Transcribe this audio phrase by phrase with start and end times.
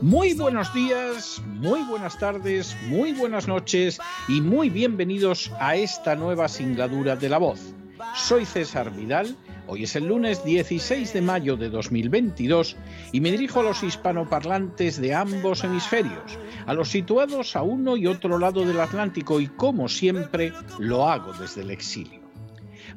[0.00, 3.98] muy buenos días, muy buenas tardes, muy buenas noches
[4.28, 7.74] y muy bienvenidos a esta nueva singladura de la voz.
[8.14, 12.76] Soy César Vidal, hoy es el lunes 16 de mayo de 2022
[13.10, 18.06] y me dirijo a los hispanoparlantes de ambos hemisferios, a los situados a uno y
[18.06, 22.22] otro lado del Atlántico y como siempre lo hago desde el exilio.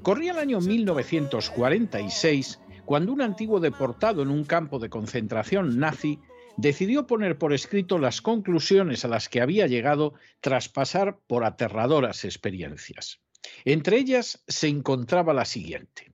[0.04, 6.20] Corría el año 1946 cuando un antiguo deportado en un campo de concentración nazi
[6.58, 12.24] decidió poner por escrito las conclusiones a las que había llegado tras pasar por aterradoras
[12.26, 13.20] experiencias.
[13.66, 16.14] Entre ellas se encontraba la siguiente.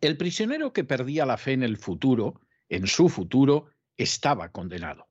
[0.00, 3.66] El prisionero que perdía la fe en el futuro, en su futuro,
[3.96, 5.08] estaba condenado.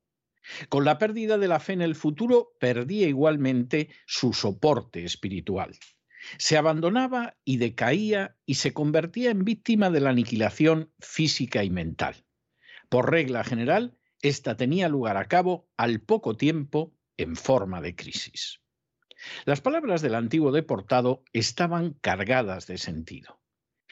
[0.69, 5.77] Con la pérdida de la fe en el futuro, perdía igualmente su soporte espiritual.
[6.38, 12.25] Se abandonaba y decaía y se convertía en víctima de la aniquilación física y mental.
[12.89, 18.62] Por regla general, esta tenía lugar a cabo al poco tiempo en forma de crisis.
[19.45, 23.39] Las palabras del antiguo deportado estaban cargadas de sentido.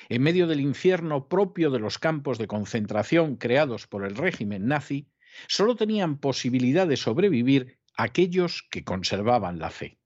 [0.07, 5.09] En medio del infierno propio de los campos de concentración creados por el régimen nazi,
[5.47, 9.99] solo tenían posibilidad de sobrevivir aquellos que conservaban la fe.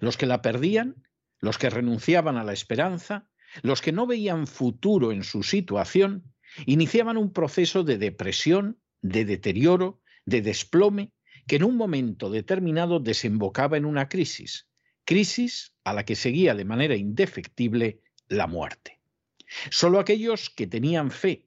[0.00, 1.05] Los que la perdían
[1.40, 3.28] los que renunciaban a la esperanza,
[3.62, 6.32] Los que no veían futuro en su situación
[6.66, 11.12] iniciaban un proceso de depresión, de deterioro, de desplome,
[11.46, 14.68] que en un momento determinado desembocaba en una crisis,
[15.04, 19.00] crisis a la que seguía de manera indefectible la muerte.
[19.70, 21.46] Solo aquellos que tenían fe,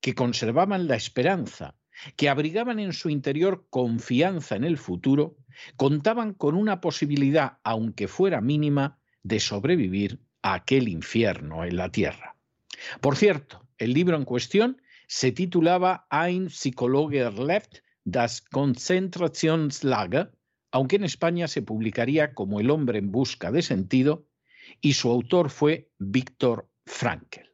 [0.00, 1.76] que conservaban la esperanza,
[2.16, 5.36] que abrigaban en su interior confianza en el futuro,
[5.76, 12.36] contaban con una posibilidad, aunque fuera mínima, de sobrevivir a aquel infierno en la tierra.
[13.00, 20.32] Por cierto, el libro en cuestión se titulaba Ein Psychologer lebt das Konzentrationslager,
[20.70, 24.26] aunque en España se publicaría como El hombre en busca de sentido,
[24.80, 27.52] y su autor fue Víctor Frankel.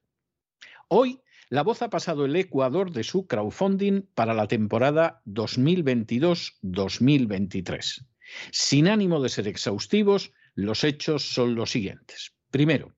[0.89, 8.07] Hoy, La Voz ha pasado el Ecuador de su crowdfunding para la temporada 2022-2023.
[8.51, 12.33] Sin ánimo de ser exhaustivos, los hechos son los siguientes.
[12.51, 12.97] Primero,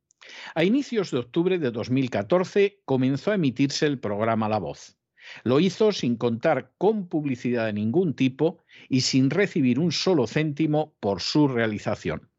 [0.54, 4.96] a inicios de octubre de 2014 comenzó a emitirse el programa La Voz.
[5.42, 8.58] Lo hizo sin contar con publicidad de ningún tipo
[8.88, 12.30] y sin recibir un solo céntimo por su realización.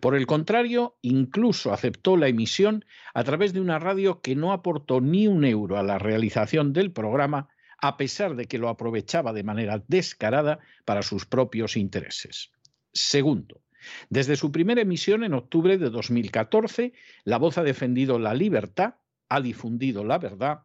[0.00, 2.84] Por el contrario, incluso aceptó la emisión
[3.14, 6.92] a través de una radio que no aportó ni un euro a la realización del
[6.92, 7.48] programa,
[7.80, 12.50] a pesar de que lo aprovechaba de manera descarada para sus propios intereses.
[12.92, 13.63] Segundo,
[14.10, 16.92] desde su primera emisión en octubre de 2014,
[17.24, 18.94] La Voz ha defendido la libertad,
[19.28, 20.64] ha difundido la verdad,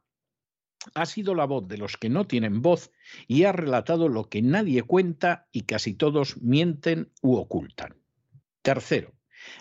[0.94, 2.92] ha sido la voz de los que no tienen voz
[3.28, 7.96] y ha relatado lo que nadie cuenta y casi todos mienten u ocultan.
[8.62, 9.14] Tercero,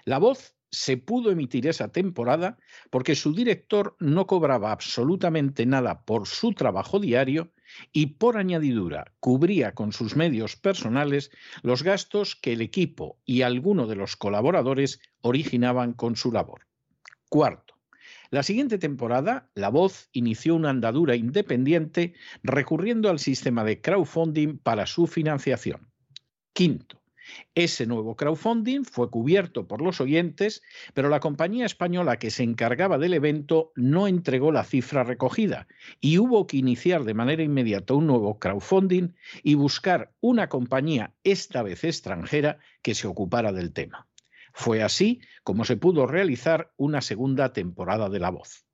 [0.05, 2.59] La Voz se pudo emitir esa temporada
[2.91, 7.53] porque su director no cobraba absolutamente nada por su trabajo diario
[7.93, 11.31] y por añadidura cubría con sus medios personales
[11.63, 16.67] los gastos que el equipo y alguno de los colaboradores originaban con su labor.
[17.29, 17.75] Cuarto,
[18.31, 24.87] la siguiente temporada, La Voz inició una andadura independiente recurriendo al sistema de crowdfunding para
[24.87, 25.91] su financiación.
[26.53, 27.03] Quinto,
[27.55, 30.63] ese nuevo crowdfunding fue cubierto por los oyentes,
[30.95, 35.67] pero la compañía española que se encargaba del evento no entregó la cifra recogida
[36.01, 41.63] y hubo que iniciar de manera inmediata un nuevo crowdfunding y buscar una compañía, esta
[41.63, 44.07] vez extranjera, que se ocupara del tema.
[44.53, 48.68] Fue así como se pudo realizar una segunda temporada de La Voz.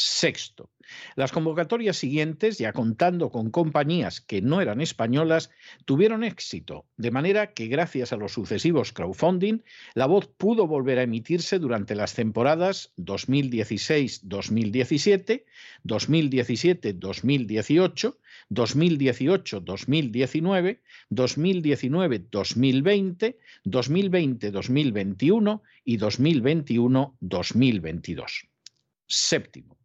[0.00, 0.70] Sexto,
[1.16, 5.50] las convocatorias siguientes, ya contando con compañías que no eran españolas,
[5.86, 9.64] tuvieron éxito, de manera que gracias a los sucesivos crowdfunding,
[9.94, 15.46] la voz pudo volver a emitirse durante las temporadas 2016-2017,
[15.84, 18.16] 2017-2018,
[18.50, 20.78] 2018-2019,
[21.10, 28.48] 2019-2020, 2020-2021 y 2021-2022.
[29.10, 29.77] Séptimo,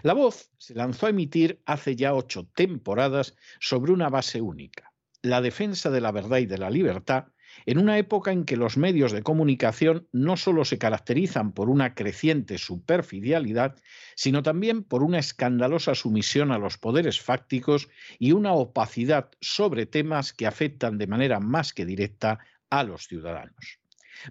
[0.02, 5.40] La voz se lanzó a emitir hace ya ocho temporadas sobre una base única, la
[5.40, 7.28] defensa de la verdad y de la libertad,
[7.66, 11.94] en una época en que los medios de comunicación no solo se caracterizan por una
[11.94, 13.76] creciente superficialidad,
[14.14, 17.88] sino también por una escandalosa sumisión a los poderes fácticos
[18.18, 22.38] y una opacidad sobre temas que afectan de manera más que directa
[22.70, 23.78] a los ciudadanos.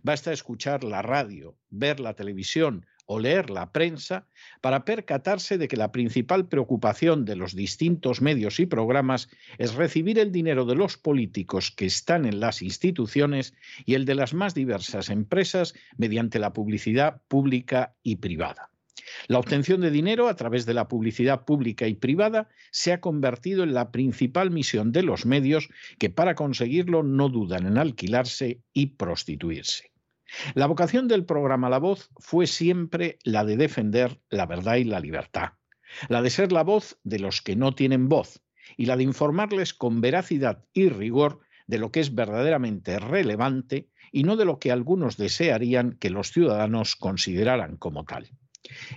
[0.04, 4.28] Basta escuchar la radio, ver la televisión o leer la prensa
[4.62, 10.20] para percatarse de que la principal preocupación de los distintos medios y programas es recibir
[10.20, 13.54] el dinero de los políticos que están en las instituciones
[13.86, 18.70] y el de las más diversas empresas mediante la publicidad pública y privada.
[19.28, 23.64] La obtención de dinero a través de la publicidad pública y privada se ha convertido
[23.64, 28.88] en la principal misión de los medios que para conseguirlo no dudan en alquilarse y
[28.98, 29.92] prostituirse.
[30.56, 35.00] La vocación del programa La Voz fue siempre la de defender la verdad y la
[35.00, 35.54] libertad,
[36.10, 38.42] la de ser la voz de los que no tienen voz
[38.76, 44.24] y la de informarles con veracidad y rigor de lo que es verdaderamente relevante y
[44.24, 48.30] no de lo que algunos desearían que los ciudadanos consideraran como tal.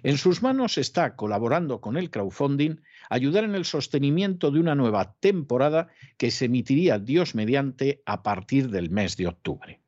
[0.03, 5.15] En sus manos está, colaborando con el crowdfunding, ayudar en el sostenimiento de una nueva
[5.21, 9.81] temporada que se emitiría Dios mediante a partir del mes de octubre.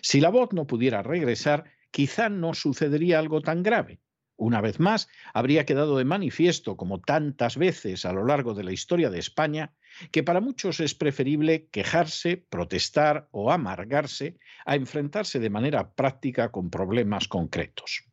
[0.00, 4.00] Si la voz no pudiera regresar, quizá no sucedería algo tan grave.
[4.36, 8.72] Una vez más, habría quedado de manifiesto, como tantas veces a lo largo de la
[8.72, 9.72] historia de España,
[10.10, 14.36] que para muchos es preferible quejarse, protestar o amargarse
[14.66, 18.04] a enfrentarse de manera práctica con problemas concretos.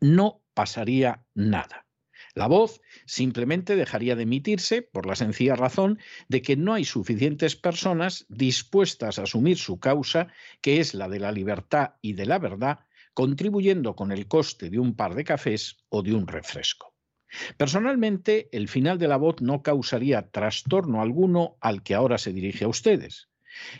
[0.00, 1.86] No pasaría nada.
[2.34, 5.98] La voz simplemente dejaría de emitirse por la sencilla razón
[6.28, 10.28] de que no hay suficientes personas dispuestas a asumir su causa,
[10.62, 12.80] que es la de la libertad y de la verdad,
[13.12, 16.94] contribuyendo con el coste de un par de cafés o de un refresco.
[17.58, 22.64] Personalmente, el final de la voz no causaría trastorno alguno al que ahora se dirige
[22.64, 23.28] a ustedes.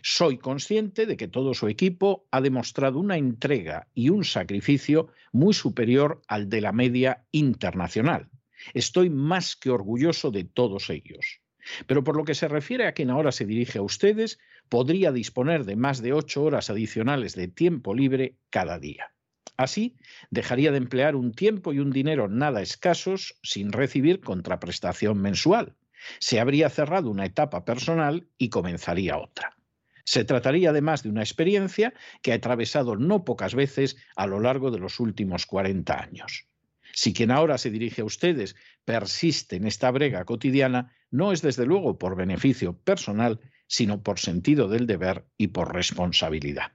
[0.02, 5.54] Soy consciente de que todo su equipo ha demostrado una entrega y un sacrificio muy
[5.54, 8.28] superior al de la media internacional.
[8.75, 11.40] Estoy más que orgulloso de todos ellos.
[11.87, 14.38] Pero por lo que se refiere a quien ahora se dirige a ustedes,
[14.69, 19.12] podría disponer de más de ocho horas adicionales de tiempo libre cada día.
[19.57, 19.97] Así,
[20.31, 25.76] dejaría de emplear un tiempo y un dinero nada escasos sin recibir contraprestación mensual.
[26.19, 29.57] Se habría cerrado una etapa personal y comenzaría otra.
[30.04, 34.73] Se trataría además de una experiencia que ha atravesado no pocas veces a lo largo
[34.73, 36.49] de los últimos 40 años.
[36.92, 41.66] Si quien ahora se dirige a ustedes persiste en esta brega cotidiana, no es desde
[41.66, 46.72] luego por beneficio personal, sino por sentido del deber y por responsabilidad.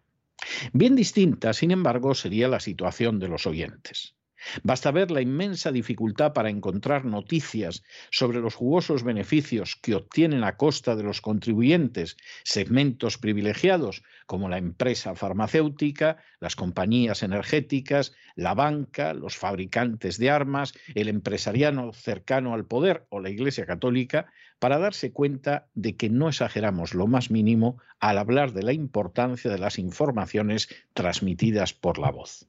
[0.73, 4.16] Bien distinta, sin embargo, sería la situación de los oyentes.
[4.63, 10.57] Basta ver la inmensa dificultad para encontrar noticias sobre los jugosos beneficios que obtienen a
[10.57, 19.13] costa de los contribuyentes segmentos privilegiados como la empresa farmacéutica, las compañías energéticas, la banca,
[19.13, 25.11] los fabricantes de armas, el empresariano cercano al poder o la Iglesia Católica, para darse
[25.11, 29.79] cuenta de que no exageramos lo más mínimo al hablar de la importancia de las
[29.79, 32.47] informaciones transmitidas por la voz.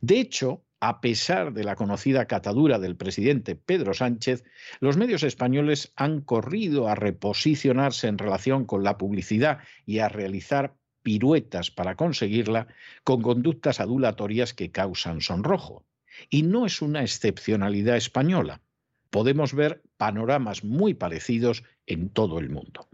[0.00, 4.44] De hecho, a pesar de la conocida catadura del presidente Pedro Sánchez,
[4.80, 10.74] los medios españoles han corrido a reposicionarse en relación con la publicidad y a realizar
[11.02, 12.68] piruetas para conseguirla
[13.04, 15.84] con conductas adulatorias que causan sonrojo.
[16.30, 18.62] Y no es una excepcionalidad española.
[19.10, 22.88] Podemos ver panoramas muy parecidos en todo el mundo.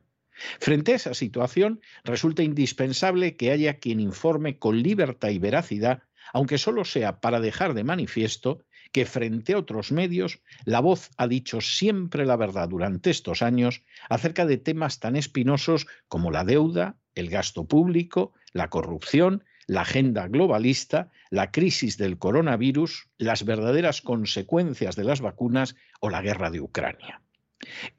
[0.60, 6.02] Frente a esa situación, resulta indispensable que haya quien informe con libertad y veracidad
[6.32, 11.26] aunque solo sea para dejar de manifiesto que frente a otros medios, la voz ha
[11.26, 16.96] dicho siempre la verdad durante estos años acerca de temas tan espinosos como la deuda,
[17.14, 24.96] el gasto público, la corrupción, la agenda globalista, la crisis del coronavirus, las verdaderas consecuencias
[24.96, 27.20] de las vacunas o la guerra de Ucrania.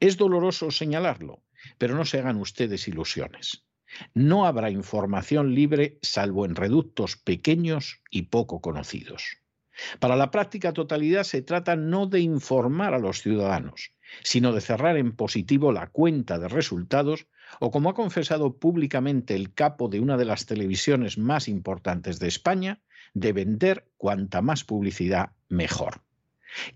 [0.00, 1.42] Es doloroso señalarlo,
[1.76, 3.67] pero no se hagan ustedes ilusiones.
[4.14, 9.38] No habrá información libre salvo en reductos pequeños y poco conocidos.
[10.00, 13.92] Para la práctica totalidad se trata no de informar a los ciudadanos,
[14.22, 17.26] sino de cerrar en positivo la cuenta de resultados
[17.60, 22.28] o, como ha confesado públicamente el capo de una de las televisiones más importantes de
[22.28, 22.82] España,
[23.14, 26.02] de vender cuanta más publicidad mejor.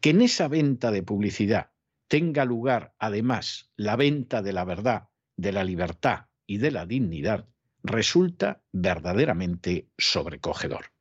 [0.00, 1.70] Que en esa venta de publicidad
[2.08, 7.46] tenga lugar, además, la venta de la verdad, de la libertad, y de la dignidad
[7.82, 10.92] resulta verdaderamente sobrecogedor.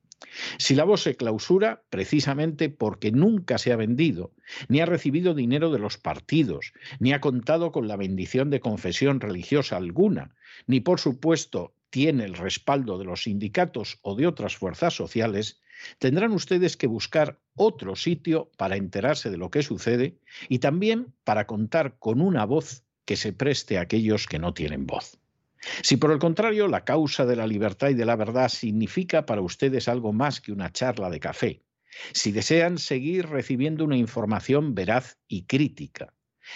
[0.57, 4.31] Si la voz se clausura, precisamente porque nunca se ha vendido,
[4.69, 9.19] ni ha recibido dinero de los partidos, ni ha contado con la bendición de confesión
[9.19, 10.33] religiosa alguna,
[10.67, 15.59] ni por supuesto tiene el respaldo de los sindicatos o de otras fuerzas sociales,
[15.99, 20.17] tendrán ustedes que buscar otro sitio para enterarse de lo que sucede
[20.47, 24.87] y también para contar con una voz que se preste a aquellos que no tienen
[24.87, 25.20] voz.
[25.81, 29.41] Si por el contrario la causa de la libertad y de la verdad significa para
[29.41, 31.63] ustedes algo más que una charla de café,
[32.13, 36.13] si desean seguir recibiendo una información veraz y crítica,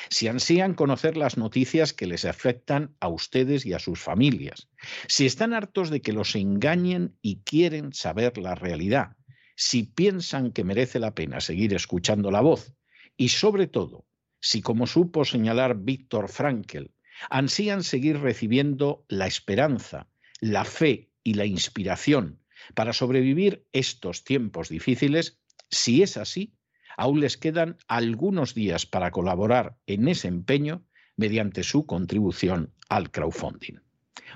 [0.10, 4.68] si ansían conocer las noticias que les afectan a ustedes y a sus familias,
[5.08, 9.16] si están hartos de que los engañen y quieren saber la realidad,
[9.56, 12.74] si piensan que merece la pena seguir escuchando la voz.
[13.18, 14.06] Y sobre todo,
[14.42, 16.92] si como supo señalar Víctor Frankel,
[17.30, 20.08] ansían seguir recibiendo la esperanza,
[20.40, 22.40] la fe y la inspiración
[22.74, 26.54] para sobrevivir estos tiempos difíciles, si es así,
[26.98, 30.86] aún les quedan algunos días para colaborar en ese empeño
[31.18, 33.80] mediante su contribución al crowdfunding.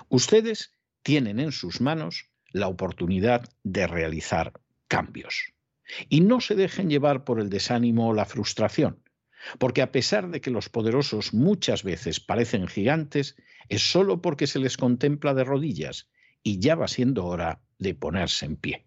[0.10, 4.54] Ustedes tienen en sus manos la oportunidad de realizar
[4.88, 5.54] cambios.
[6.08, 9.02] Y no se dejen llevar por el desánimo o la frustración,
[9.58, 13.36] porque a pesar de que los poderosos muchas veces parecen gigantes,
[13.68, 16.10] es solo porque se les contempla de rodillas
[16.44, 18.86] y ya va siendo hora de ponerse en pie.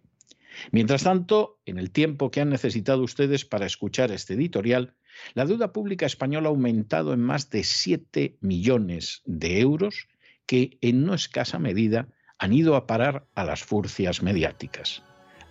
[0.71, 4.94] Mientras tanto, en el tiempo que han necesitado ustedes para escuchar este editorial,
[5.35, 10.09] la deuda pública española ha aumentado en más de 7 millones de euros
[10.47, 15.02] que en no escasa medida han ido a parar a las furcias mediáticas.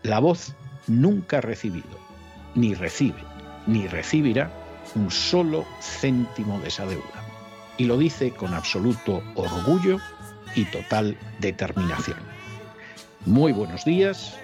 [0.04, 0.56] La voz
[0.88, 2.00] nunca ha recibido,
[2.56, 3.24] ni recibe,
[3.66, 4.61] ni recibirá
[4.96, 7.24] un solo céntimo de esa deuda.
[7.78, 9.98] Y lo dice con absoluto orgullo
[10.56, 12.20] y total determinación.
[13.26, 14.36] Muy buenos días,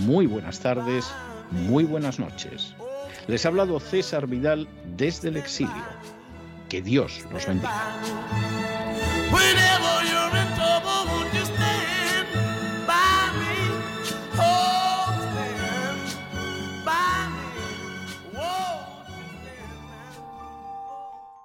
[0.00, 1.06] muy buenas tardes,
[1.50, 2.74] muy buenas noches.
[3.26, 5.72] Les ha hablado César Vidal desde el exilio.
[6.68, 7.72] Que Dios los bendiga.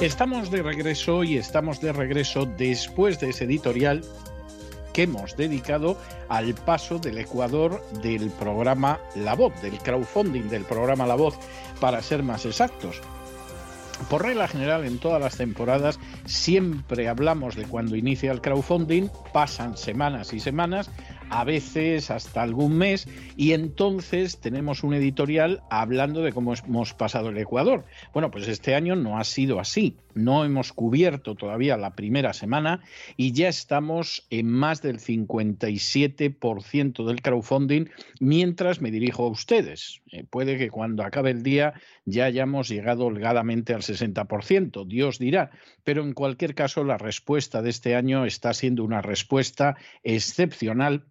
[0.00, 4.04] Estamos de regreso y estamos de regreso después de ese editorial
[4.92, 11.04] que hemos dedicado al paso del Ecuador del programa La Voz, del crowdfunding del programa
[11.04, 11.36] La Voz,
[11.80, 13.00] para ser más exactos.
[14.08, 19.76] Por regla general, en todas las temporadas siempre hablamos de cuando inicia el crowdfunding, pasan
[19.76, 20.92] semanas y semanas,
[21.30, 27.28] a veces hasta algún mes, y entonces tenemos un editorial hablando de cómo hemos pasado
[27.30, 27.84] el Ecuador.
[28.12, 29.96] Bueno, pues este año no ha sido así.
[30.14, 32.82] No hemos cubierto todavía la primera semana
[33.16, 37.84] y ya estamos en más del 57% del crowdfunding
[38.18, 40.02] mientras me dirijo a ustedes.
[40.10, 45.52] Eh, puede que cuando acabe el día ya hayamos llegado holgadamente al 60%, Dios dirá,
[45.84, 51.04] pero en cualquier caso la respuesta de este año está siendo una respuesta excepcional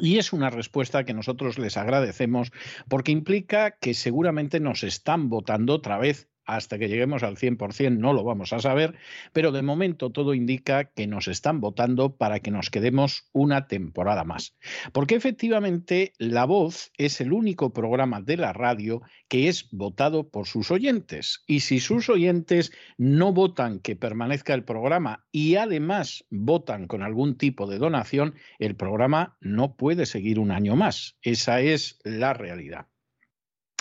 [0.00, 2.52] y es una respuesta que nosotros les agradecemos
[2.88, 8.14] porque implica que seguramente nos están votando otra vez hasta que lleguemos al 100% no
[8.14, 8.94] lo vamos a saber,
[9.32, 14.24] pero de momento todo indica que nos están votando para que nos quedemos una temporada
[14.24, 14.56] más.
[14.92, 20.46] Porque efectivamente La Voz es el único programa de la radio que es votado por
[20.46, 21.44] sus oyentes.
[21.46, 27.36] Y si sus oyentes no votan que permanezca el programa y además votan con algún
[27.36, 31.18] tipo de donación, el programa no puede seguir un año más.
[31.20, 32.86] Esa es la realidad.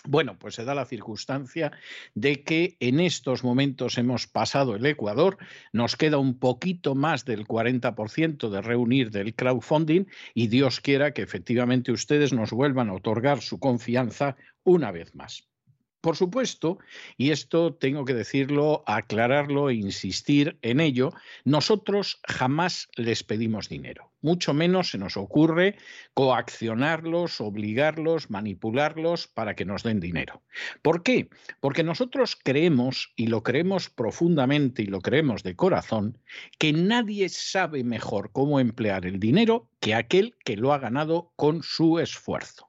[0.07, 1.73] Bueno, pues se da la circunstancia
[2.15, 5.37] de que en estos momentos hemos pasado el Ecuador,
[5.73, 11.23] nos queda un poquito más del 40% de reunir del crowdfunding y Dios quiera que
[11.23, 15.45] efectivamente ustedes nos vuelvan a otorgar su confianza una vez más.
[16.07, 16.79] Por supuesto,
[17.17, 21.11] y esto tengo que decirlo, aclararlo e insistir en ello,
[21.43, 24.13] nosotros jamás les pedimos dinero.
[24.21, 25.75] Mucho menos se nos ocurre
[26.13, 30.43] coaccionarlos, obligarlos, manipularlos para que nos den dinero.
[30.81, 31.27] ¿Por qué?
[31.59, 36.19] Porque nosotros creemos, y lo creemos profundamente y lo creemos de corazón,
[36.57, 41.63] que nadie sabe mejor cómo emplear el dinero que aquel que lo ha ganado con
[41.63, 42.66] su esfuerzo.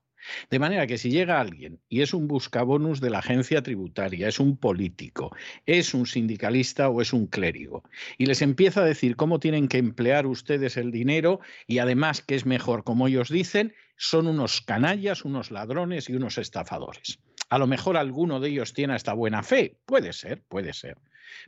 [0.50, 4.40] De manera que si llega alguien y es un buscabonus de la agencia tributaria, es
[4.40, 5.34] un político,
[5.66, 7.84] es un sindicalista o es un clérigo,
[8.16, 12.34] y les empieza a decir cómo tienen que emplear ustedes el dinero y además que
[12.34, 17.18] es mejor como ellos dicen, son unos canallas, unos ladrones y unos estafadores.
[17.50, 20.98] A lo mejor alguno de ellos tiene esta buena fe, puede ser, puede ser.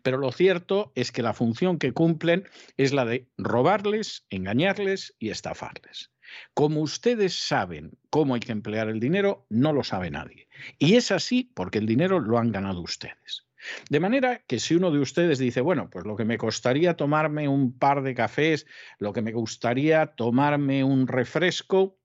[0.02, 5.30] Pero lo cierto es que la función que cumplen es la de robarles, engañarles y
[5.30, 6.10] estafarles.
[6.54, 10.48] Como ustedes saben cómo hay que emplear el dinero, no lo sabe nadie.
[10.78, 13.46] Y es así porque el dinero lo han ganado ustedes.
[13.88, 17.48] De manera que si uno de ustedes dice, bueno, pues lo que me costaría tomarme
[17.48, 18.66] un par de cafés,
[18.98, 21.98] lo que me gustaría tomarme un refresco,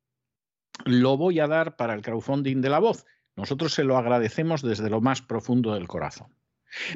[0.83, 3.05] lo voy a dar para el crowdfunding de la voz.
[3.35, 6.35] Nosotros se lo agradecemos desde lo más profundo del corazón.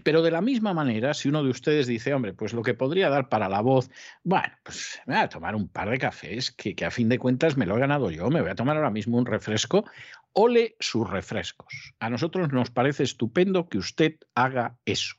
[0.04, 3.10] Pero de la misma manera, si uno de ustedes dice, hombre, pues lo que podría
[3.10, 3.90] dar para la voz,
[4.24, 7.20] bueno, pues me voy a tomar un par de cafés, que, que a fin de
[7.20, 9.86] cuentas me lo he ganado yo, me voy a tomar ahora mismo un refresco,
[10.34, 11.94] ole sus refrescos.
[12.00, 15.16] A nosotros nos parece estupendo que usted haga eso,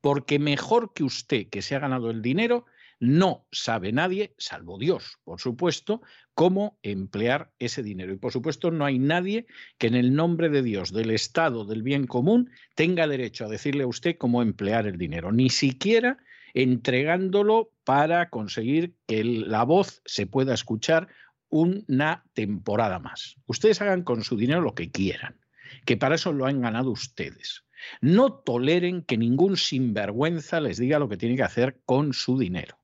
[0.00, 2.66] porque mejor que usted que se ha ganado el dinero,
[3.04, 6.00] no sabe nadie, salvo Dios, por supuesto,
[6.32, 8.12] cómo emplear ese dinero.
[8.12, 9.46] Y por supuesto no hay nadie
[9.78, 13.84] que en el nombre de Dios, del Estado, del bien común, tenga derecho a decirle
[13.84, 16.18] a usted cómo emplear el dinero, ni siquiera
[16.54, 21.08] entregándolo para conseguir que la voz se pueda escuchar
[21.50, 23.36] una temporada más.
[23.46, 25.40] Ustedes hagan con su dinero lo que quieran,
[25.84, 27.64] que para eso lo han ganado ustedes.
[28.00, 32.78] No toleren que ningún sinvergüenza les diga lo que tiene que hacer con su dinero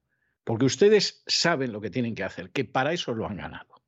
[0.50, 3.84] porque ustedes saben lo que tienen que hacer, que para eso lo han ganado.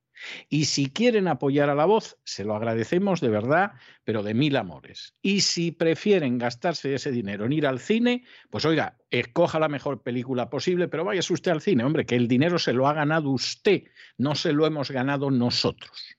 [0.48, 3.72] Y si quieren apoyar a la voz, se lo agradecemos de verdad,
[4.04, 5.16] pero de mil amores.
[5.22, 10.04] Y si prefieren gastarse ese dinero en ir al cine, pues oiga, escoja la mejor
[10.04, 13.30] película posible, pero váyase usted al cine, hombre, que el dinero se lo ha ganado
[13.30, 13.82] usted,
[14.16, 16.16] no se lo hemos ganado nosotros.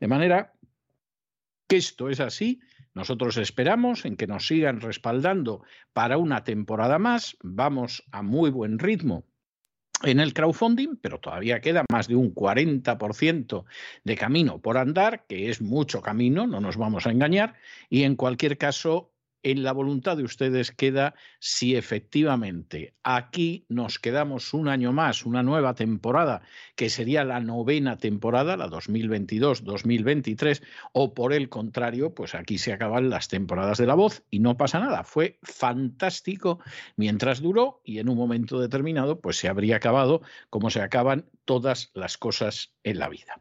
[0.00, 0.54] De manera
[1.68, 2.62] que esto es así.
[2.94, 7.36] Nosotros esperamos en que nos sigan respaldando para una temporada más.
[7.42, 9.26] Vamos a muy buen ritmo
[10.04, 13.64] en el crowdfunding, pero todavía queda más de un 40%
[14.04, 17.54] de camino por andar, que es mucho camino, no nos vamos a engañar,
[17.88, 19.12] y en cualquier caso
[19.42, 25.42] en la voluntad de ustedes queda si efectivamente aquí nos quedamos un año más, una
[25.42, 26.42] nueva temporada,
[26.76, 33.10] que sería la novena temporada, la 2022-2023, o por el contrario, pues aquí se acaban
[33.10, 35.04] las temporadas de la voz y no pasa nada.
[35.04, 36.60] Fue fantástico
[36.96, 41.90] mientras duró y en un momento determinado, pues se habría acabado como se acaban todas
[41.94, 43.40] las cosas en la vida.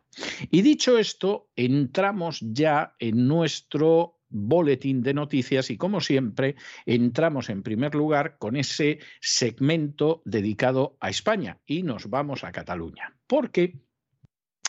[0.50, 7.64] Y dicho esto, entramos ya en nuestro boletín de noticias y como siempre entramos en
[7.64, 13.16] primer lugar con ese segmento dedicado a España y nos vamos a Cataluña.
[13.28, 13.82] Porque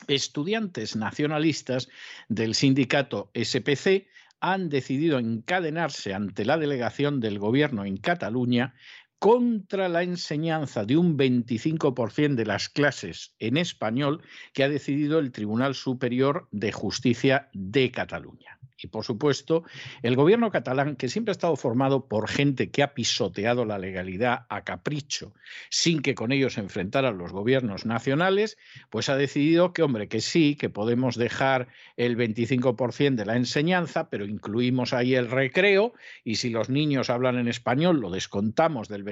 [0.08, 1.88] estudiantes nacionalistas
[2.28, 4.08] del sindicato SPC
[4.40, 8.74] han decidido encadenarse ante la delegación del gobierno en Cataluña
[9.22, 14.20] contra la enseñanza de un 25% de las clases en español
[14.52, 18.58] que ha decidido el Tribunal Superior de Justicia de Cataluña.
[18.82, 19.62] Y por supuesto,
[20.02, 24.46] el gobierno catalán, que siempre ha estado formado por gente que ha pisoteado la legalidad
[24.48, 25.34] a capricho,
[25.70, 28.58] sin que con ellos se enfrentaran los gobiernos nacionales,
[28.90, 34.10] pues ha decidido que, hombre, que sí, que podemos dejar el 25% de la enseñanza,
[34.10, 39.04] pero incluimos ahí el recreo, y si los niños hablan en español, lo descontamos del
[39.04, 39.11] 25%,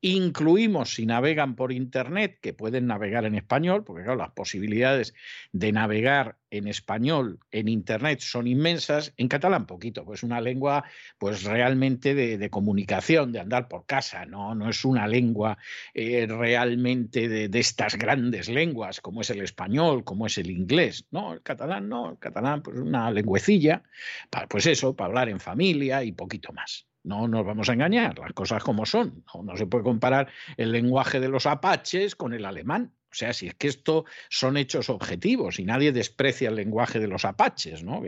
[0.00, 5.14] incluimos si navegan por Internet, que pueden navegar en español, porque claro, las posibilidades
[5.52, 10.84] de navegar en español en Internet son inmensas, en catalán poquito, pues una lengua
[11.18, 15.58] pues realmente de, comunicación, de andar por casa, no, no es una lengua
[15.94, 21.34] eh, realmente de, estas grandes lenguas como es el español, como es el inglés, no,
[21.34, 23.82] el catalán no, el catalán pues una lengüecilla,
[24.30, 26.89] para, pues eso, para hablar en familia y poquito más.
[27.02, 29.24] No nos vamos a engañar, las cosas como son.
[29.42, 32.92] no se puede comparar el lenguaje de los apaches con el alemán.
[33.10, 37.08] O sea, si es que esto son hechos objetivos y nadie desprecia el lenguaje de
[37.08, 38.02] los apaches, ¿no?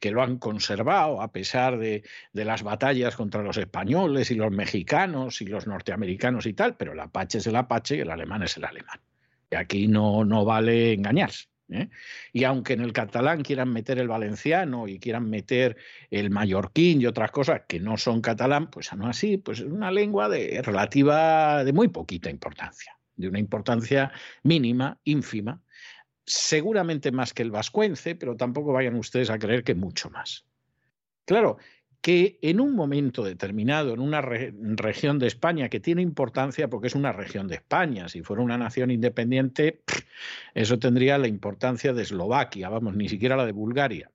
[0.00, 4.50] que, lo han conservado a pesar de, de, las batallas contra los españoles y los
[4.50, 8.44] mexicanos y los norteamericanos y tal, pero el apache es el apache y el alemán
[8.44, 8.98] es el alemán.
[9.50, 11.48] Y aquí no, no vale engañarse.
[11.68, 11.88] ¿Eh?
[12.32, 15.76] Y aunque en el catalán quieran meter el valenciano y quieran meter
[16.10, 19.90] el mallorquín y otras cosas que no son catalán, pues no así, pues es una
[19.90, 25.62] lengua de relativa de muy poquita importancia de una importancia mínima, ínfima,
[26.24, 30.46] seguramente más que el vascuence, pero tampoco vayan ustedes a creer que mucho más.
[31.24, 31.58] Claro,
[32.00, 36.94] que en un momento determinado, en una región de España que tiene importancia porque es
[36.94, 39.82] una región de España, si fuera una nación independiente,
[40.54, 44.10] eso tendría la importancia de Eslovaquia, vamos, ni siquiera la de Bulgaria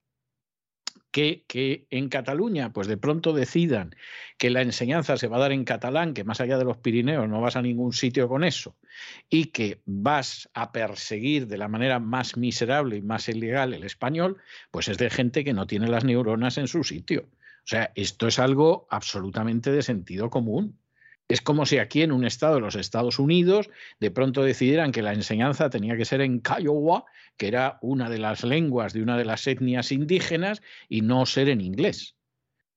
[1.12, 3.96] que, en Cataluña pues de pronto decidan
[4.38, 7.28] que la enseñanza se va a dar en catalán, que más allá de los Pirineos
[7.30, 8.76] no vas a ningún sitio con eso,
[9.30, 14.38] y que vas a perseguir de la manera más miserable y más ilegal el español,
[14.72, 17.28] pues es de gente que no tiene las neuronas en su sitio.
[17.63, 20.78] O sea, esto es algo absolutamente de sentido común.
[21.28, 23.69] Es como si aquí en un estado de los Estados Unidos
[24.00, 27.06] de pronto decidieran que la enseñanza tenía que ser en Kiowa,
[27.38, 31.47] que era una de las lenguas de una de las etnias indígenas, y no ser
[31.47, 32.15] en inglés.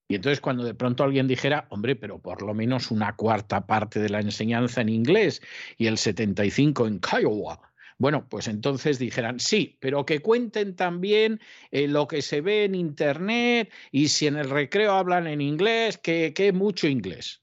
[0.07, 3.99] Y entonces cuando de pronto alguien dijera, hombre, pero por lo menos una cuarta parte
[3.99, 5.41] de la enseñanza en inglés
[5.77, 7.59] y el 75 en Kiowa,
[7.97, 11.39] Bueno, pues entonces dijeran, sí, pero que cuenten también
[11.71, 15.97] eh, lo que se ve en Internet y si en el recreo hablan en inglés,
[15.97, 17.41] que, que mucho inglés.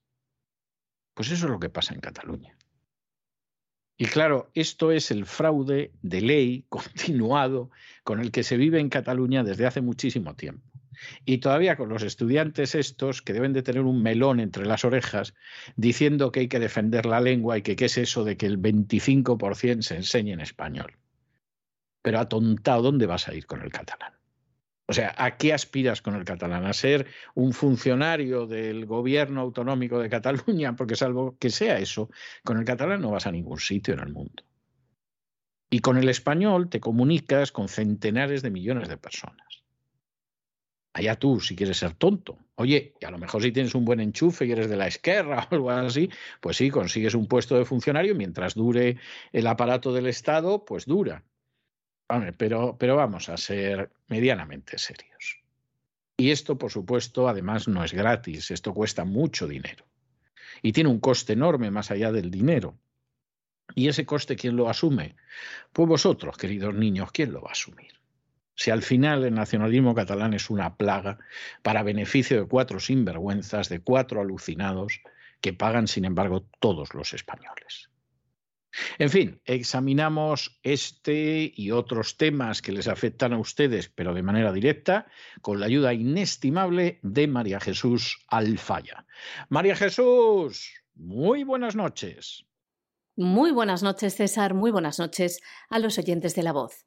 [1.15, 2.57] Pues eso es lo que pasa en Cataluña.
[3.97, 7.71] Y claro, esto es el fraude de ley continuado
[8.05, 10.72] con el que se vive en Cataluña desde hace muchísimo tiempo.
[11.25, 15.35] Y todavía con los estudiantes estos que deben de tener un melón entre las orejas
[15.77, 18.59] diciendo que hay que defender la lengua y que qué es eso de que el
[18.59, 20.97] 25% se enseñe en español.
[22.03, 24.13] Pero atontado, ¿dónde vas a ir con el catalán?
[24.87, 26.67] O sea, ¿a qué aspiras con el catalán?
[26.67, 30.77] ¿A ser un funcionario del gobierno autonómico de Cataluña?
[30.77, 32.11] Porque salvo que sea eso,
[32.45, 34.43] con el catalán no vas a ningún sitio en el mundo.
[35.71, 39.62] Y con el español te comunicas con centenares de millones de personas.
[40.95, 42.39] Allá tú, si quieres ser tonto.
[42.57, 45.49] Oye, y a lo mejor si tienes un buen enchufe y eres de la izquierda
[45.51, 48.99] o algo así, pues sí, consigues un puesto de funcionario mientras dure
[49.33, 51.25] el aparato del Estado, pues dura
[52.37, 55.41] pero, pero vamos a ser medianamente serios.
[56.17, 59.85] Y esto, por supuesto, además no es gratis, esto cuesta mucho dinero.
[60.61, 62.79] Y tiene un coste enorme más allá del dinero.
[63.75, 65.17] ¿Y ese coste quién lo asume?
[65.73, 68.02] Pues vosotros, queridos niños, ¿quién lo va a asumir?
[68.63, 71.19] Si al final el nacionalismo catalán es una plaga
[71.63, 75.01] para beneficio de cuatro sinvergüenzas, de cuatro alucinados,
[75.41, 77.91] que pagan, sin embargo, todos los españoles.
[79.01, 84.53] En fin, examinamos este y otros temas que les afectan a ustedes, pero de manera
[84.53, 85.09] directa,
[85.41, 89.07] con la ayuda inestimable de María Jesús Alfaya.
[89.49, 92.47] María Jesús, muy buenas noches.
[93.17, 94.55] Muy buenas noches, César.
[94.55, 96.87] Muy buenas noches a los oyentes de la voz.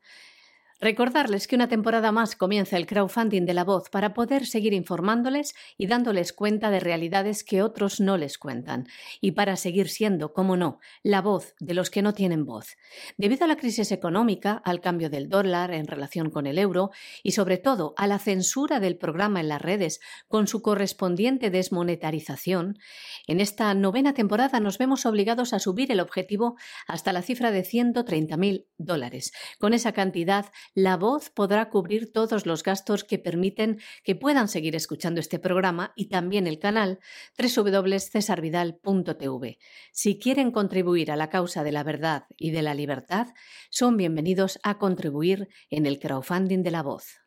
[0.82, 5.56] Recordarles que una temporada más comienza el crowdfunding de la voz para poder seguir informándoles
[5.78, 8.86] y dándoles cuenta de realidades que otros no les cuentan,
[9.22, 12.76] y para seguir siendo, como no, la voz de los que no tienen voz.
[13.18, 16.92] Debido a la crisis económica, al cambio del dólar en relación con el euro
[17.24, 22.80] y sobre todo a la censura del programa en las redes con su correspondiente desmonetarización,
[23.28, 27.64] en esta novena temporada nos vemos obligados a subir el objetivo hasta la cifra de
[27.64, 29.32] 130.000 dólares.
[29.58, 34.76] Con esa cantidad la voz podrá cubrir todos los gastos que permiten que puedan seguir
[34.76, 37.00] escuchando este programa y también el canal
[37.38, 39.58] www.cesarvidal.tv.
[39.92, 43.28] Si quieren contribuir a la causa de la verdad y de la libertad,
[43.70, 47.26] son bienvenidos a contribuir en el crowdfunding de la voz.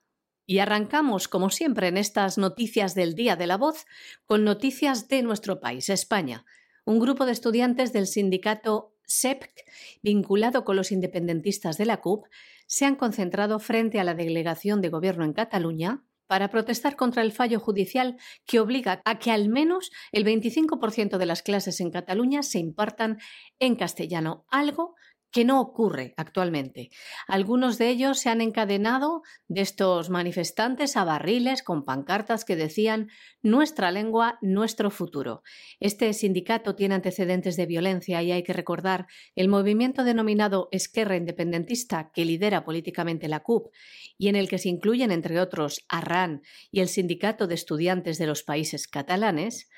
[0.50, 3.84] Y arrancamos, como siempre, en estas noticias del Día de la Voz,
[4.24, 6.46] con noticias de nuestro país, España.
[6.86, 9.64] Un grupo de estudiantes del sindicato SEPC,
[10.02, 12.26] vinculado con los independentistas de la CUP,
[12.66, 17.32] se han concentrado frente a la delegación de gobierno en Cataluña para protestar contra el
[17.32, 22.42] fallo judicial que obliga a que al menos el 25% de las clases en Cataluña
[22.42, 23.18] se impartan
[23.58, 24.94] en castellano, algo
[25.30, 26.90] que no ocurre actualmente.
[27.26, 33.08] Algunos de ellos se han encadenado de estos manifestantes a barriles con pancartas que decían
[33.42, 35.42] nuestra lengua, nuestro futuro.
[35.80, 42.10] Este sindicato tiene antecedentes de violencia y hay que recordar el movimiento denominado Esquerra Independentista
[42.14, 43.72] que lidera políticamente la CUP
[44.16, 48.26] y en el que se incluyen entre otros Arran y el Sindicato de Estudiantes de
[48.26, 49.68] los Países Catalanes,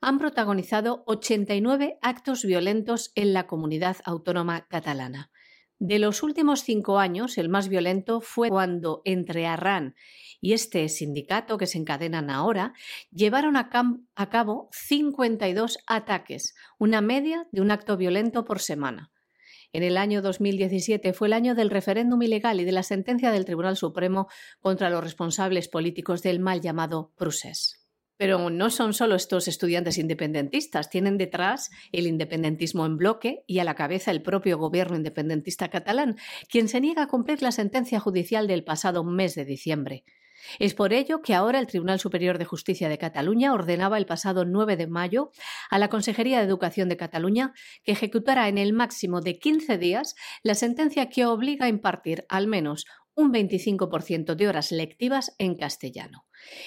[0.00, 5.30] han protagonizado 89 actos violentos en la comunidad autónoma catalana.
[5.78, 9.94] De los últimos cinco años, el más violento fue cuando entre Arran
[10.38, 12.74] y este sindicato que se encadenan ahora
[13.10, 13.70] llevaron a,
[14.14, 19.10] a, cabo 52 ataques, una media de un acto violento por semana.
[19.72, 23.46] En el año 2017 fue el año del referéndum ilegal y de la sentencia del
[23.46, 24.28] Tribunal Supremo
[24.60, 27.79] contra los responsables políticos del mal llamado procés.
[28.20, 33.64] Pero no son solo estos estudiantes independentistas, tienen detrás el independentismo en bloque y a
[33.64, 36.18] la cabeza el propio gobierno independentista catalán,
[36.50, 40.04] quien se niega a cumplir la sentencia judicial del pasado mes de diciembre.
[40.58, 44.44] Es por ello que ahora el Tribunal Superior de Justicia de Cataluña ordenaba el pasado
[44.44, 45.30] 9 de mayo
[45.70, 47.54] a la Consejería de Educación de Cataluña
[47.84, 52.48] que ejecutara en el máximo de 15 días la sentencia que obliga a impartir al
[52.48, 52.84] menos
[53.20, 56.24] un 25% de horas lectivas en castellano.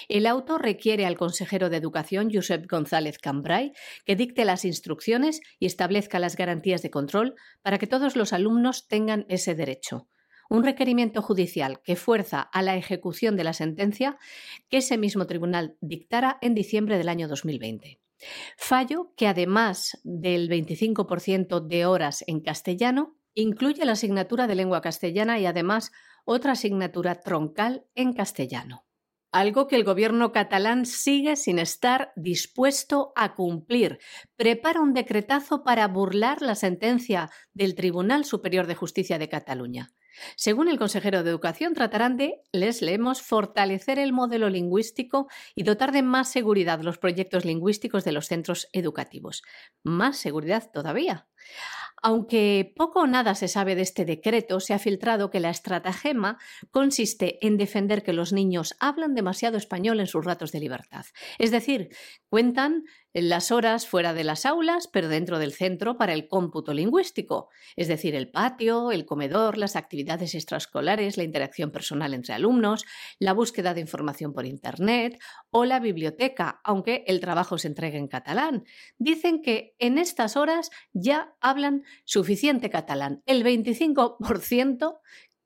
[0.08, 3.74] El auto requiere al consejero de Educación, Josep González Cambrai,
[4.06, 8.88] que dicte las instrucciones y establezca las garantías de control para que todos los alumnos
[8.88, 10.08] tengan ese derecho.
[10.50, 14.18] Un requerimiento judicial que fuerza a la ejecución de la sentencia
[14.70, 18.00] que ese mismo tribunal dictara en diciembre del año 2020.
[18.58, 25.40] Fallo que, además del 25% de horas en castellano, incluye la asignatura de lengua castellana
[25.40, 25.92] y además
[26.26, 28.86] otra asignatura troncal en castellano.
[29.34, 33.98] algo que el gobierno catalán sigue sin estar dispuesto a cumplir.
[34.36, 39.92] Prepara un decretazo para burlar la sentencia del Tribunal Superior de Justicia de Cataluña.
[40.36, 45.92] Según el consejero de Educación, tratarán de, les leemos, fortalecer el modelo lingüístico y dotar
[45.92, 49.42] de más seguridad los proyectos lingüísticos de los centros educativos.
[49.84, 51.28] Más seguridad todavía.
[52.06, 56.38] Aunque poco o nada se sabe de este decreto, se ha filtrado que la estratagema
[56.70, 61.06] consiste en defender que los niños hablan demasiado español en sus ratos de libertad.
[61.40, 61.96] Es decir,
[62.28, 67.50] cuentan las horas fuera de las aulas, pero dentro del centro para el cómputo lingüístico,
[67.76, 72.86] es decir, el patio, el comedor, las actividades extraescolares, la interacción personal entre alumnos,
[73.20, 75.22] la búsqueda de información por Internet
[75.52, 78.66] o la biblioteca, aunque el trabajo se entregue en catalán.
[78.98, 85.00] Dicen que en estas horas ya hablan suficiente catalán, el 25%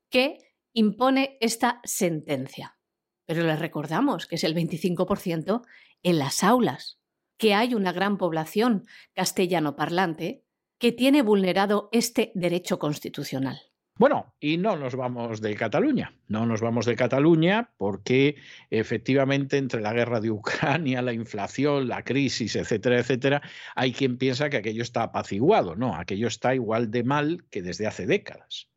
[0.08, 0.38] que
[0.72, 2.78] impone esta sentencia.
[3.26, 5.66] Pero les recordamos que es el 25%
[6.02, 6.98] en las aulas
[7.38, 10.44] que hay una gran población castellano parlante
[10.78, 13.60] que tiene vulnerado este derecho constitucional.
[13.98, 18.36] Bueno, y no nos vamos de Cataluña, no nos vamos de Cataluña porque
[18.70, 23.42] efectivamente entre la guerra de Ucrania, la inflación, la crisis, etcétera, etcétera,
[23.74, 25.74] hay quien piensa que aquello está apaciguado.
[25.74, 28.68] No, aquello está igual de mal que desde hace décadas.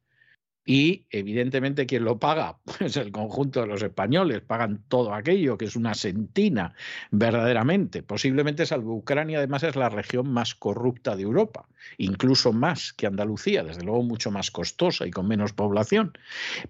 [0.65, 2.59] Y evidentemente, ¿quién lo paga?
[2.77, 6.73] Pues el conjunto de los españoles pagan todo aquello, que es una sentina
[7.11, 8.03] verdaderamente.
[8.03, 13.63] Posiblemente, salvo Ucrania, además es la región más corrupta de Europa, incluso más que Andalucía,
[13.63, 16.13] desde luego mucho más costosa y con menos población.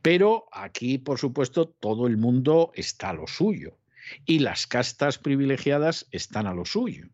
[0.02, 3.81] Pero aquí, por supuesto, todo el mundo está a lo suyo
[4.26, 7.08] y las castas privilegiadas están a lo suyo.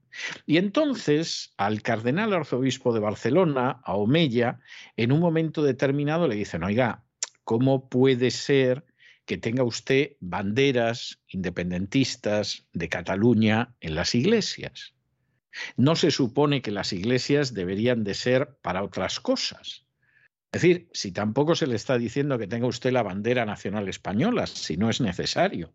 [0.45, 4.59] Y entonces al cardenal arzobispo de Barcelona, a Omeya,
[4.95, 7.03] en un momento determinado le dicen, oiga,
[7.43, 8.85] ¿cómo puede ser
[9.25, 14.93] que tenga usted banderas independentistas de Cataluña en las iglesias?
[15.75, 19.85] No se supone que las iglesias deberían de ser para otras cosas.
[20.51, 24.47] Es decir, si tampoco se le está diciendo que tenga usted la bandera nacional española,
[24.47, 25.73] si no es necesario,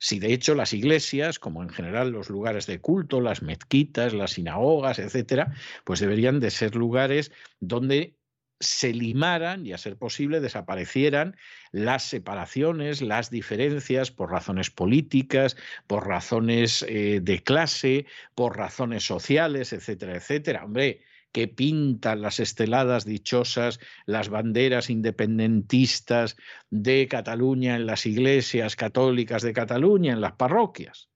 [0.00, 4.32] si de hecho las iglesias, como en general los lugares de culto, las mezquitas, las
[4.32, 8.16] sinagogas, etcétera, pues deberían de ser lugares donde
[8.60, 11.36] se limaran y a ser posible desaparecieran
[11.70, 19.72] las separaciones, las diferencias por razones políticas, por razones eh, de clase, por razones sociales,
[19.72, 20.64] etcétera, etcétera.
[20.64, 26.36] Hombre, que pintan las esteladas dichosas, las banderas independentistas
[26.70, 31.08] de Cataluña en las iglesias católicas de Cataluña, en las parroquias.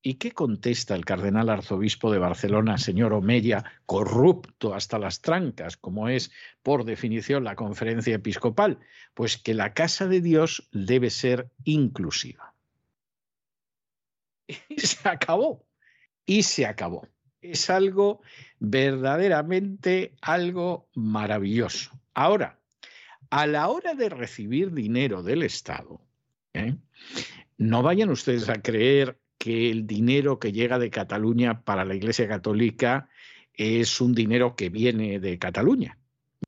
[0.00, 6.08] ¿Y qué contesta el cardenal arzobispo de Barcelona, señor Omeya, corrupto hasta las trancas, como
[6.08, 6.30] es
[6.62, 8.78] por definición la conferencia episcopal?
[9.14, 12.54] Pues que la casa de Dios debe ser inclusiva.
[14.68, 15.66] Y se acabó.
[16.24, 17.08] Y se acabó
[17.40, 18.20] es algo
[18.58, 22.00] verdaderamente algo maravilloso.
[22.14, 22.58] Ahora,
[23.30, 26.00] a la hora de recibir dinero del Estado,
[26.54, 26.76] ¿eh?
[27.56, 32.26] no vayan ustedes a creer que el dinero que llega de Cataluña para la Iglesia
[32.26, 33.08] Católica
[33.52, 35.97] es un dinero que viene de Cataluña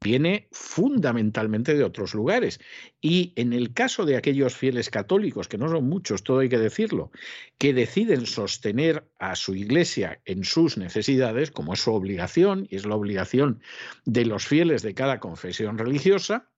[0.02, 2.60] viene fundamentalmente de otros lugares.
[3.00, 6.58] Y en el caso de aquellos fieles católicos, que no son muchos, todo hay que
[6.58, 7.10] decirlo,
[7.58, 12.86] que deciden sostener a su iglesia en sus necesidades, como es su obligación, y es
[12.86, 13.60] la obligación
[14.04, 16.48] de los fieles de cada confesión religiosa,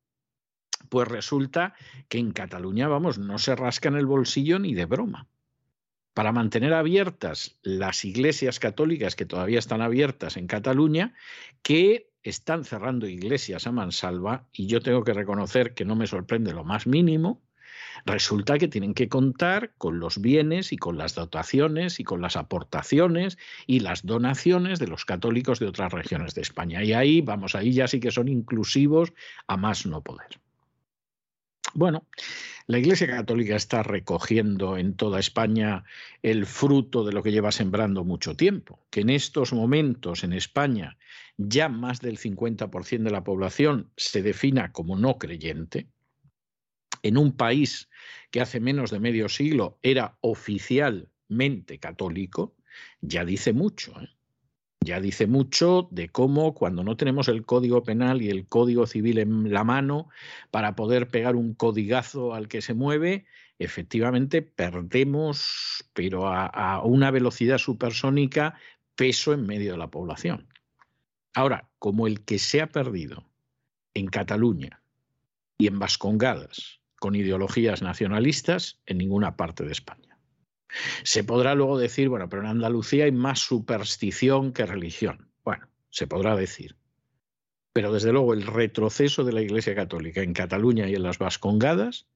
[0.88, 1.74] pues resulta
[2.08, 5.26] que en Cataluña, vamos, no se rascan el bolsillo ni de broma.
[6.14, 11.14] Para mantener abiertas las iglesias católicas que todavía están abiertas en Cataluña,
[11.62, 16.52] que están cerrando iglesias a mansalva y yo tengo que reconocer que no me sorprende
[16.52, 17.42] lo más mínimo,
[18.06, 22.36] resulta que tienen que contar con los bienes y con las dotaciones y con las
[22.36, 26.82] aportaciones y las donaciones de los católicos de otras regiones de España.
[26.82, 29.12] Y ahí, vamos, ahí ya sí que son inclusivos
[29.46, 30.40] a más no poder.
[31.74, 32.06] Bueno,
[32.66, 35.84] la Iglesia Católica está recogiendo en toda España
[36.22, 40.98] el fruto de lo que lleva sembrando mucho tiempo, que en estos momentos en España
[41.38, 45.88] ya más del 50% de la población se defina como no creyente,
[47.02, 47.88] en un país
[48.30, 52.54] que hace menos de medio siglo era oficialmente católico,
[53.00, 53.92] ya dice mucho.
[54.00, 54.08] ¿eh?
[54.84, 59.18] Ya dice mucho de cómo cuando no tenemos el Código Penal y el Código Civil
[59.18, 60.08] en la mano
[60.50, 63.24] para poder pegar un codigazo al que se mueve,
[63.58, 68.54] efectivamente perdemos, pero a, a una velocidad supersónica,
[68.96, 70.48] peso en medio de la población.
[71.34, 73.24] Ahora, como el que se ha perdido
[73.94, 74.82] en Cataluña
[75.58, 80.01] y en Vascongadas, con ideologías nacionalistas en ninguna parte de España.
[81.02, 85.28] Se podrá luego decir, bueno, pero en Andalucía hay más superstición que religión.
[85.44, 86.76] Bueno, se podrá decir.
[87.72, 92.06] Pero desde luego el retroceso de la Iglesia Católica en Cataluña y en las Vascongadas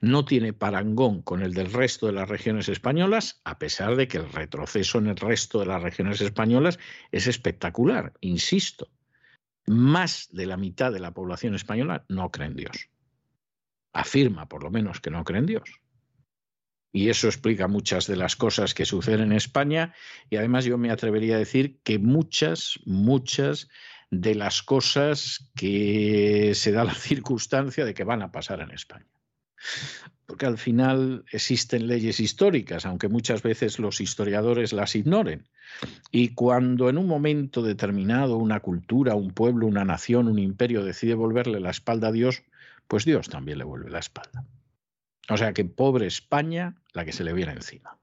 [0.00, 4.18] no tiene parangón con el del resto de las regiones españolas, a pesar de que
[4.18, 6.78] el retroceso en el resto de las regiones españolas
[7.10, 8.88] es espectacular, insisto.
[9.66, 12.88] Más de la mitad de la población española no cree en Dios.
[13.92, 15.80] Afirma, por lo menos, que no cree en Dios.
[16.92, 19.94] Y eso explica muchas de las cosas que suceden en España
[20.28, 23.68] y además yo me atrevería a decir que muchas, muchas
[24.10, 29.06] de las cosas que se da la circunstancia de que van a pasar en España
[30.30, 35.48] porque al final existen leyes históricas, aunque muchas veces los historiadores las ignoren.
[36.12, 41.14] Y cuando en un momento determinado una cultura, un pueblo, una nación, un imperio decide
[41.14, 42.44] volverle la espalda a Dios,
[42.86, 44.44] pues Dios también le vuelve la espalda.
[45.30, 47.98] O sea que pobre España la que se le viene encima.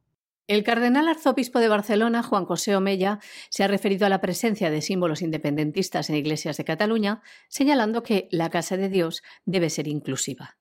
[0.47, 3.19] El cardenal arzobispo de Barcelona, Juan José Omella,
[3.49, 8.30] se ha referido a la presencia de símbolos independentistas en iglesias de Cataluña, señalando que
[8.32, 10.57] la Casa de Dios debe ser inclusiva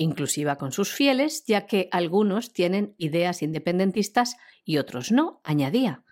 [0.00, 6.04] inclusiva con sus fieles, ya que algunos tienen ideas independentistas y otros no, añadía.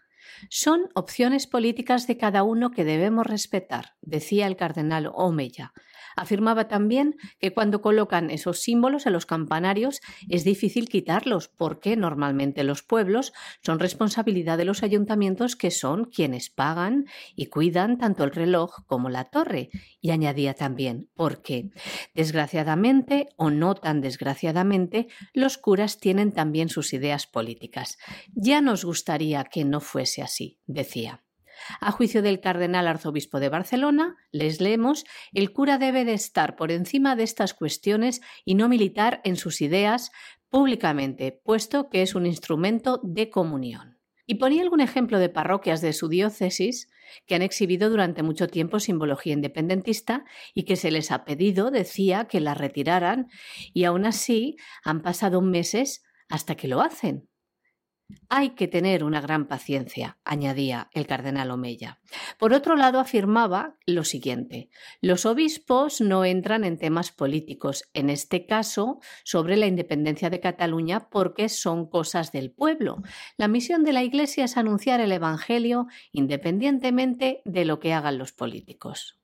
[0.51, 5.73] Son opciones políticas de cada uno que debemos respetar, decía el cardenal Omeya,
[6.17, 12.65] Afirmaba también que cuando colocan esos símbolos en los campanarios es difícil quitarlos porque normalmente
[12.65, 13.33] los pueblos
[13.63, 19.09] son responsabilidad de los ayuntamientos que son quienes pagan y cuidan tanto el reloj como
[19.11, 19.71] la torre.
[20.01, 21.71] Y añadía también porque,
[22.15, 27.99] desgraciadamente o no tan desgraciadamente, los curas tienen también sus ideas políticas.
[28.35, 31.23] Ya nos gustaría que no fuese así, decía.
[31.81, 36.71] A juicio del cardenal arzobispo de Barcelona, les leemos, el cura debe de estar por
[36.71, 40.11] encima de estas cuestiones y no militar en sus ideas
[40.51, 43.99] públicamente, puesto que es un instrumento de comunión.
[44.27, 46.89] Y ponía algún ejemplo de parroquias de su diócesis
[47.27, 52.27] que han exhibido durante mucho tiempo simbología independentista y que se les ha pedido, decía,
[52.27, 53.29] que la retiraran
[53.73, 57.28] y aún así han pasado meses hasta que lo hacen.
[58.29, 62.01] Hay que tener una gran paciencia, añadía el cardenal Omeya.
[62.39, 68.47] Por otro lado, afirmaba lo siguiente los obispos no entran en temas políticos, en este
[68.47, 73.03] caso sobre la independencia de Cataluña, porque son cosas del pueblo.
[73.37, 78.33] La misión de la Iglesia es anunciar el Evangelio independientemente de lo que hagan los
[78.33, 79.19] políticos.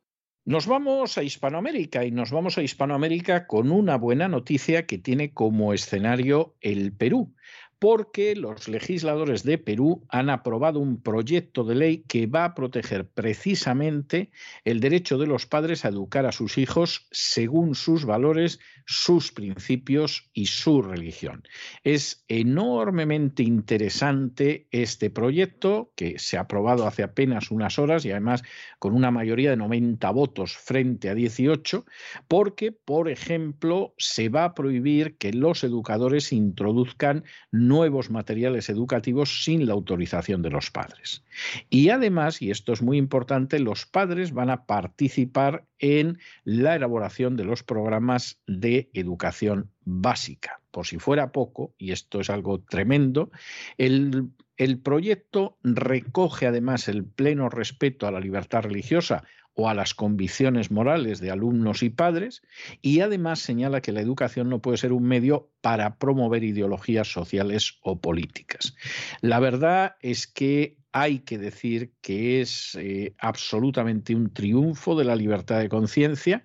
[0.47, 5.33] Nos vamos a Hispanoamérica y nos vamos a Hispanoamérica con una buena noticia que tiene
[5.33, 7.35] como escenario el Perú
[7.79, 13.07] porque los legisladores de Perú han aprobado un proyecto de ley que va a proteger
[13.07, 14.31] precisamente
[14.65, 20.31] el derecho de los padres a educar a sus hijos según sus valores, sus principios
[20.33, 21.43] y su religión.
[21.83, 28.43] Es enormemente interesante este proyecto que se ha aprobado hace apenas unas horas y además
[28.79, 31.85] con una mayoría de 90 votos frente a 18,
[32.29, 37.25] porque, por ejemplo, se va a prohibir que los educadores introduzcan
[37.69, 41.25] nuevos materiales educativos sin la autorización de los padres.
[41.71, 47.37] Y además, y esto es muy importante, los padres van a participar en la elaboración
[47.37, 50.61] de los programas de educación básica.
[50.71, 53.31] Por si fuera poco, y esto es algo tremendo,
[53.79, 59.25] el, el proyecto recoge además el pleno respeto a la libertad religiosa
[59.55, 62.43] o a las convicciones morales de alumnos y padres,
[62.83, 67.79] y además señala que la educación no puede ser un medio para promover ideologías sociales
[67.83, 68.75] o políticas.
[69.21, 75.17] La verdad es que hay que decir que es eh, absolutamente un triunfo de la
[75.17, 76.45] libertad de conciencia,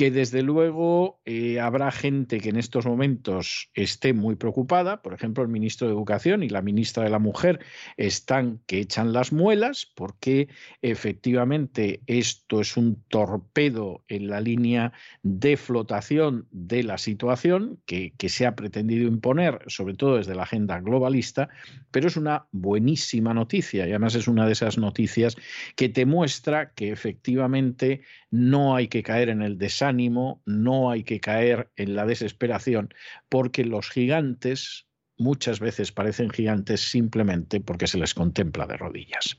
[0.00, 5.42] que desde luego eh, habrá gente que en estos momentos esté muy preocupada, por ejemplo
[5.42, 7.60] el ministro de Educación y la ministra de la Mujer
[7.98, 10.48] están que echan las muelas porque
[10.80, 18.30] efectivamente esto es un torpedo en la línea de flotación de la situación que, que
[18.30, 21.50] se ha pretendido imponer, sobre todo desde la agenda globalista,
[21.90, 25.36] pero es una buenísima noticia y además es una de esas noticias
[25.76, 28.00] que te muestra que efectivamente
[28.30, 32.94] no hay que caer en el desánimo, no hay que caer en la desesperación,
[33.28, 34.86] porque los gigantes
[35.18, 39.38] muchas veces parecen gigantes simplemente porque se les contempla de rodillas.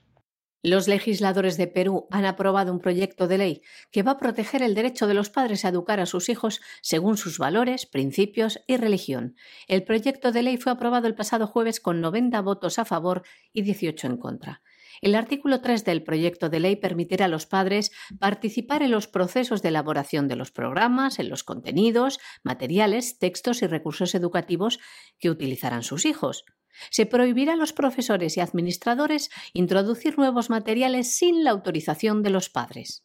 [0.64, 3.62] Los legisladores de Perú han aprobado un proyecto de ley
[3.92, 7.18] que va a proteger el derecho de los padres a educar a sus hijos según
[7.18, 9.36] sus valores, principios y religión.
[9.68, 13.64] El proyecto de ley fue aprobado el pasado jueves con 90 votos a favor y
[13.64, 14.62] 18 en contra.
[15.02, 19.64] El artículo 3 del proyecto de ley permitirá a los padres participar en los procesos
[19.64, 24.80] de elaboración de los programas, en los contenidos, materiales, textos y recursos educativos
[25.20, 26.46] que utilizarán sus hijos.
[26.92, 32.50] Se prohibirá a los profesores y administradores introducir nuevos materiales sin la autorización de los
[32.50, 33.04] padres.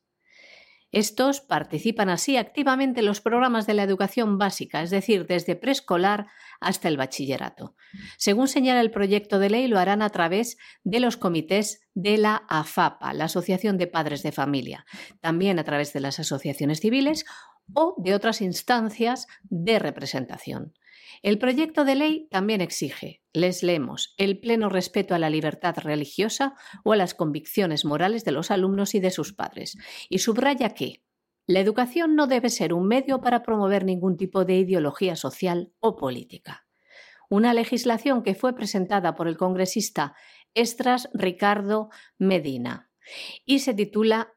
[0.92, 6.28] Estos participan así activamente en los programas de la educación básica, es decir, desde preescolar
[6.60, 7.74] hasta el bachillerato.
[8.16, 12.44] Según señala el proyecto de ley, lo harán a través de los comités de la
[12.48, 14.86] AFAPA, la Asociación de Padres de Familia,
[15.20, 17.26] también a través de las asociaciones civiles
[17.74, 20.72] o de otras instancias de representación.
[21.22, 26.54] El proyecto de ley también exige, les leemos, el pleno respeto a la libertad religiosa
[26.84, 29.76] o a las convicciones morales de los alumnos y de sus padres,
[30.08, 31.02] y subraya que
[31.46, 35.96] la educación no debe ser un medio para promover ningún tipo de ideología social o
[35.96, 36.66] política.
[37.28, 40.14] Una legislación que fue presentada por el congresista
[40.54, 42.90] Estras Ricardo Medina
[43.44, 44.32] y se titula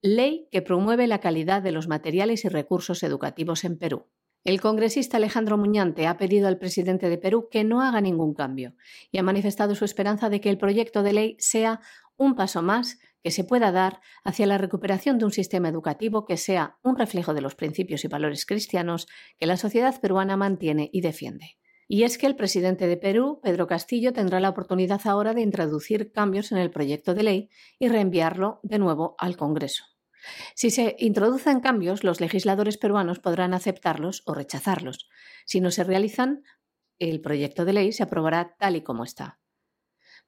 [0.00, 4.10] Ley que promueve la calidad de los materiales y recursos educativos en Perú.
[4.44, 8.74] El congresista Alejandro Muñante ha pedido al presidente de Perú que no haga ningún cambio
[9.10, 11.80] y ha manifestado su esperanza de que el proyecto de ley sea
[12.18, 16.36] un paso más que se pueda dar hacia la recuperación de un sistema educativo que
[16.36, 21.00] sea un reflejo de los principios y valores cristianos que la sociedad peruana mantiene y
[21.00, 21.56] defiende.
[21.88, 26.12] Y es que el presidente de Perú, Pedro Castillo, tendrá la oportunidad ahora de introducir
[26.12, 29.93] cambios en el proyecto de ley y reenviarlo de nuevo al Congreso.
[30.54, 35.08] Si se introducen cambios, los legisladores peruanos podrán aceptarlos o rechazarlos.
[35.44, 36.42] Si no se realizan,
[36.98, 39.38] el proyecto de ley se aprobará tal y como está.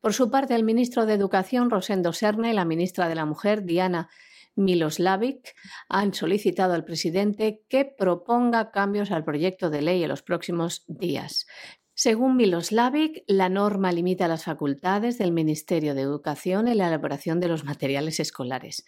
[0.01, 3.65] Por su parte, el ministro de Educación, Rosendo Serne, y la ministra de la Mujer,
[3.65, 4.09] Diana
[4.55, 5.55] Miloslavic,
[5.89, 11.47] han solicitado al presidente que proponga cambios al proyecto de ley en los próximos días.
[11.95, 17.49] Según Miloslavic, la norma limita las facultades del Ministerio de Educación en la elaboración de
[17.49, 18.85] los materiales escolares.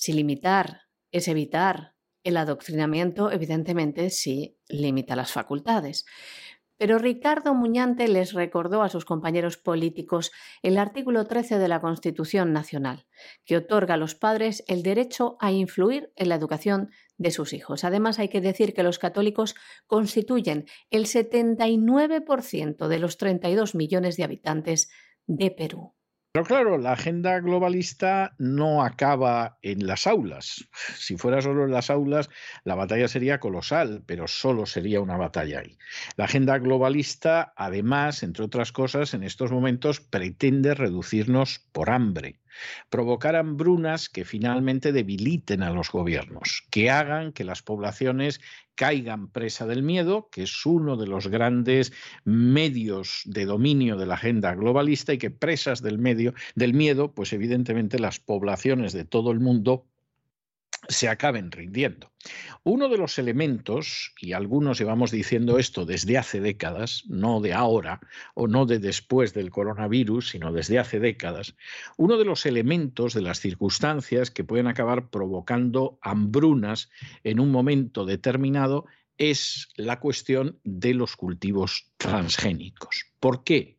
[0.00, 1.94] Si limitar es evitar
[2.24, 6.06] el adoctrinamiento, evidentemente sí limita las facultades.
[6.78, 10.32] Pero Ricardo Muñante les recordó a sus compañeros políticos
[10.62, 13.04] el artículo 13 de la Constitución Nacional,
[13.44, 16.88] que otorga a los padres el derecho a influir en la educación
[17.18, 17.84] de sus hijos.
[17.84, 19.54] Además, hay que decir que los católicos
[19.86, 24.88] constituyen el 79% de los 32 millones de habitantes
[25.26, 25.92] de Perú.
[26.32, 30.68] Pero claro, la agenda globalista no acaba en las aulas.
[30.96, 32.30] Si fuera solo en las aulas,
[32.62, 35.76] la batalla sería colosal, pero solo sería una batalla ahí.
[36.16, 42.39] La agenda globalista, además, entre otras cosas, en estos momentos pretende reducirnos por hambre
[42.88, 48.40] provocar hambrunas que finalmente debiliten a los gobiernos, que hagan que las poblaciones
[48.74, 51.92] caigan presa del miedo, que es uno de los grandes
[52.24, 57.32] medios de dominio de la agenda globalista y que presas del medio del miedo, pues
[57.32, 59.86] evidentemente las poblaciones de todo el mundo
[60.88, 62.10] se acaben rindiendo.
[62.64, 68.00] Uno de los elementos, y algunos llevamos diciendo esto desde hace décadas, no de ahora
[68.34, 71.54] o no de después del coronavirus, sino desde hace décadas,
[71.96, 76.90] uno de los elementos de las circunstancias que pueden acabar provocando hambrunas
[77.24, 78.86] en un momento determinado
[79.18, 83.06] es la cuestión de los cultivos transgénicos.
[83.20, 83.78] ¿Por qué?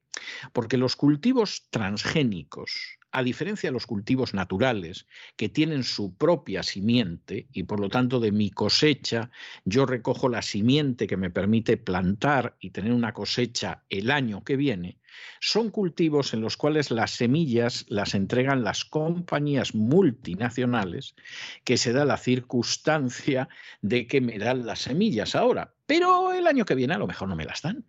[0.54, 7.47] Porque los cultivos transgénicos a diferencia de los cultivos naturales, que tienen su propia simiente
[7.51, 9.32] y por lo tanto de mi cosecha,
[9.66, 14.55] yo recojo la simiente que me permite plantar y tener una cosecha el año que
[14.55, 14.97] viene,
[15.39, 21.16] son cultivos en los cuales las semillas las entregan las compañías multinacionales
[21.64, 23.49] que se da la circunstancia
[23.82, 27.28] de que me dan las semillas ahora, pero el año que viene a lo mejor
[27.28, 27.86] no me las dan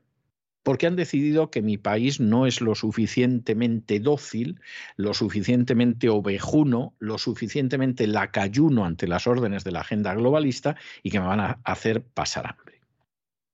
[0.63, 4.61] porque han decidido que mi país no es lo suficientemente dócil,
[4.97, 11.21] lo suficientemente ovejuno, lo suficientemente lacayuno ante las órdenes de la agenda globalista y que
[11.21, 12.81] me van a hacer pasar hambre.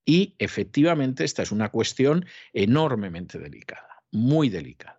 [0.04, 4.98] Y efectivamente esta es una cuestión enormemente delicada, muy delicada.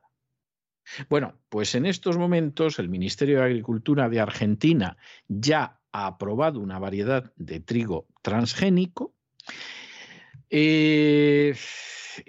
[1.09, 4.97] Bueno, pues en estos momentos el Ministerio de Agricultura de Argentina
[5.27, 9.13] ya ha aprobado una variedad de trigo transgénico.
[10.49, 11.55] Eh,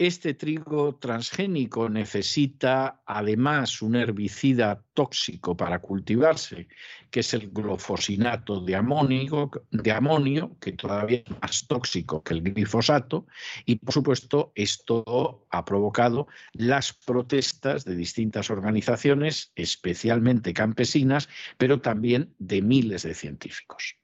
[0.01, 6.68] este trigo transgénico necesita además un herbicida tóxico para cultivarse,
[7.11, 12.42] que es el glufosinato de amonio, de amonio, que todavía es más tóxico que el
[12.42, 13.26] glifosato,
[13.66, 21.28] y por supuesto esto ha provocado las protestas de distintas organizaciones, especialmente campesinas,
[21.59, 23.99] pero también de miles de científicos.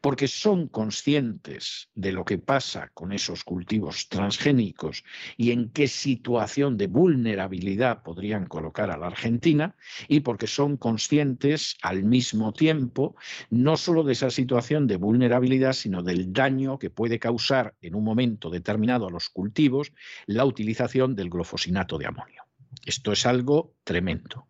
[0.00, 5.04] Porque son conscientes de lo que pasa con esos cultivos transgénicos
[5.36, 9.76] y en qué situación de vulnerabilidad podrían colocar a la Argentina,
[10.08, 13.16] y porque son conscientes al mismo tiempo
[13.50, 18.04] no solo de esa situación de vulnerabilidad, sino del daño que puede causar en un
[18.04, 19.92] momento determinado a los cultivos
[20.26, 22.44] la utilización del glofosinato de amonio.
[22.84, 24.48] Esto es algo tremendo.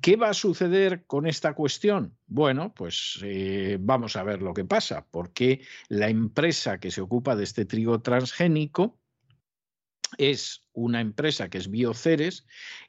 [0.00, 2.16] ¿Qué va a suceder con esta cuestión?
[2.26, 7.36] Bueno, pues eh, vamos a ver lo que pasa, porque la empresa que se ocupa
[7.36, 9.00] de este trigo transgénico
[10.18, 12.46] es una empresa que es Bioceres,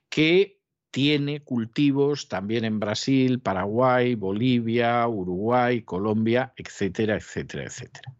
[0.09, 0.59] que
[0.91, 8.15] tiene cultivos también en Brasil, Paraguay, Bolivia, Uruguay, Colombia, etcétera, etcétera, etcétera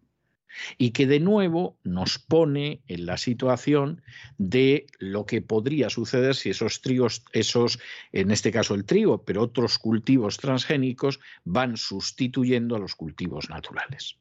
[0.78, 4.01] y que de nuevo nos pone en la situación
[4.38, 7.80] de lo que podría suceder si esos trigos, esos,
[8.12, 14.18] en este caso el trigo, pero otros cultivos transgénicos van sustituyendo a los cultivos naturales.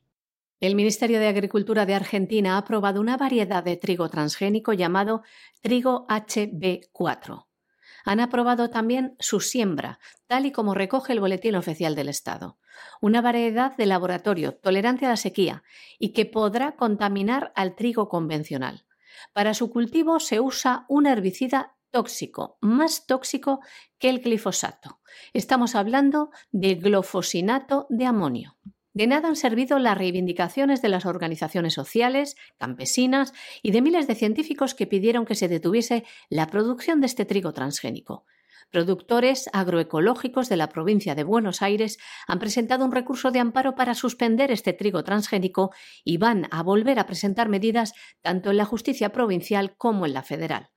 [0.60, 5.22] El Ministerio de Agricultura de Argentina ha aprobado una variedad de trigo transgénico llamado
[5.60, 7.44] trigo HB4
[8.04, 12.58] han aprobado también su siembra, tal y como recoge el Boletín Oficial del Estado.
[13.00, 15.64] Una variedad de laboratorio tolerante a la sequía
[15.98, 18.84] y que podrá contaminar al trigo convencional.
[19.32, 23.60] Para su cultivo se usa un herbicida tóxico, más tóxico
[23.98, 25.00] que el glifosato.
[25.32, 28.56] Estamos hablando de glofosinato de amonio.
[28.94, 34.14] De nada han servido las reivindicaciones de las organizaciones sociales, campesinas y de miles de
[34.14, 38.24] científicos que pidieron que se detuviese la producción de este trigo transgénico.
[38.70, 43.94] Productores agroecológicos de la provincia de Buenos Aires han presentado un recurso de amparo para
[43.94, 45.72] suspender este trigo transgénico
[46.04, 50.22] y van a volver a presentar medidas tanto en la justicia provincial como en la
[50.22, 50.73] federal.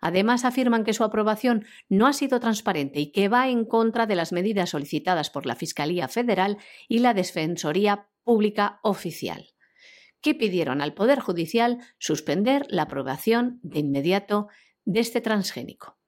[0.00, 4.16] Además, afirman que su aprobación no ha sido transparente y que va en contra de
[4.16, 6.58] las medidas solicitadas por la Fiscalía Federal
[6.88, 9.48] y la Defensoría Pública Oficial,
[10.20, 14.48] que pidieron al Poder Judicial suspender la aprobación de inmediato
[14.84, 15.98] de este transgénico.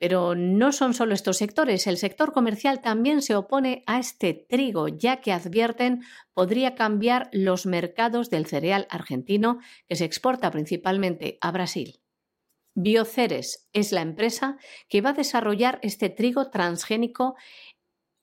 [0.00, 4.88] Pero no son solo estos sectores, el sector comercial también se opone a este trigo,
[4.88, 6.02] ya que advierten
[6.32, 11.99] podría cambiar los mercados del cereal argentino que se exporta principalmente a Brasil.
[12.74, 14.56] Bioceres es la empresa
[14.88, 17.34] que va a desarrollar este trigo transgénico,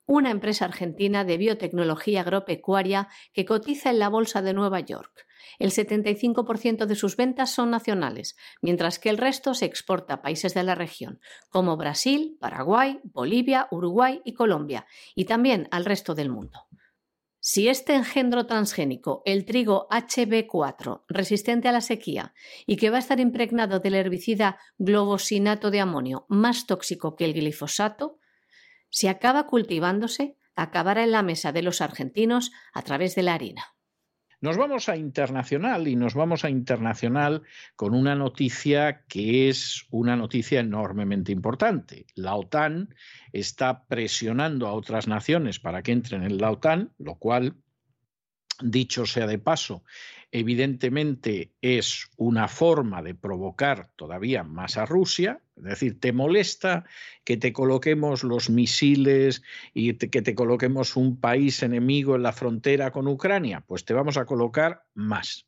[0.05, 5.27] una empresa argentina de biotecnología agropecuaria que cotiza en la Bolsa de Nueva York.
[5.59, 10.53] El 75% de sus ventas son nacionales, mientras que el resto se exporta a países
[10.53, 11.19] de la región,
[11.49, 16.66] como Brasil, Paraguay, Bolivia, Uruguay y Colombia, y también al resto del mundo.
[17.49, 22.33] Si este engendro transgénico, el trigo HB4, resistente a la sequía
[22.65, 27.33] y que va a estar impregnado del herbicida globosinato de amonio más tóxico que el
[27.33, 28.19] glifosato,
[28.89, 33.76] si acaba cultivándose, acabará en la mesa de los argentinos a través de la harina.
[34.47, 37.43] Nos vamos a internacional y nos vamos a internacional
[37.75, 42.05] con una noticia que es una noticia enormemente importante.
[42.15, 42.95] La OTAN
[43.33, 47.57] está presionando a otras naciones para que entren en la OTAN, lo cual,
[48.61, 49.83] dicho sea de paso,
[50.31, 56.85] evidentemente es una forma de provocar todavía más a Rusia, es decir, te molesta
[57.23, 59.43] que te coloquemos los misiles
[59.73, 64.17] y que te coloquemos un país enemigo en la frontera con Ucrania, pues te vamos
[64.17, 65.47] a colocar más.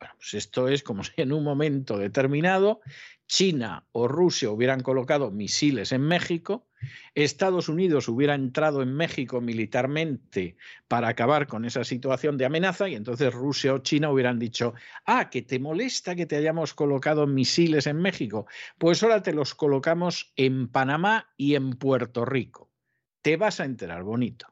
[0.00, 2.80] Bueno, pues esto es como si en un momento determinado
[3.26, 6.66] China o Rusia hubieran colocado misiles en México,
[7.14, 10.56] Estados Unidos hubiera entrado en México militarmente
[10.88, 14.74] para acabar con esa situación de amenaza y entonces Rusia o China hubieran dicho,
[15.04, 18.46] ah, que te molesta que te hayamos colocado misiles en México,
[18.78, 22.70] pues ahora te los colocamos en Panamá y en Puerto Rico.
[23.22, 24.48] Te vas a enterar bonito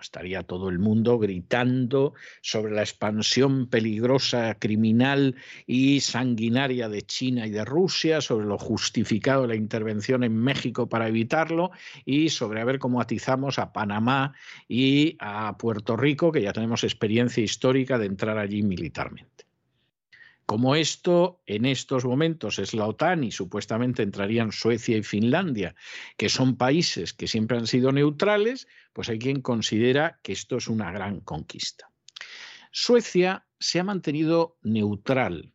[0.00, 7.50] estaría todo el mundo gritando sobre la expansión peligrosa, criminal y sanguinaria de China y
[7.50, 11.70] de Rusia, sobre lo justificado de la intervención en México para evitarlo
[12.04, 14.34] y sobre a ver cómo atizamos a Panamá
[14.68, 19.44] y a Puerto Rico, que ya tenemos experiencia histórica de entrar allí militarmente.
[20.46, 25.74] Como esto en estos momentos es la OTAN y supuestamente entrarían Suecia y Finlandia,
[26.18, 30.68] que son países que siempre han sido neutrales, pues hay quien considera que esto es
[30.68, 31.90] una gran conquista.
[32.72, 35.52] Suecia se ha mantenido neutral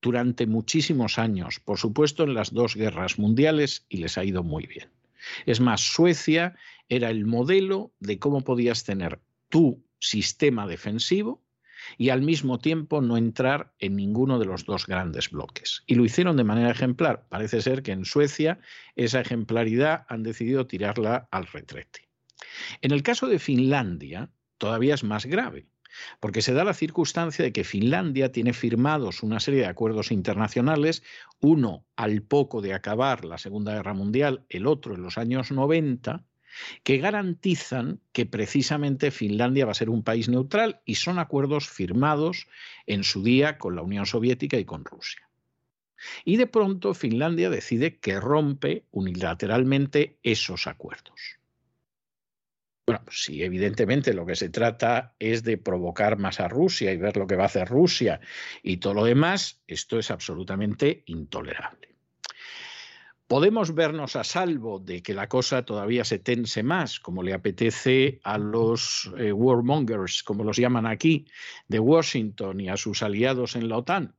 [0.00, 4.66] durante muchísimos años, por supuesto en las dos guerras mundiales, y les ha ido muy
[4.66, 4.88] bien.
[5.44, 6.56] Es más, Suecia
[6.88, 9.20] era el modelo de cómo podías tener
[9.50, 11.42] tu sistema defensivo
[11.98, 15.82] y al mismo tiempo no entrar en ninguno de los dos grandes bloques.
[15.86, 17.26] Y lo hicieron de manera ejemplar.
[17.28, 18.58] Parece ser que en Suecia
[18.96, 22.08] esa ejemplaridad han decidido tirarla al retrete.
[22.80, 25.66] En el caso de Finlandia, todavía es más grave,
[26.20, 31.02] porque se da la circunstancia de que Finlandia tiene firmados una serie de acuerdos internacionales,
[31.40, 36.24] uno al poco de acabar la Segunda Guerra Mundial, el otro en los años 90,
[36.82, 42.48] que garantizan que precisamente Finlandia va a ser un país neutral y son acuerdos firmados
[42.86, 45.28] en su día con la Unión Soviética y con Rusia.
[46.24, 51.40] Y de pronto Finlandia decide que rompe unilateralmente esos acuerdos.
[52.86, 56.96] Bueno, pues si evidentemente lo que se trata es de provocar más a Rusia y
[56.96, 58.20] ver lo que va a hacer Rusia
[58.62, 61.89] y todo lo demás, esto es absolutamente intolerable.
[63.30, 68.18] Podemos vernos a salvo de que la cosa todavía se tense más, como le apetece
[68.24, 71.26] a los eh, warmongers, como los llaman aquí,
[71.68, 74.16] de Washington y a sus aliados en la OTAN.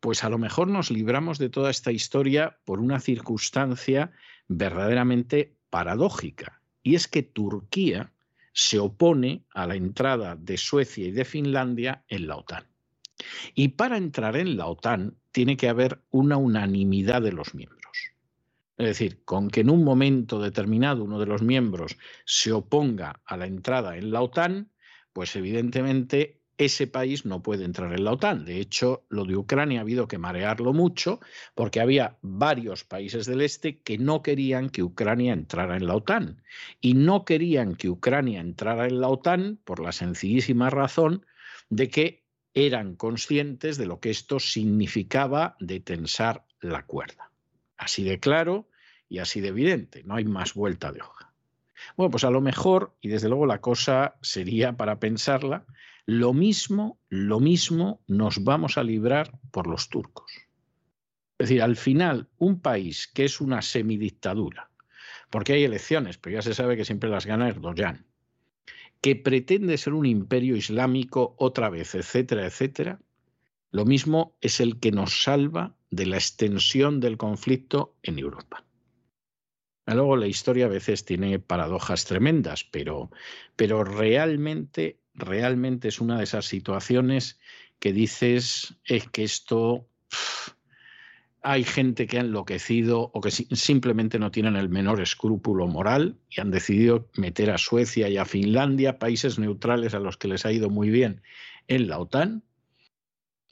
[0.00, 4.10] Pues a lo mejor nos libramos de toda esta historia por una circunstancia
[4.48, 8.12] verdaderamente paradójica y es que Turquía
[8.52, 12.66] se opone a la entrada de Suecia y de Finlandia en la OTAN.
[13.54, 17.81] Y para entrar en la OTAN tiene que haber una unanimidad de los miembros.
[18.78, 23.36] Es decir, con que en un momento determinado uno de los miembros se oponga a
[23.36, 24.70] la entrada en la OTAN,
[25.12, 28.44] pues evidentemente ese país no puede entrar en la OTAN.
[28.44, 31.20] De hecho, lo de Ucrania ha habido que marearlo mucho
[31.54, 36.42] porque había varios países del este que no querían que Ucrania entrara en la OTAN.
[36.80, 41.26] Y no querían que Ucrania entrara en la OTAN por la sencillísima razón
[41.68, 47.31] de que eran conscientes de lo que esto significaba de tensar la cuerda.
[47.82, 48.68] Así de claro
[49.08, 51.32] y así de evidente, no hay más vuelta de hoja.
[51.96, 55.66] Bueno, pues a lo mejor, y desde luego la cosa sería para pensarla,
[56.06, 60.30] lo mismo, lo mismo nos vamos a librar por los turcos.
[61.38, 64.70] Es decir, al final, un país que es una semidictadura,
[65.28, 68.06] porque hay elecciones, pero ya se sabe que siempre las gana Erdogan,
[69.00, 73.00] que pretende ser un imperio islámico otra vez, etcétera, etcétera,
[73.72, 78.64] lo mismo es el que nos salva de la extensión del conflicto en Europa.
[79.86, 83.10] Luego la historia a veces tiene paradojas tremendas, pero,
[83.56, 87.38] pero realmente realmente es una de esas situaciones
[87.78, 89.88] que dices es que esto
[91.42, 96.40] hay gente que ha enloquecido o que simplemente no tienen el menor escrúpulo moral y
[96.40, 100.52] han decidido meter a Suecia y a Finlandia, países neutrales a los que les ha
[100.52, 101.22] ido muy bien
[101.66, 102.44] en la OTAN.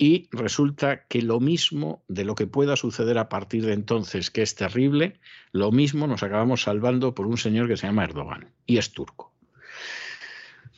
[0.02, 4.40] Y resulta que lo mismo de lo que pueda suceder a partir de entonces, que
[4.40, 5.20] es terrible,
[5.52, 9.34] lo mismo nos acabamos salvando por un señor que se llama Erdogan y es turco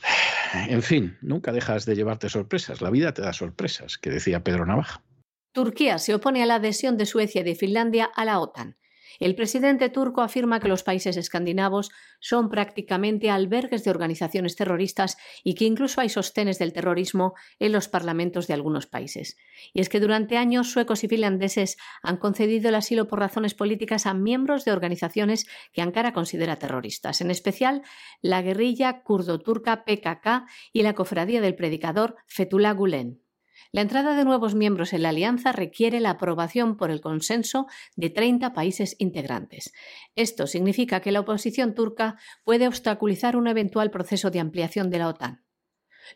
[0.69, 2.81] en fin, nunca dejas de llevarte sorpresas.
[2.81, 5.05] La vida te da sorpresas, que decía Pedro Navaja.
[5.53, 8.77] Turquía se opone a la adhesión de Suecia y de Finlandia a la OTAN.
[9.21, 11.91] El presidente turco afirma que los países escandinavos
[12.21, 17.89] son prácticamente albergues de organizaciones terroristas y que incluso hay sostenes del terrorismo en los
[17.89, 19.37] parlamentos de algunos países.
[19.73, 24.07] Y es que durante años suecos y finlandeses han concedido el asilo por razones políticas
[24.07, 27.83] a miembros de organizaciones que Ankara considera terroristas, en especial
[28.21, 33.22] la guerrilla kurdo-turca PKK y la cofradía del predicador Fethullah Gulen.
[33.71, 38.11] La entrada de nuevos miembros en la alianza requiere la aprobación por el consenso de
[38.11, 39.73] 30 países integrantes.
[40.17, 45.09] Esto significa que la oposición turca puede obstaculizar un eventual proceso de ampliación de la
[45.09, 45.45] OTAN.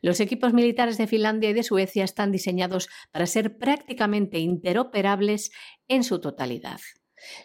[0.03, 5.53] Los equipos militares de Finlandia y de Suecia están diseñados para ser prácticamente interoperables
[5.89, 6.81] en su totalidad.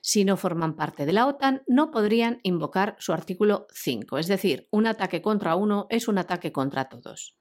[0.02, 4.68] Si no forman parte de la OTAN, no podrían invocar su artículo 5, es decir,
[4.72, 7.38] un ataque contra uno es un ataque contra todos.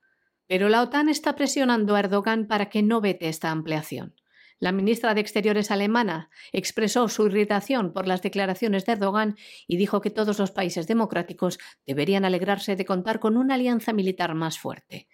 [0.51, 4.17] Pero la OTAN está presionando a Erdogan para que no vete esta ampliación.
[4.59, 9.37] La ministra de Exteriores alemana expresó su irritación por las declaraciones de Erdogan
[9.69, 14.35] y dijo que todos los países democráticos deberían alegrarse de contar con una alianza militar
[14.35, 15.07] más fuerte.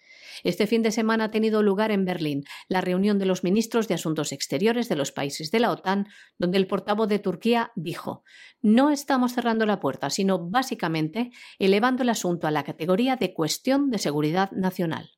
[0.42, 3.94] Este fin de semana ha tenido lugar en Berlín la reunión de los ministros de
[3.94, 6.08] Asuntos Exteriores de los países de la OTAN,
[6.38, 8.24] donde el portavoz de Turquía dijo
[8.62, 13.90] No estamos cerrando la puerta, sino básicamente elevando el asunto a la categoría de cuestión
[13.90, 15.15] de seguridad nacional.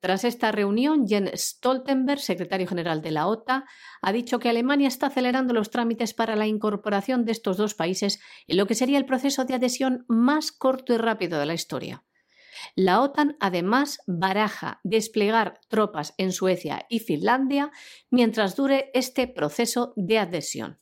[0.00, 3.64] Tras esta reunión, Jens Stoltenberg, secretario general de la OTA,
[4.02, 8.20] ha dicho que Alemania está acelerando los trámites para la incorporación de estos dos países
[8.46, 12.04] en lo que sería el proceso de adhesión más corto y rápido de la historia.
[12.74, 17.70] La OTAN además baraja desplegar tropas en Suecia y Finlandia
[18.10, 20.78] mientras dure este proceso de adhesión.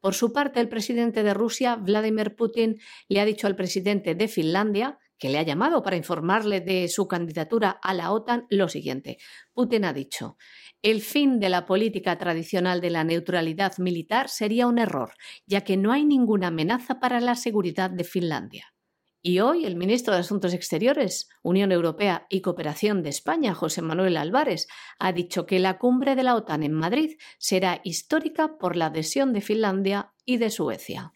[0.00, 4.28] Por su parte, el presidente de Rusia, Vladimir Putin, le ha dicho al presidente de
[4.28, 9.18] Finlandia que le ha llamado para informarle de su candidatura a la OTAN, lo siguiente.
[9.52, 10.38] Putin ha dicho,
[10.82, 15.12] el fin de la política tradicional de la neutralidad militar sería un error,
[15.46, 18.74] ya que no hay ninguna amenaza para la seguridad de Finlandia.
[19.22, 24.16] Y hoy el ministro de Asuntos Exteriores, Unión Europea y Cooperación de España, José Manuel
[24.16, 24.66] Álvarez,
[24.98, 29.34] ha dicho que la cumbre de la OTAN en Madrid será histórica por la adhesión
[29.34, 31.12] de Finlandia y de Suecia.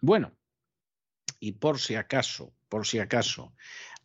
[0.00, 0.32] Bueno,
[1.38, 3.52] y por si acaso, por si acaso,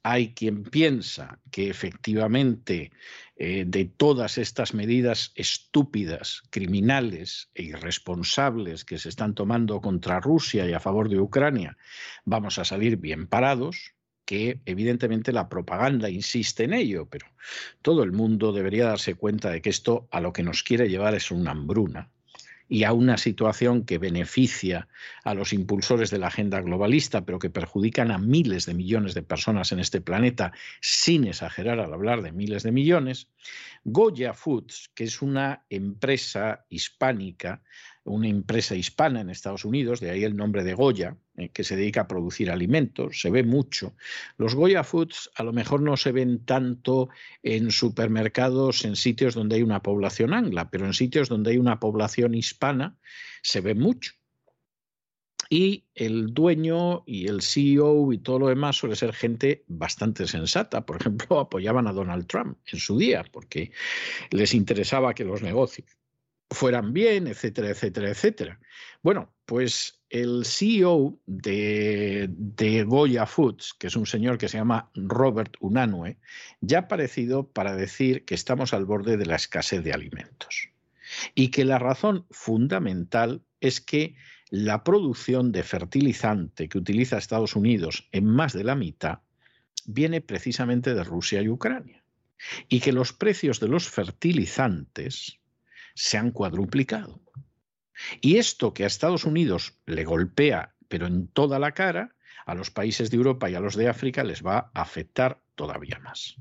[0.03, 2.91] hay quien piensa que efectivamente
[3.37, 10.67] eh, de todas estas medidas estúpidas, criminales e irresponsables que se están tomando contra Rusia
[10.67, 11.77] y a favor de Ucrania,
[12.25, 13.93] vamos a salir bien parados,
[14.25, 17.27] que evidentemente la propaganda insiste en ello, pero
[17.81, 21.15] todo el mundo debería darse cuenta de que esto a lo que nos quiere llevar
[21.15, 22.11] es una hambruna
[22.69, 24.87] y a una situación que beneficia
[25.23, 29.23] a los impulsores de la agenda globalista, pero que perjudican a miles de millones de
[29.23, 30.51] personas en este planeta,
[30.81, 33.29] sin exagerar al hablar de miles de millones,
[33.83, 37.61] Goya Foods, que es una empresa hispánica,
[38.07, 41.75] una empresa hispana en Estados Unidos, de ahí el nombre de Goya, eh, que se
[41.75, 43.95] dedica a producir alimentos, se ve mucho.
[44.37, 47.09] Los Goya Foods a lo mejor no se ven tanto
[47.43, 51.79] en supermercados, en sitios donde hay una población angla, pero en sitios donde hay una
[51.79, 52.97] población hispana
[53.41, 54.13] se ve mucho.
[55.49, 60.85] Y el dueño y el CEO y todo lo demás suele ser gente bastante sensata.
[60.85, 63.71] Por ejemplo, apoyaban a Donald Trump en su día porque
[64.31, 65.87] les interesaba que los negocios
[66.49, 68.59] fueran bien, etcétera, etcétera, etcétera.
[69.03, 74.89] Bueno, pues el CEO de, de, Goya Foods, que es un señor que se llama
[74.95, 76.17] Robert Unanue,
[76.61, 80.69] ya ha aparecido para decir que estamos al borde de la escasez de alimentos
[81.35, 84.15] y que la razón fundamental es que
[84.49, 89.19] la producción de fertilizante que utiliza Estados Unidos en más de la mitad
[89.85, 92.03] viene precisamente de Rusia y Ucrania
[92.69, 95.39] y que los precios de los fertilizantes
[95.97, 97.19] se han cuadruplicado.
[98.21, 102.69] Y esto que a Estados Unidos le golpea, pero en toda la cara, a los
[102.69, 106.35] países de Europa y a los de África les va a afectar todavía más.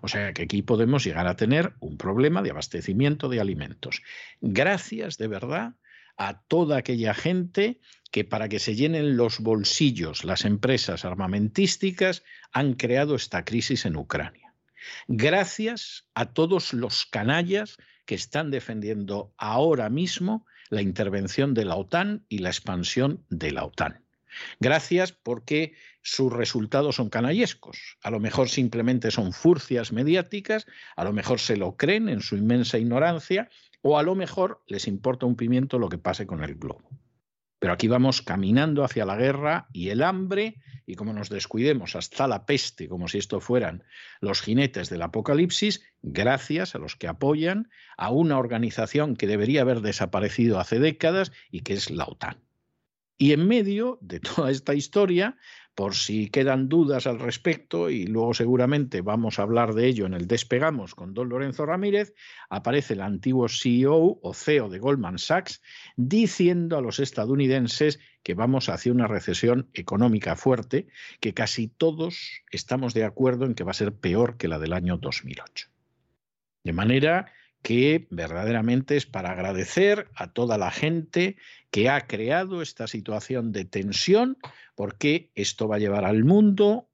[0.00, 4.00] O sea que aquí podemos llegar a tener un problema de abastecimiento de alimentos.
[4.40, 5.74] Gracias de verdad
[6.16, 7.80] a toda aquella gente
[8.12, 13.96] que para que se llenen los bolsillos las empresas armamentísticas han creado esta crisis en
[13.96, 14.54] Ucrania.
[15.08, 17.76] Gracias a todos los canallas
[18.06, 23.64] que están defendiendo ahora mismo la intervención de la OTAN y la expansión de la
[23.64, 24.04] OTAN.
[24.60, 27.98] Gracias porque sus resultados son canallescos.
[28.02, 32.36] A lo mejor simplemente son furcias mediáticas, a lo mejor se lo creen en su
[32.36, 33.50] inmensa ignorancia
[33.82, 36.88] o a lo mejor les importa un pimiento lo que pase con el globo.
[37.60, 40.56] Pero aquí vamos caminando hacia la guerra y el hambre,
[40.86, 43.84] y como nos descuidemos hasta la peste, como si esto fueran
[44.20, 49.82] los jinetes del apocalipsis, gracias a los que apoyan a una organización que debería haber
[49.82, 52.38] desaparecido hace décadas y que es la OTAN.
[53.18, 55.36] Y en medio de toda esta historia
[55.74, 60.14] por si quedan dudas al respecto, y luego seguramente vamos a hablar de ello en
[60.14, 62.14] el Despegamos con don Lorenzo Ramírez,
[62.48, 65.62] aparece el antiguo CEO o CEO de Goldman Sachs
[65.96, 70.88] diciendo a los estadounidenses que vamos hacia una recesión económica fuerte,
[71.20, 74.72] que casi todos estamos de acuerdo en que va a ser peor que la del
[74.72, 75.68] año 2008.
[76.64, 77.32] De manera
[77.62, 81.36] que verdaderamente es para agradecer a toda la gente
[81.70, 84.38] que ha creado esta situación de tensión,
[84.74, 86.88] porque esto va a llevar al mundo,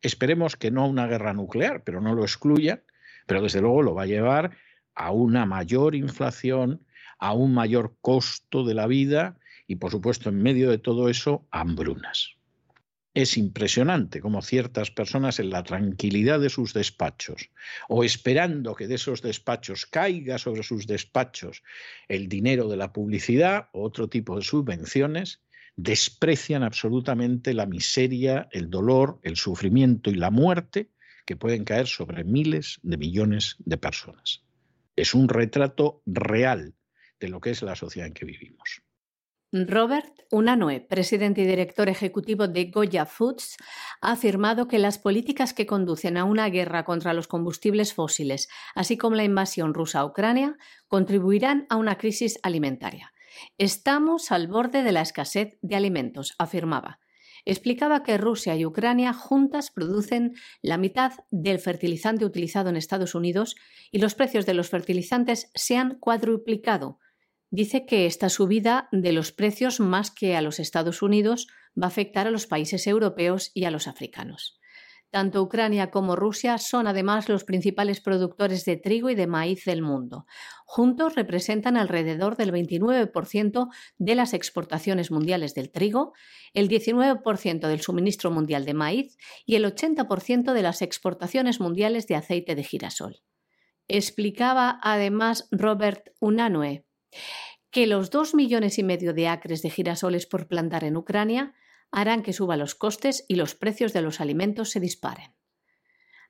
[0.00, 2.82] esperemos que no a una guerra nuclear, pero no lo excluya,
[3.26, 4.56] pero desde luego lo va a llevar
[4.94, 6.84] a una mayor inflación,
[7.18, 11.46] a un mayor costo de la vida y, por supuesto, en medio de todo eso,
[11.50, 12.36] hambrunas.
[13.14, 17.50] Es impresionante cómo ciertas personas en la tranquilidad de sus despachos
[17.86, 21.62] o esperando que de esos despachos caiga sobre sus despachos
[22.08, 25.42] el dinero de la publicidad o otro tipo de subvenciones,
[25.76, 30.88] desprecian absolutamente la miseria, el dolor, el sufrimiento y la muerte
[31.26, 34.42] que pueden caer sobre miles de millones de personas.
[34.96, 36.74] Es un retrato real
[37.20, 38.82] de lo que es la sociedad en que vivimos.
[39.54, 43.58] Robert Unanue, presidente y director ejecutivo de Goya Foods,
[44.00, 48.96] ha afirmado que las políticas que conducen a una guerra contra los combustibles fósiles, así
[48.96, 50.56] como la invasión rusa a Ucrania,
[50.88, 53.12] contribuirán a una crisis alimentaria.
[53.58, 56.98] Estamos al borde de la escasez de alimentos, afirmaba.
[57.44, 60.32] Explicaba que Rusia y Ucrania juntas producen
[60.62, 63.56] la mitad del fertilizante utilizado en Estados Unidos
[63.90, 67.00] y los precios de los fertilizantes se han cuadruplicado
[67.52, 71.48] dice que esta subida de los precios más que a los Estados Unidos
[71.80, 74.58] va a afectar a los países europeos y a los africanos.
[75.10, 79.82] Tanto Ucrania como Rusia son además los principales productores de trigo y de maíz del
[79.82, 80.24] mundo.
[80.64, 86.14] Juntos representan alrededor del 29% de las exportaciones mundiales del trigo,
[86.54, 92.14] el 19% del suministro mundial de maíz y el 80% de las exportaciones mundiales de
[92.14, 93.20] aceite de girasol.
[93.88, 96.86] Explicaba además Robert Unanue
[97.70, 101.54] que los dos millones y medio de acres de girasoles por plantar en Ucrania
[101.90, 105.34] harán que suban los costes y los precios de los alimentos se disparen.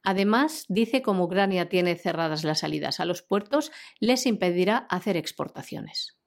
[0.02, 3.70] Además, dice como Ucrania tiene cerradas las salidas a los puertos,
[4.00, 6.18] les impedirá hacer exportaciones.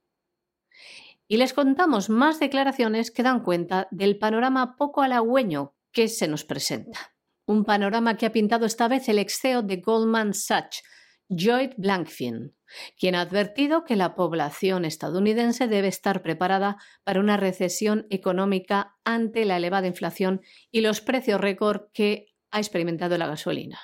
[1.28, 6.46] Y les contamos más declaraciones que dan cuenta del panorama poco halagüeño que se nos
[6.46, 7.16] presenta.
[7.46, 10.84] Un panorama que ha pintado esta vez el ex CEO de Goldman Sachs,
[11.28, 12.55] Lloyd Blankfein,
[12.98, 19.46] quien ha advertido que la población estadounidense debe estar preparada para una recesión económica ante
[19.46, 20.42] la elevada inflación
[20.72, 23.80] y los precios récord que ha experimentado la gasolina.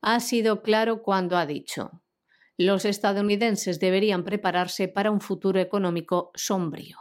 [0.00, 2.02] Ha sido claro cuando ha dicho,
[2.58, 6.98] los estadounidenses deberían prepararse para un futuro económico sombrío.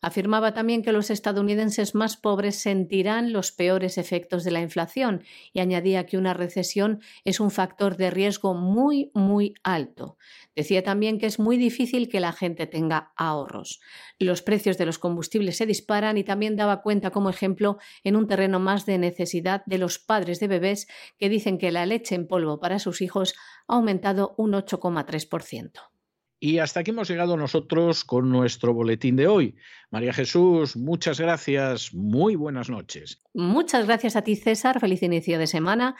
[0.00, 5.58] Afirmaba también que los estadounidenses más pobres sentirán los peores efectos de la inflación y
[5.58, 10.16] añadía que una recesión es un factor de riesgo muy, muy alto.
[10.54, 13.80] Decía también que es muy difícil que la gente tenga ahorros.
[14.20, 18.28] Los precios de los combustibles se disparan y también daba cuenta como ejemplo en un
[18.28, 20.86] terreno más de necesidad de los padres de bebés
[21.18, 23.34] que dicen que la leche en polvo para sus hijos
[23.66, 25.97] ha aumentado un 8,3%.
[26.40, 29.56] Y hasta aquí hemos llegado nosotros con nuestro boletín de hoy.
[29.90, 31.92] María Jesús, muchas gracias.
[31.92, 33.20] Muy buenas noches.
[33.34, 34.78] Muchas gracias a ti, César.
[34.78, 35.96] Feliz inicio de semana.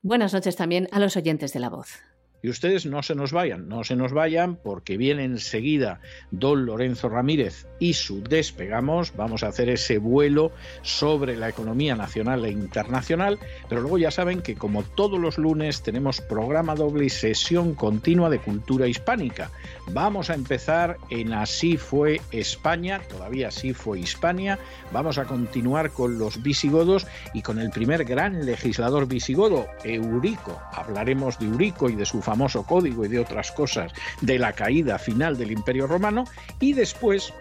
[0.00, 2.00] Buenas noches también a los oyentes de la voz.
[2.44, 7.08] Y ustedes no se nos vayan, no se nos vayan porque viene enseguida don Lorenzo
[7.08, 9.16] Ramírez y su despegamos.
[9.16, 13.38] Vamos a hacer ese vuelo sobre la economía nacional e internacional,
[13.70, 18.28] pero luego ya saben que como todos los lunes tenemos programa doble y sesión continua
[18.28, 19.50] de cultura hispánica.
[19.92, 24.58] Vamos a empezar en Así fue España, todavía así fue Hispania.
[24.92, 30.60] Vamos a continuar con los visigodos y con el primer gran legislador visigodo, Eurico.
[30.72, 34.54] Hablaremos de Eurico y de su familia famoso código y de otras cosas de la
[34.54, 36.24] caída final del Imperio Romano
[36.58, 37.32] y después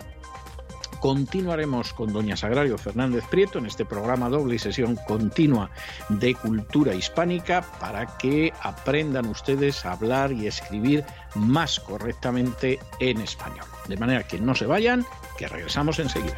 [0.99, 5.71] continuaremos con doña Sagrario Fernández Prieto en este programa doble y sesión continua
[6.09, 13.65] de cultura hispánica para que aprendan ustedes a hablar y escribir más correctamente en español.
[13.87, 15.07] De manera que no se vayan,
[15.39, 16.37] que regresamos enseguida.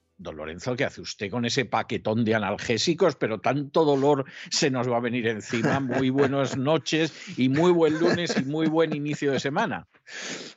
[0.21, 3.15] Don Lorenzo, ¿qué hace usted con ese paquetón de analgésicos?
[3.15, 5.79] Pero tanto dolor se nos va a venir encima.
[5.79, 9.87] Muy buenas noches y muy buen lunes y muy buen inicio de semana.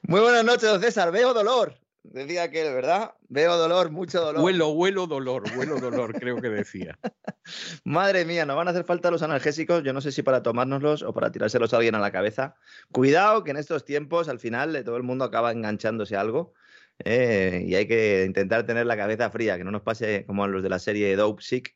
[0.03, 1.11] Muy buenas noches, don César.
[1.13, 1.79] Veo dolor.
[2.03, 3.13] Decía aquel, ¿verdad?
[3.31, 4.43] Veo dolor, mucho dolor.
[4.43, 6.99] Huelo, huelo dolor, huelo dolor, creo que decía.
[7.85, 9.83] Madre mía, nos van a hacer falta los analgésicos.
[9.83, 12.57] Yo no sé si para tomárnoslos o para tirárselos a alguien a la cabeza.
[12.93, 16.53] Cuidado que en estos tiempos, al final, todo el mundo acaba enganchándose a algo.
[16.99, 20.49] Eh, y hay que intentar tener la cabeza fría, que no nos pase como a
[20.49, 21.75] los de la serie Dope Sick,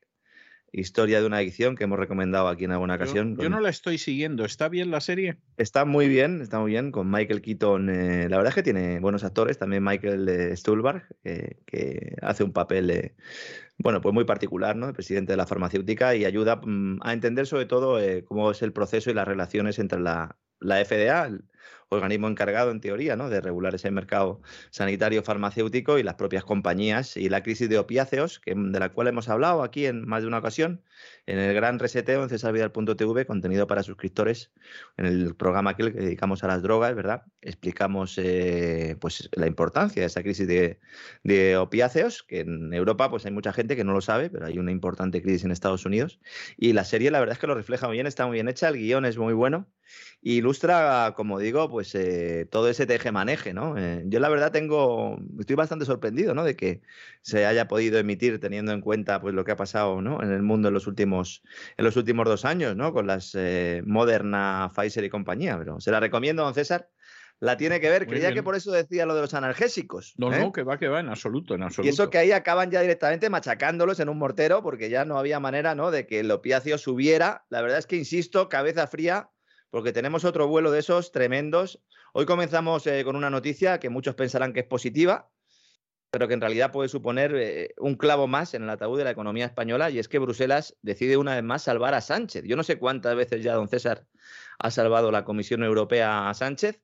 [0.70, 3.36] historia de una adicción que hemos recomendado aquí en alguna ocasión.
[3.38, 4.44] Yo, no la estoy siguiendo.
[4.44, 5.38] ¿Está bien la serie?
[5.56, 7.88] Está muy bien, está muy bien, con Michael Keaton.
[7.88, 12.52] Eh, la verdad es que tiene buenos actores, también Michael eh, Stuhlbarg, que hace un
[12.52, 13.14] papel,
[13.78, 14.88] bueno, pues muy particular, ¿no?
[14.88, 18.72] El presidente de la farmacéutica y ayuda mm, a entender sobre todo cómo es el
[18.72, 21.30] proceso y las relaciones entre la, la FDA,
[21.90, 23.30] organismo encargado, en teoría, ¿no?
[23.30, 28.40] de regular ese mercado sanitario farmacéutico y las propias compañías y la crisis de opiáceos,
[28.40, 30.82] que, de la cual hemos hablado aquí en más de una ocasión,
[31.26, 34.50] en el gran reseteo en cesarvidal.tv, contenido para suscriptores,
[34.96, 37.22] en el programa aquel que dedicamos a las drogas, ¿verdad?
[37.40, 40.78] Explicamos eh, pues, la importancia de esa crisis de,
[41.24, 44.58] de opiáceos, que en Europa pues, hay mucha gente que no lo sabe, pero hay
[44.58, 46.20] una importante crisis en Estados Unidos.
[46.58, 48.68] Y la serie, la verdad es que lo refleja muy bien, está muy bien hecha,
[48.68, 49.66] el guion es muy bueno
[50.20, 53.76] ilustra, como digo, pues eh, todo ese teje-maneje, ¿no?
[53.78, 56.44] Eh, yo la verdad tengo, estoy bastante sorprendido, ¿no?
[56.44, 56.80] De que
[57.22, 60.22] se haya podido emitir teniendo en cuenta, pues lo que ha pasado, ¿no?
[60.22, 61.42] En el mundo en los últimos,
[61.76, 62.92] en los últimos dos años, ¿no?
[62.92, 66.88] Con las eh, Moderna, Pfizer y compañía, pero se la recomiendo, don César.
[67.40, 70.14] La tiene que ver, creía que por eso decía lo de los analgésicos.
[70.16, 71.86] No, no, que va, que va, en absoluto, en absoluto.
[71.86, 75.38] Y eso que ahí acaban ya directamente machacándolos en un mortero, porque ya no había
[75.38, 75.92] manera, ¿no?
[75.92, 77.44] De que el opiáceo subiera.
[77.48, 79.30] La verdad es que, insisto, cabeza fría,
[79.70, 81.80] porque tenemos otro vuelo de esos tremendos.
[82.12, 85.30] Hoy comenzamos eh, con una noticia que muchos pensarán que es positiva,
[86.10, 89.10] pero que en realidad puede suponer eh, un clavo más en el ataúd de la
[89.10, 92.44] economía española, y es que Bruselas decide una vez más salvar a Sánchez.
[92.44, 94.06] Yo no sé cuántas veces ya don César
[94.58, 96.80] ha salvado la Comisión Europea a Sánchez,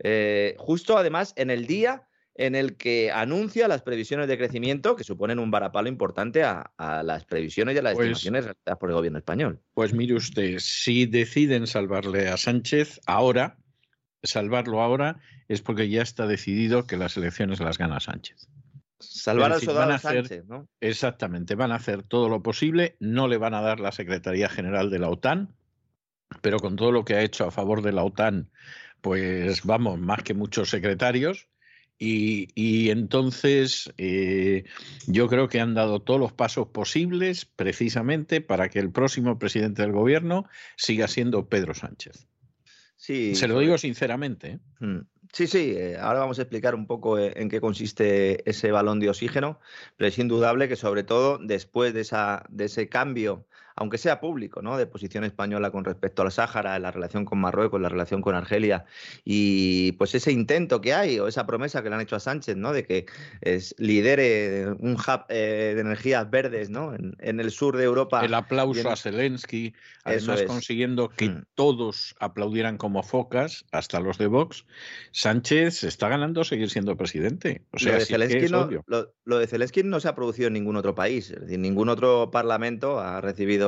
[0.00, 2.07] eh, justo además en el día
[2.38, 7.24] en el que anuncia las previsiones de crecimiento que suponen un varapalo importante a, las
[7.24, 9.60] previsiones y a las pues estimaciones realizadas por el gobierno español.
[9.74, 13.58] Pues mire usted, si deciden salvarle a Sánchez ahora,
[14.22, 18.48] salvarlo ahora es porque ya está decidido que las elecciones las gana Sánchez.
[19.00, 20.68] Salvar al soldado Sánchez, ¿no?
[20.80, 24.90] Exactamente, van a hacer todo lo posible, no le van a dar la Secretaría General
[24.90, 25.56] de la OTAN,
[26.40, 28.48] pero con todo lo que ha hecho a favor de la OTAN,
[29.00, 31.48] pues vamos, más que muchos secretarios,
[31.98, 34.64] y, entonces eh,
[35.06, 39.82] yo creo que han dado todos los pasos posibles precisamente para que el próximo presidente
[39.82, 40.46] del gobierno
[40.76, 42.28] siga siendo Pedro Sánchez.
[42.96, 44.48] Sí, Se lo digo sinceramente.
[44.48, 44.58] ¿eh?
[44.80, 45.00] Mm.
[45.32, 49.10] Sí, sí, eh, ahora vamos a explicar un poco en qué consiste ese balón de
[49.10, 49.60] oxígeno,
[49.96, 53.46] pero es indudable que sobre todo después de, esa, de ese cambio
[53.78, 54.76] aunque sea público, ¿no?
[54.76, 58.84] de posición española con respecto al Sáhara, la relación con Marruecos, la relación con Argelia,
[59.24, 62.56] y pues ese intento que hay o esa promesa que le han hecho a Sánchez,
[62.56, 62.72] ¿no?
[62.72, 63.06] de que
[63.40, 66.94] es, lidere un hub eh, de energías verdes ¿no?
[66.94, 68.24] En, el sur de Europa.
[68.24, 71.44] El aplauso a Zelensky, además consiguiendo que mm.
[71.54, 74.66] todos aplaudieran como focas, hasta los de Vox,
[75.12, 77.62] Sánchez está ganando seguir siendo presidente.
[77.70, 78.68] O sea, lo, de Zelensky no,
[79.24, 82.32] lo de Zelensky no se ha producido en ningún otro país, es decir, ningún otro
[82.32, 83.67] parlamento ha recibido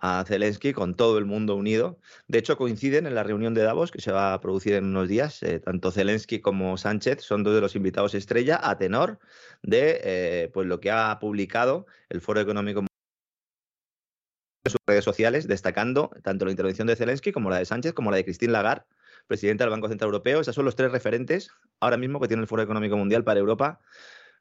[0.00, 1.98] a Zelensky con todo el mundo unido.
[2.28, 5.08] De hecho, coinciden en la reunión de Davos que se va a producir en unos
[5.08, 5.42] días.
[5.42, 9.18] Eh, tanto Zelensky como Sánchez son dos de los invitados estrella a tenor
[9.62, 12.86] de eh, pues lo que ha publicado el Foro Económico en
[14.70, 18.16] sus redes sociales, destacando tanto la intervención de Zelensky como la de Sánchez, como la
[18.18, 18.84] de Christine Lagarde,
[19.26, 20.40] presidenta del Banco Central Europeo.
[20.40, 21.50] Esos son los tres referentes
[21.80, 23.80] ahora mismo que tiene el Foro Económico Mundial para Europa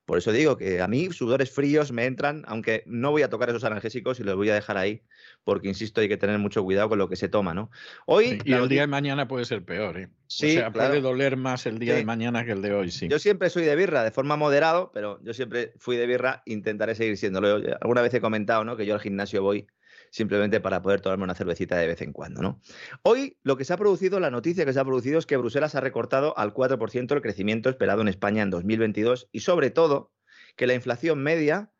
[0.10, 3.48] por eso digo que a mí sudores fríos me entran, aunque no voy a tocar
[3.48, 5.04] esos analgésicos y los voy a dejar ahí,
[5.44, 7.70] porque insisto, hay que tener mucho cuidado con lo que se toma, ¿no?
[8.08, 8.42] Hoy.
[8.44, 10.10] y el día de mañana puede ser peor, ¿eh?
[10.26, 13.08] Sí, o sea, puede doler más el día de mañana que el de hoy, sí.
[13.08, 16.96] Yo siempre soy de birra, de forma moderado, pero yo siempre fui de birra, intentaré
[16.96, 17.62] seguir siéndolo.
[17.80, 18.76] Alguna vez he comentado, ¿no?
[18.76, 19.68] Que yo al gimnasio voy
[20.12, 22.42] simplemente para poder tomarme una cervecita de vez en cuando.
[22.42, 22.62] ¿no?
[23.04, 25.76] Hoy lo que se ha producido, la noticia que se ha producido es que Bruselas
[25.76, 30.12] ha recortado al 4% el crecimiento esperado en España en 2022 y sobre todo
[30.56, 31.72] que la inflación media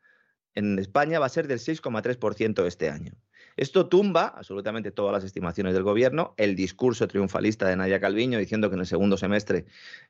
[0.54, 3.12] en España va a ser del 6,3% este año.
[3.56, 8.70] Esto tumba absolutamente todas las estimaciones del gobierno, el discurso triunfalista de Nadia Calviño diciendo
[8.70, 9.66] que en el segundo semestre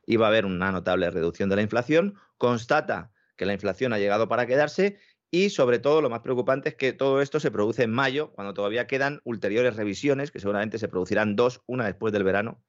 [0.07, 4.29] iba a haber una notable reducción de la inflación, constata que la inflación ha llegado
[4.29, 4.99] para quedarse
[5.31, 8.53] y sobre todo, lo más preocupante es que todo esto se produce en mayo, cuando
[8.53, 12.62] todavía quedan ulteriores revisiones, que seguramente se producirán dos, una después del verano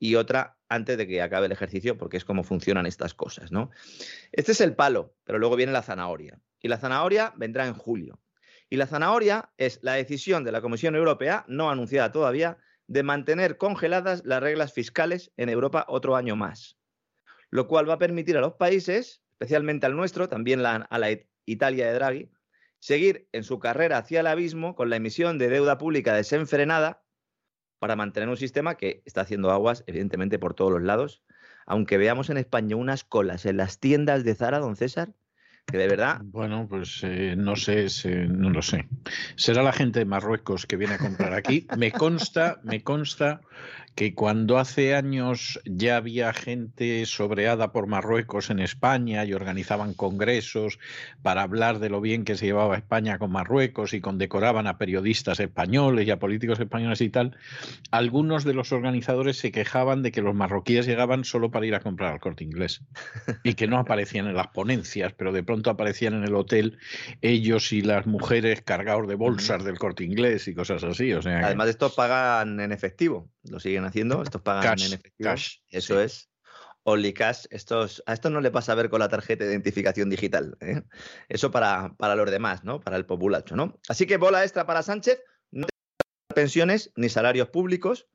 [0.00, 3.70] y otra antes de que acabe el ejercicio, porque es como funcionan estas cosas, ¿no?
[4.32, 6.40] Este es el palo, pero luego viene la zanahoria.
[6.60, 8.20] Y la zanahoria vendrá en julio.
[8.68, 13.58] Y la zanahoria es la decisión de la Comisión Europea, no anunciada todavía, de mantener
[13.58, 16.78] congeladas las reglas fiscales en Europa otro año más.
[17.50, 21.10] Lo cual va a permitir a los países, especialmente al nuestro, también a la
[21.52, 22.30] Italia de Draghi,
[22.78, 27.02] seguir en su carrera hacia el abismo con la emisión de deuda pública desenfrenada
[27.78, 31.22] para mantener un sistema que está haciendo aguas, evidentemente, por todos los lados.
[31.66, 35.12] Aunque veamos en España unas colas en las tiendas de Zara, don César,
[35.66, 36.20] que de verdad.
[36.24, 37.88] Bueno, pues eh, no sé,
[38.28, 38.88] no lo sé.
[39.36, 41.66] Será la gente de Marruecos que viene a comprar aquí.
[41.76, 43.42] Me consta, me consta
[43.98, 50.78] que cuando hace años ya había gente sobreada por Marruecos en España y organizaban congresos
[51.20, 55.40] para hablar de lo bien que se llevaba España con Marruecos y condecoraban a periodistas
[55.40, 57.36] españoles y a políticos españoles y tal,
[57.90, 61.80] algunos de los organizadores se quejaban de que los marroquíes llegaban solo para ir a
[61.80, 62.82] comprar al corte inglés
[63.42, 66.78] y que no aparecían en las ponencias, pero de pronto aparecían en el hotel
[67.20, 71.12] ellos y las mujeres cargados de bolsas del corte inglés y cosas así.
[71.14, 75.34] O sea, Además, estos pagan en efectivo, lo siguen haciendo, estos pagan en efectivo.
[75.70, 76.30] Eso es.
[76.84, 80.08] Only Cash, estos, a esto no le pasa a ver con la tarjeta de identificación
[80.08, 80.56] digital.
[80.60, 80.82] ¿eh?
[81.28, 82.80] Eso para, para los demás, ¿no?
[82.80, 83.78] Para el populacho, ¿no?
[83.88, 85.66] Así que bola extra para Sánchez, no
[86.34, 88.08] pensiones ni salarios públicos,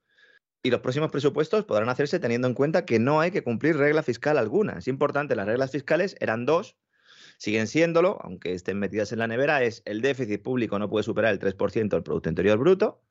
[0.63, 4.01] y los próximos presupuestos podrán hacerse teniendo en cuenta que no hay que cumplir regla
[4.01, 4.79] fiscal alguna.
[4.79, 6.77] Es importante, las reglas fiscales eran dos,
[7.37, 11.33] siguen siéndolo, aunque estén metidas en la nevera, es el déficit público no puede superar
[11.33, 13.03] el 3% del Producto Interior Bruto,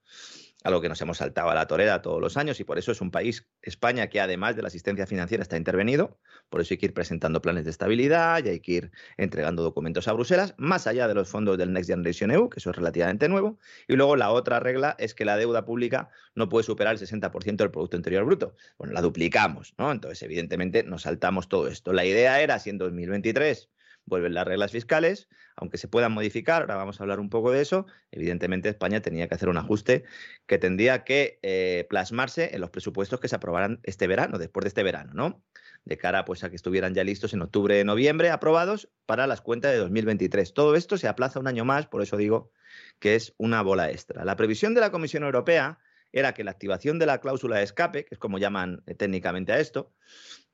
[0.64, 3.00] algo que nos hemos saltado a la torera todos los años y por eso es
[3.00, 6.18] un país, España, que además de la asistencia financiera está intervenido,
[6.48, 10.08] por eso hay que ir presentando planes de estabilidad y hay que ir entregando documentos
[10.08, 13.28] a Bruselas, más allá de los fondos del Next Generation EU, que eso es relativamente
[13.28, 13.58] nuevo,
[13.88, 17.56] y luego la otra regla es que la deuda pública no puede superar el 60%
[17.56, 18.54] del Producto Interior Bruto.
[18.78, 19.90] Bueno, la duplicamos, ¿no?
[19.90, 21.92] Entonces, evidentemente, nos saltamos todo esto.
[21.92, 23.68] La idea era, si en 2023
[24.06, 27.60] vuelven las reglas fiscales, aunque se puedan modificar, ahora vamos a hablar un poco de
[27.60, 30.04] eso, evidentemente España tenía que hacer un ajuste
[30.46, 34.68] que tendría que eh, plasmarse en los presupuestos que se aprobaran este verano, después de
[34.68, 35.42] este verano, ¿no?
[35.84, 39.72] De cara pues, a que estuvieran ya listos en octubre, noviembre, aprobados para las cuentas
[39.72, 40.54] de 2023.
[40.54, 42.52] Todo esto se aplaza un año más, por eso digo
[42.98, 44.24] que es una bola extra.
[44.24, 45.78] La previsión de la Comisión Europea
[46.12, 49.52] era que la activación de la cláusula de escape, que es como llaman eh, técnicamente
[49.52, 49.92] a esto,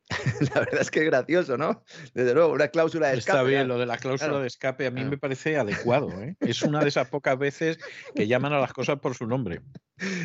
[0.54, 1.82] la verdad es que es gracioso, ¿no?
[2.14, 3.38] Desde luego, una cláusula de escape.
[3.38, 6.10] Está bien, lo de la cláusula de escape a mí me parece adecuado.
[6.22, 6.36] ¿eh?
[6.40, 7.78] Es una de esas pocas veces
[8.14, 9.60] que llaman a las cosas por su nombre.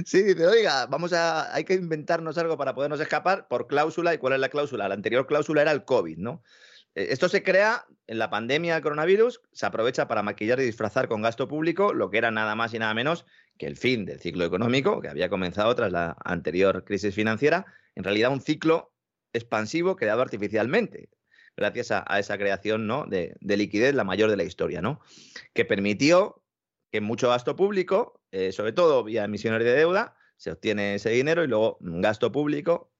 [0.06, 4.14] Sí, dice, oiga, vamos a, hay que inventarnos algo para podernos escapar por cláusula.
[4.14, 4.88] ¿Y cuál es la cláusula?
[4.88, 6.44] La anterior cláusula era el COVID, ¿no?
[6.96, 11.08] Eh, esto se crea en la pandemia del coronavirus, se aprovecha para maquillar y disfrazar
[11.08, 13.26] con gasto público lo que era nada más y nada menos
[13.58, 17.66] que el fin del ciclo económico que había comenzado tras la anterior crisis financiera,
[17.96, 18.93] en realidad un ciclo
[19.34, 21.10] expansivo creado artificialmente,
[21.58, 23.06] gracias a, esa creación ¿no?
[23.06, 25.02] de, liquidez, la mayor de la historia, ¿no?
[25.54, 26.44] que permitió
[26.92, 31.44] que mucho gasto público, eh, sobre todo vía emisiones de deuda, se obtiene ese dinero
[31.44, 32.92] y luego gasto público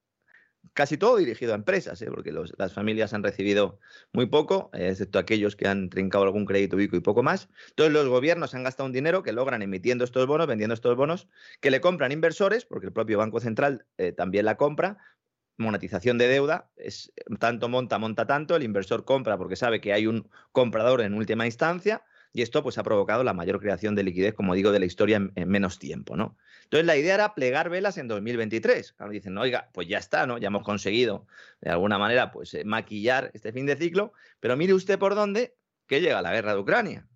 [0.74, 2.08] casi todo dirigido a empresas, ¿eh?
[2.10, 3.80] porque las familias han recibido
[4.14, 7.50] muy poco, eh, excepto aquellos que han trincado algún crédito ubico y poco más.
[7.72, 11.28] Entonces los gobiernos han gastado un dinero que logran emitiendo estos bonos, vendiendo estos bonos,
[11.60, 13.86] que le compran inversores, porque el propio Banco Central
[14.16, 14.98] también la compra,
[15.58, 20.08] monetización de deuda, es tanto monta, monta tanto, el inversor compra porque sabe que hay
[20.08, 22.04] un comprador en última instancia
[22.34, 25.18] y esto pues ha provocado la mayor creación de liquidez, como digo, de la historia
[25.18, 26.36] en, menos tiempo, ¿no?
[26.64, 28.94] Entonces la idea era plegar velas en 2023.
[28.94, 30.40] Claro, dicen, oiga, pues ya está, ¿no?
[30.40, 31.28] Ya hemos conseguido
[31.62, 35.56] de alguna manera pues eh, maquillar este fin de ciclo, pero mire usted por dónde
[35.86, 37.08] que llega la guerra de Ucrania.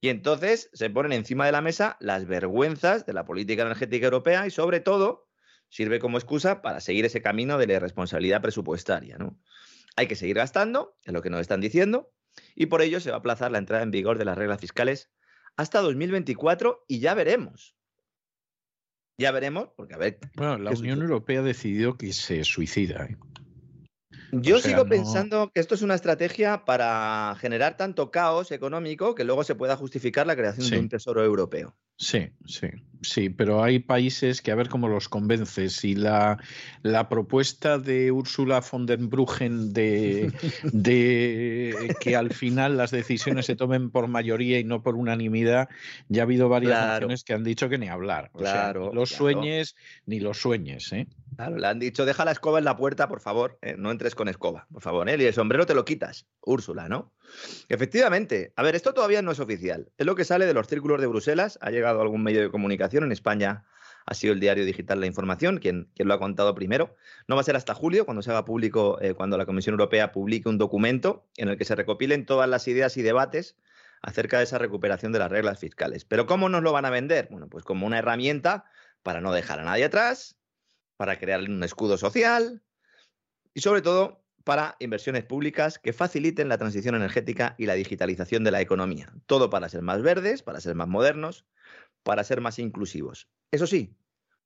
[0.00, 4.46] Y entonces se ponen encima de la mesa las vergüenzas de la política energética europea
[4.46, 5.28] y sobre todo
[5.68, 9.18] sirve como excusa para seguir ese camino de la irresponsabilidad presupuestaria.
[9.18, 9.38] ¿no?
[9.96, 12.12] Hay que seguir gastando, es lo que nos están diciendo,
[12.54, 15.10] y por ello se va a aplazar la entrada en vigor de las reglas fiscales
[15.56, 17.76] hasta 2024 y ya veremos.
[19.18, 20.18] Ya veremos, porque a ver.
[20.34, 23.04] Bueno, la Unión Europea decidió que se suicida.
[23.04, 23.16] ¿eh?
[24.42, 29.44] Yo sigo pensando que esto es una estrategia para generar tanto caos económico que luego
[29.44, 31.76] se pueda justificar la creación de un tesoro europeo.
[31.96, 32.66] Sí, sí,
[33.02, 35.84] sí, pero hay países que a ver cómo los convences.
[35.84, 36.38] Y la,
[36.82, 40.32] la propuesta de Ursula von der Bruggen de,
[40.72, 45.68] de que al final las decisiones se tomen por mayoría y no por unanimidad,
[46.08, 48.32] ya ha habido varias naciones que han dicho que ni hablar.
[48.36, 50.92] claro, los sueñes ni los sueñes.
[50.92, 51.06] ¿eh?
[51.36, 53.74] Claro, le han dicho, deja la escoba en la puerta, por favor, ¿eh?
[53.78, 55.16] no entres con escoba, por favor, ¿eh?
[55.18, 57.12] y el sombrero te lo quitas, Úrsula, ¿no?
[57.68, 61.00] Efectivamente, a ver, esto todavía no es oficial, es lo que sale de los círculos
[61.00, 63.64] de Bruselas, ha llegado algún medio de comunicación, en España
[64.06, 66.96] ha sido el diario digital La Información quien, quien lo ha contado primero.
[67.26, 70.12] No va a ser hasta julio, cuando se haga público, eh, cuando la Comisión Europea
[70.12, 73.56] publique un documento en el que se recopilen todas las ideas y debates
[74.02, 76.04] acerca de esa recuperación de las reglas fiscales.
[76.04, 77.28] Pero ¿cómo nos lo van a vender?
[77.30, 78.66] Bueno, pues como una herramienta
[79.02, 80.36] para no dejar a nadie atrás,
[80.96, 82.62] para crear un escudo social
[83.52, 88.50] y sobre todo para inversiones públicas que faciliten la transición energética y la digitalización de
[88.50, 89.12] la economía.
[89.26, 91.46] Todo para ser más verdes, para ser más modernos,
[92.02, 93.28] para ser más inclusivos.
[93.50, 93.96] Eso sí,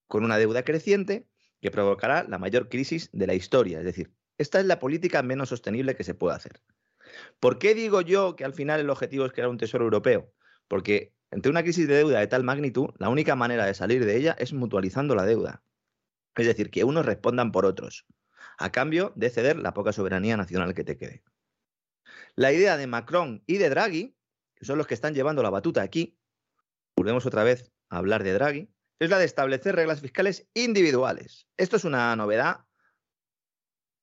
[0.06, 1.28] con una deuda creciente
[1.60, 3.78] que provocará la mayor crisis de la historia.
[3.78, 6.62] Es decir, esta es la política menos sostenible que se puede hacer.
[7.40, 10.32] ¿Por qué digo yo que al final el objetivo es crear un tesoro europeo?
[10.68, 14.16] Porque ante una crisis de deuda de tal magnitud, la única manera de salir de
[14.16, 15.62] ella es mutualizando la deuda.
[16.38, 18.06] Es decir, que unos respondan por otros,
[18.58, 21.24] a cambio de ceder la poca soberanía nacional que te quede.
[22.36, 24.16] La idea de Macron y de Draghi,
[24.54, 26.16] que son los que están llevando la batuta aquí,
[26.96, 28.70] volvemos otra vez a hablar de Draghi,
[29.00, 31.48] es la de establecer reglas fiscales individuales.
[31.56, 32.64] Esto es una novedad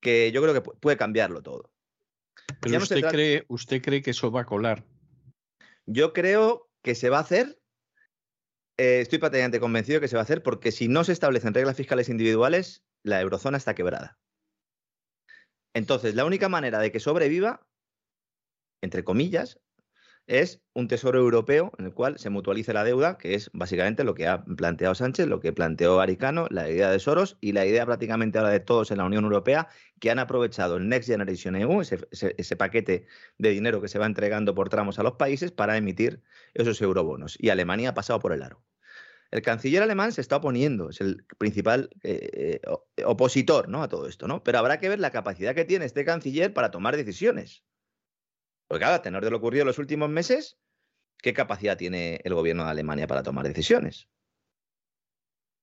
[0.02, 1.72] que yo creo que puede cambiarlo todo.
[2.60, 4.86] Pero usted, cree, ¿usted cree que eso va a colar?
[5.86, 7.60] Yo creo que se va a hacer
[8.78, 11.78] eh, estoy prácticamente convencido que se va a hacer porque si no se establecen reglas
[11.78, 14.20] fiscales individuales, la eurozona está quebrada.
[15.74, 17.68] Entonces, la única manera de que sobreviva,
[18.82, 19.60] entre comillas,
[20.28, 24.16] es un tesoro europeo en el cual se mutualice la deuda, que es básicamente lo
[24.16, 27.86] que ha planteado Sánchez, lo que planteó Aricano, la idea de Soros y la idea
[27.86, 29.68] prácticamente ahora de todos en la Unión Europea,
[30.00, 33.06] que han aprovechado el Next Generation EU, ese, paquete
[33.38, 36.22] de dinero que se va entregando por tramos a los países para emitir
[36.54, 37.38] esos eurobonos.
[37.40, 38.64] Y Alemania ha pasado por el aro.
[39.32, 43.84] El canciller alemán se está oponiendo, es el principal eh, eh, opositor ¿no?
[43.84, 44.44] a todo esto, ¿no?
[44.44, 47.64] Pero habrá que ver la capacidad que tiene este canciller para tomar decisiones.
[48.68, 50.58] Porque claro, a tenor de lo ocurrido en los últimos meses,
[51.18, 54.10] ¿qué capacidad tiene el gobierno de Alemania para tomar decisiones?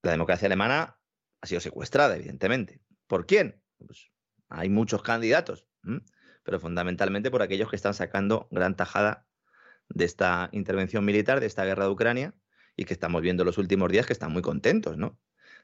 [0.03, 0.99] La democracia alemana
[1.41, 2.81] ha sido secuestrada, evidentemente.
[3.07, 3.63] ¿Por quién?
[3.79, 4.11] Pues
[4.49, 5.67] hay muchos candidatos,
[6.43, 9.27] pero fundamentalmente por aquellos que están sacando gran tajada
[9.89, 12.35] de esta intervención militar, de esta guerra de Ucrania,
[12.77, 15.19] y que estamos viendo los últimos días que están muy contentos, ¿no?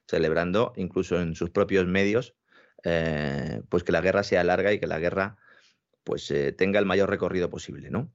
[0.07, 2.37] Celebrando incluso en sus propios medios,
[2.85, 5.37] eh, pues que la guerra sea larga y que la guerra
[6.09, 8.11] pues eh, tenga el mayor recorrido posible, ¿no?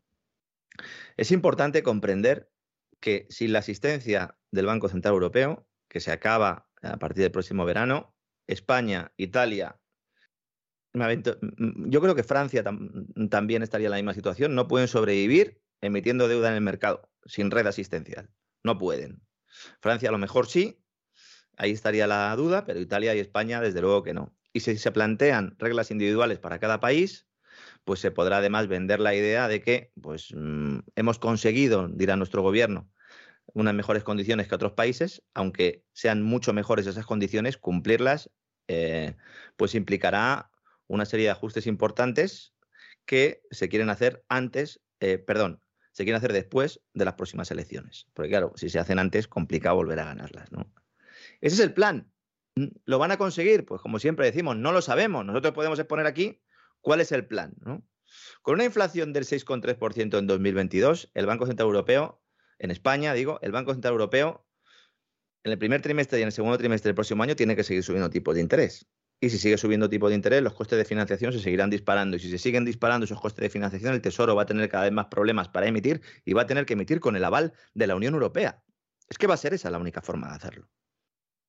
[1.16, 2.50] Es importante comprender
[3.00, 7.66] que sin la asistencia del Banco Central Europeo, que se acaba a partir del próximo
[7.66, 8.16] verano,
[8.48, 9.80] España, Italia,
[10.96, 12.64] yo creo que Francia
[13.30, 17.52] también estaría en la misma situación, no pueden sobrevivir emitiendo deuda en el mercado sin
[17.52, 18.28] red asistencial.
[18.64, 19.22] No pueden.
[19.82, 20.84] Francia a lo mejor sí,
[21.58, 24.36] ahí estaría la duda, pero Italia y España desde luego que no.
[24.52, 27.28] Y si se plantean reglas individuales para cada país,
[27.84, 32.42] pues se podrá además vender la idea de que pues, mm, hemos conseguido, dirá nuestro
[32.42, 32.90] gobierno,
[33.48, 38.30] unas mejores condiciones que otros países, aunque sean mucho mejores esas condiciones, cumplirlas
[38.68, 39.16] eh,
[39.58, 40.50] pues implicará
[40.88, 42.54] una serie de ajustes importantes
[43.06, 45.62] que se quieren hacer antes, eh, perdón,
[45.92, 48.08] se quieren hacer después de las próximas elecciones.
[48.14, 50.72] Porque claro, si se hacen antes, complica volver a ganarlas, ¿no?
[51.42, 52.12] Ese es el plan.
[52.86, 53.66] ¿Lo van a conseguir?
[53.66, 55.26] Pues como siempre decimos, no lo sabemos.
[55.26, 56.42] Nosotros podemos exponer aquí
[56.84, 57.56] ¿Cuál es el plan?
[58.42, 62.22] Con una inflación del 6,3% en 2022, el Banco Central Europeo,
[62.60, 64.46] en España, digo, el Banco Central Europeo,
[65.46, 67.84] en el primer trimestre y en el segundo trimestre del próximo año, tiene que seguir
[67.84, 68.86] subiendo tipos de interés.
[69.22, 72.18] Y si sigue subiendo tipo de interés, los costes de financiación se seguirán disparando.
[72.18, 74.84] Y si se siguen disparando esos costes de financiación, el Tesoro va a tener cada
[74.84, 77.88] vez más problemas para emitir y va a tener que emitir con el aval de
[77.88, 78.62] la Unión Europea.
[79.08, 80.70] Es que va a ser esa la única forma de hacerlo.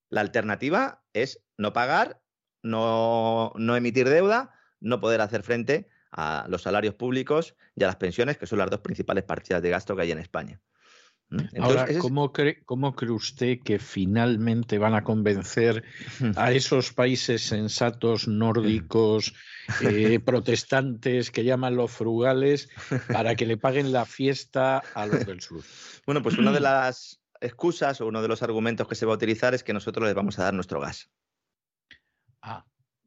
[0.09, 2.21] La alternativa es no pagar,
[2.63, 4.54] no, no emitir deuda
[4.85, 8.69] no poder hacer frente a los salarios públicos y a las pensiones, que son las
[8.69, 10.61] dos principales partidas de gasto que hay en España.
[11.59, 15.83] Ahora, ¿cómo, cree, ¿cómo cree usted que finalmente van a convencer
[16.35, 19.33] a esos países sensatos nórdicos,
[19.81, 22.69] eh, protestantes, que llaman los frugales,
[23.11, 25.63] para que le paguen la fiesta a los del sur?
[26.05, 29.15] Bueno, pues una de las excusas o uno de los argumentos que se va a
[29.15, 31.09] utilizar es que nosotros les vamos a dar nuestro gas.
[32.43, 32.63] Ah.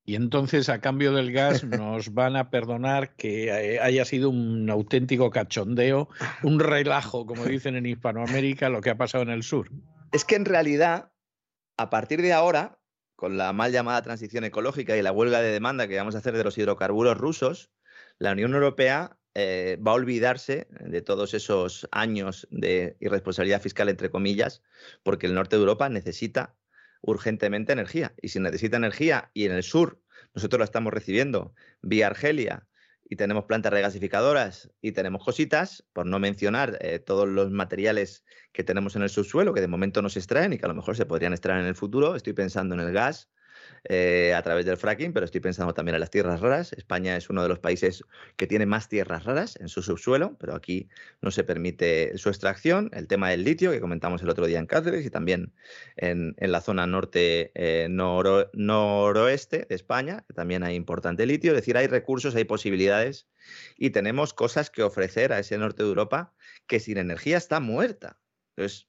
[0.08, 4.70] Y entonces, a cambio del gas, nos van a perdonar que eh, haya sido un
[4.70, 6.08] auténtico cachondeo,
[6.42, 9.70] un relajo, como dicen en Hispanoamérica, lo que ha pasado en el sur.
[10.10, 11.12] Es que en realidad,
[11.76, 12.80] a partir de ahora,
[13.16, 16.34] con la mal llamada transición ecológica y la huelga de demanda que vamos a hacer
[16.34, 17.70] de los hidrocarburos rusos,
[18.18, 24.08] la Unión Europea eh, va a olvidarse de todos esos años de irresponsabilidad fiscal, entre
[24.08, 24.62] comillas,
[25.02, 26.56] porque el norte de Europa necesita
[27.02, 28.14] urgentemente energía.
[28.20, 30.00] Y si necesita energía y en el sur
[30.34, 32.66] nosotros la estamos recibiendo vía Argelia
[33.08, 38.64] y tenemos plantas regasificadoras y tenemos cositas, por no mencionar eh, todos los materiales que
[38.64, 40.96] tenemos en el subsuelo que de momento no se extraen y que a lo mejor
[40.96, 42.14] se podrían extraer en el futuro.
[42.16, 43.30] Estoy pensando en el gas,
[43.90, 46.74] eh, a través del fracking, pero estoy pensando también en las tierras raras.
[46.74, 48.04] España es uno de los países
[48.36, 50.90] que tiene más tierras raras en su subsuelo, pero aquí
[51.22, 52.90] no se permite su extracción.
[52.92, 55.54] El tema del litio, que comentamos el otro día en Cáceres y también
[55.96, 61.52] en, la zona norte eh, noroeste de España, que también hay importante litio.
[61.52, 63.26] Es decir, hay recursos, hay posibilidades
[63.78, 66.34] y tenemos cosas que ofrecer a ese norte de Europa
[66.66, 68.20] que sin energía está muerta.
[68.54, 68.86] Entonces,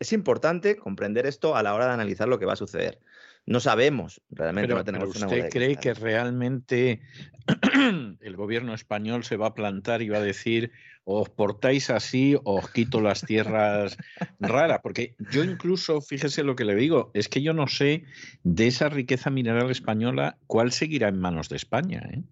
[0.00, 3.00] es importante comprender esto a la hora de analizar lo que va a suceder.
[3.46, 7.00] No sabemos, realmente pero, no tenemos pero ¿Usted cree que realmente
[8.20, 10.72] el gobierno español se va a plantar y va a decir
[11.04, 13.96] os portáis así o os quito las tierras
[14.40, 14.80] raras?
[14.82, 18.04] Porque yo incluso, fíjese lo que le digo, es que yo no sé
[18.44, 22.08] de esa riqueza mineral española cuál seguirá en manos de España.
[22.12, 22.22] ¿eh?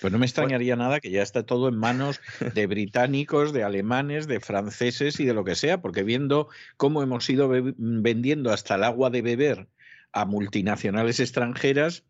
[0.00, 2.20] Pues no me extrañaría nada que ya está todo en manos
[2.54, 7.28] de británicos, de alemanes, de franceses y de lo que sea, porque viendo cómo hemos
[7.28, 9.68] ido vendiendo hasta el agua de beber
[10.20, 12.04] a multinacionales extranjeras,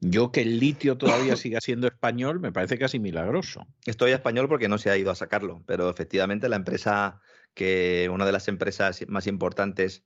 [0.00, 3.66] yo que el litio todavía siga siendo español me parece casi milagroso.
[3.84, 7.20] Estoy español porque no se ha ido a sacarlo, pero efectivamente la empresa
[7.54, 10.04] que una de las empresas más importantes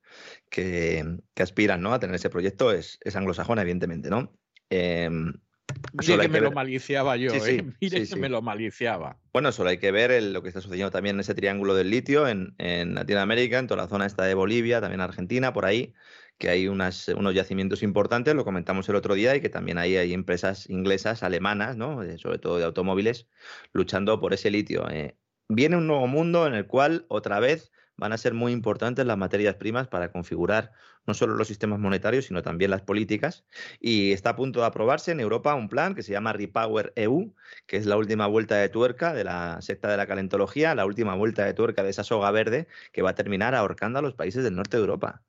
[0.50, 1.04] que,
[1.36, 1.92] aspiran ¿no?
[1.92, 4.32] a tener ese proyecto es, es anglosajona, evidentemente, ¿no?
[4.70, 5.10] Eh,
[5.92, 7.64] Mire que me lo maliciaba yo, ¿eh?
[7.80, 9.18] Mire que me lo maliciaba.
[9.32, 12.28] Bueno, solo hay que ver lo que está sucediendo también en ese triángulo del litio
[12.28, 15.94] en, en Latinoamérica, en toda la zona esta de Bolivia, también Argentina, por ahí
[16.38, 19.96] que hay unas, unos yacimientos importantes, lo comentamos el otro día, y que también ahí
[19.96, 22.02] hay empresas inglesas, alemanas, ¿no?
[22.02, 23.28] Eh, sobre todo de automóviles,
[23.72, 24.88] luchando por ese litio.
[24.90, 25.16] Eh.
[25.48, 29.16] Viene un nuevo mundo en el cual otra vez van a ser muy importantes las
[29.16, 30.72] materias primas para configurar
[31.06, 33.44] no solo los sistemas monetarios, sino también las políticas.
[33.80, 37.34] Y está a punto de aprobarse en Europa un plan que se llama Repower EU,
[37.66, 41.14] que es la última vuelta de tuerca de la secta de la calentología, la última
[41.14, 44.42] vuelta de tuerca de esa soga verde que va a terminar ahorcando a los países
[44.44, 45.22] del norte de Europa.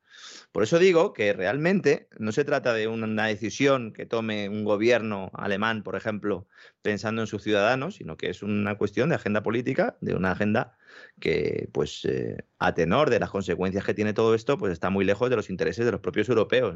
[0.56, 5.30] Por eso digo que realmente no se trata de una decisión que tome un gobierno
[5.34, 6.48] alemán, por ejemplo,
[6.82, 10.78] pensando en sus ciudadanos, sino que es una cuestión de agenda política, de una agenda
[11.20, 15.04] que, pues, eh, a tenor de las consecuencias que tiene todo esto, pues está muy
[15.04, 16.74] lejos de los intereses de los propios europeos.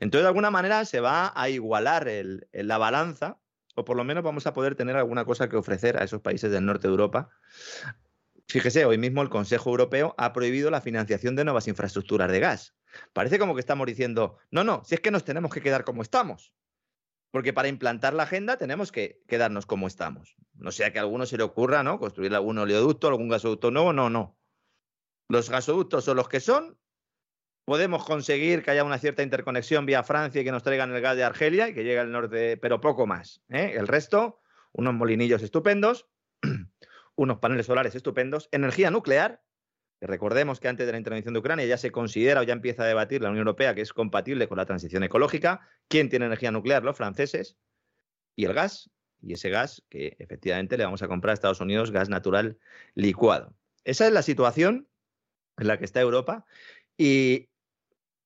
[0.00, 2.10] Entonces, de alguna manera se va a igualar
[2.50, 3.38] la balanza,
[3.74, 6.50] o por lo menos vamos a poder tener alguna cosa que ofrecer a esos países
[6.50, 7.28] del norte de Europa
[8.48, 12.76] Fíjese, hoy mismo el Consejo Europeo ha prohibido la financiación de nuevas infraestructuras de gas.
[13.12, 16.02] Parece como que estamos diciendo, no, no, si es que nos tenemos que quedar como
[16.02, 16.52] estamos.
[17.30, 20.36] Porque para implantar la agenda tenemos que quedarnos como estamos.
[20.54, 21.98] No sea que a alguno se le ocurra, ¿no?
[21.98, 24.38] Construir algún oleoducto, algún gasoducto nuevo, no, no.
[25.28, 26.78] Los gasoductos son los que son.
[27.64, 31.16] Podemos conseguir que haya una cierta interconexión vía Francia y que nos traigan el gas
[31.16, 33.42] de Argelia y que llegue al norte, pero poco más.
[33.48, 33.74] ¿eh?
[33.76, 34.40] El resto,
[34.72, 36.08] unos molinillos estupendos,
[37.16, 39.42] unos paneles solares estupendos, energía nuclear,
[40.00, 42.86] recordemos que antes de la intervención de Ucrania ya se considera o ya empieza a
[42.86, 45.60] debatir la Unión Europea que es compatible con la transición ecológica.
[45.88, 46.84] ¿Quién tiene energía nuclear?
[46.84, 47.56] Los franceses.
[48.34, 48.90] Y el gas.
[49.22, 52.58] Y ese gas que efectivamente le vamos a comprar a Estados Unidos, gas natural
[52.94, 53.54] licuado.
[53.84, 54.88] Esa es la situación
[55.56, 56.44] en la que está Europa.
[56.98, 57.48] Y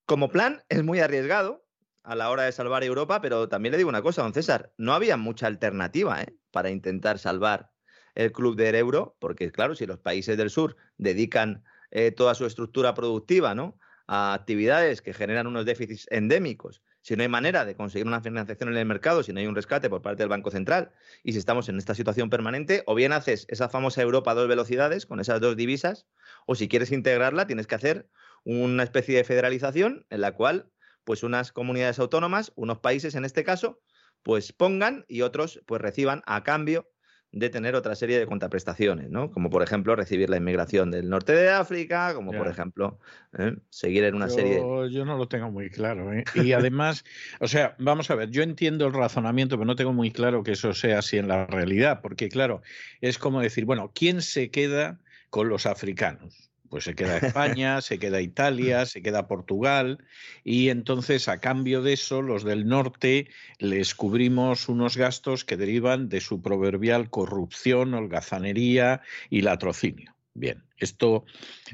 [0.07, 1.65] como plan es muy arriesgado
[2.03, 4.95] a la hora de salvar Europa, pero también le digo una cosa, don César, no
[4.95, 6.35] había mucha alternativa ¿eh?
[6.51, 7.71] para intentar salvar
[8.15, 12.47] el club del euro, porque claro, si los países del sur dedican eh, toda su
[12.47, 13.79] estructura productiva ¿no?
[14.07, 18.69] a actividades que generan unos déficits endémicos, si no hay manera de conseguir una financiación
[18.71, 20.93] en el mercado, si no hay un rescate por parte del Banco Central
[21.23, 24.49] y si estamos en esta situación permanente, o bien haces esa famosa Europa a dos
[24.49, 26.07] velocidades con esas dos divisas,
[26.47, 28.09] o si quieres integrarla, tienes que hacer
[28.45, 30.71] una especie de federalización en la cual
[31.05, 33.81] pues unas comunidades autónomas, unos países en este caso,
[34.23, 36.91] pues pongan y otros pues reciban a cambio
[37.33, 39.31] de tener otra serie de contraprestaciones, ¿no?
[39.31, 42.99] Como por ejemplo recibir la inmigración del norte de África, como por ejemplo
[43.39, 43.55] ¿eh?
[43.69, 44.59] seguir en una serie.
[44.91, 46.13] Yo no lo tengo muy claro.
[46.13, 46.25] ¿eh?
[46.35, 47.05] Y además,
[47.39, 50.53] o sea, vamos a ver, yo entiendo el razonamiento, pero no tengo muy claro que
[50.53, 52.63] eso sea así en la realidad, porque claro,
[53.01, 54.99] es como decir, bueno, ¿quién se queda
[55.31, 56.50] con los africanos?
[56.71, 60.03] Pues se queda España, se queda Italia, se queda Portugal
[60.45, 63.29] y entonces a cambio de eso los del norte
[63.59, 70.15] les cubrimos unos gastos que derivan de su proverbial corrupción, holgazanería y latrocinio.
[70.33, 71.25] Bien, esto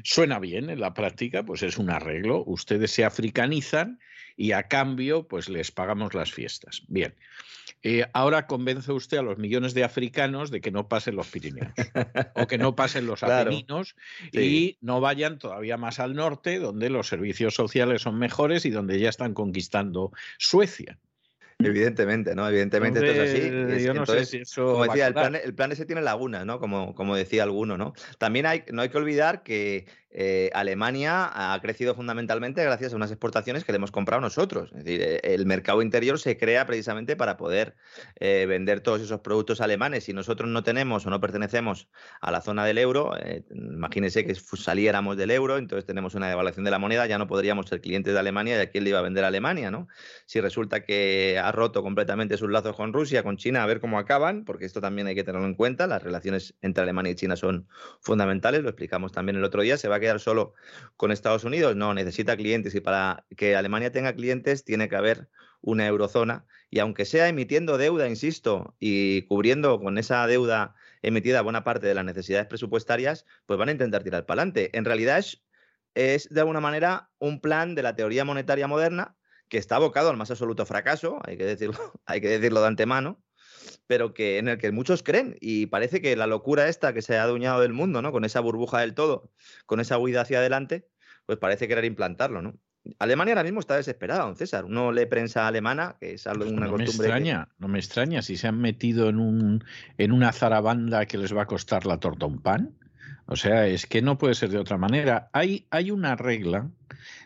[0.03, 2.43] suena bien en la práctica, pues es un arreglo.
[2.45, 3.99] Ustedes se africanizan
[4.35, 6.81] y a cambio pues les pagamos las fiestas.
[6.87, 7.13] Bien,
[7.83, 11.71] eh, ahora convence usted a los millones de africanos de que no pasen los Pirineos
[12.35, 13.95] o que no pasen los Apeninos
[14.31, 18.99] y no vayan todavía más al norte, donde los servicios sociales son mejores y donde
[18.99, 20.97] ya están conquistando Suecia.
[21.59, 22.47] Evidentemente, ¿no?
[22.47, 23.83] Evidentemente esto es así.
[23.83, 26.59] yo no sé si eso como decía, el plan, el plan, ese tiene lagunas, ¿no?
[26.59, 27.93] Como, como decía alguno, ¿no?
[28.19, 33.11] También hay, no hay que olvidar que eh, Alemania ha crecido fundamentalmente gracias a unas
[33.11, 34.71] exportaciones que le hemos comprado nosotros.
[34.71, 37.75] Es decir, eh, el mercado interior se crea precisamente para poder
[38.19, 40.05] eh, vender todos esos productos alemanes.
[40.05, 41.89] Si nosotros no tenemos o no pertenecemos
[42.21, 43.11] a la zona del euro,
[43.51, 47.67] imagínense que saliéramos del euro, entonces tenemos una devaluación de la moneda, ya no podríamos
[47.67, 49.87] ser clientes de Alemania y a quién le iba a vender Alemania, ¿no?
[50.25, 53.99] Si resulta que ha roto completamente sus lazos con Rusia, con China, a ver cómo
[53.99, 55.87] acaban, porque esto también hay que tenerlo en cuenta.
[55.87, 57.67] Las relaciones entre Alemania y China son
[57.99, 59.77] fundamentales, lo explicamos también el otro día.
[59.77, 60.53] ¿Se va a quedar solo
[60.95, 61.75] con Estados Unidos?
[61.75, 65.29] No, necesita clientes y para que Alemania tenga clientes tiene que haber
[65.61, 71.63] una eurozona y aunque sea emitiendo deuda, insisto, y cubriendo con esa deuda emitida buena
[71.63, 74.77] parte de las necesidades presupuestarias, pues van a intentar tirar para adelante.
[74.77, 75.43] En realidad es,
[75.95, 79.15] es de alguna manera un plan de la teoría monetaria moderna
[79.49, 83.21] que está abocado al más absoluto fracaso, hay que decirlo, hay que decirlo de antemano,
[83.87, 87.17] pero que en el que muchos creen y parece que la locura esta que se
[87.17, 88.11] ha adueñado del mundo, ¿no?
[88.11, 89.31] Con esa burbuja del todo,
[89.65, 90.87] con esa huida hacia adelante,
[91.25, 92.55] pues parece querer implantarlo, ¿no?
[92.99, 94.63] Alemania ahora mismo está desesperada, don César.
[94.63, 97.07] Uno lee prensa alemana, que es algo Pues una no me costumbre.
[97.07, 99.63] que- extraña, no me extraña si se han metido en un
[99.97, 102.77] en una zarabanda que les va a costar la torta un pan.
[103.25, 105.29] O sea, es que no puede ser de otra manera.
[105.33, 106.69] Hay, hay una regla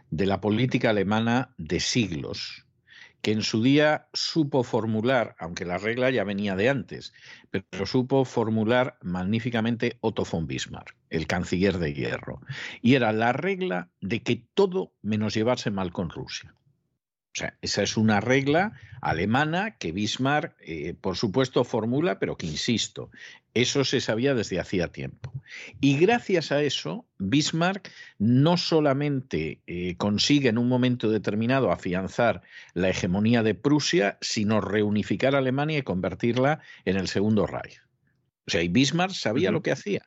[0.10, 2.66] de la política alemana de siglos
[3.22, 7.14] que en su día supo formular, aunque la regla ya venía de antes,
[7.52, 12.42] pero supo formular magníficamente Otto von Bismarck, el canciller de hierro.
[12.82, 16.56] Y era la regla de que todo menos llevarse mal con Rusia.
[17.34, 22.46] O sea, esa es una regla alemana que Bismarck, eh, por supuesto, formula, pero que,
[22.46, 23.10] insisto,
[23.54, 25.32] eso se sabía desde hacía tiempo.
[25.80, 27.90] Y gracias a eso, Bismarck
[28.20, 32.42] no solamente eh, consigue en un momento determinado afianzar
[32.74, 37.82] la hegemonía de Prusia, sino reunificar a Alemania y convertirla en el Segundo Reich.
[38.48, 40.02] O sea, y Bismarck sabía lo que hacía.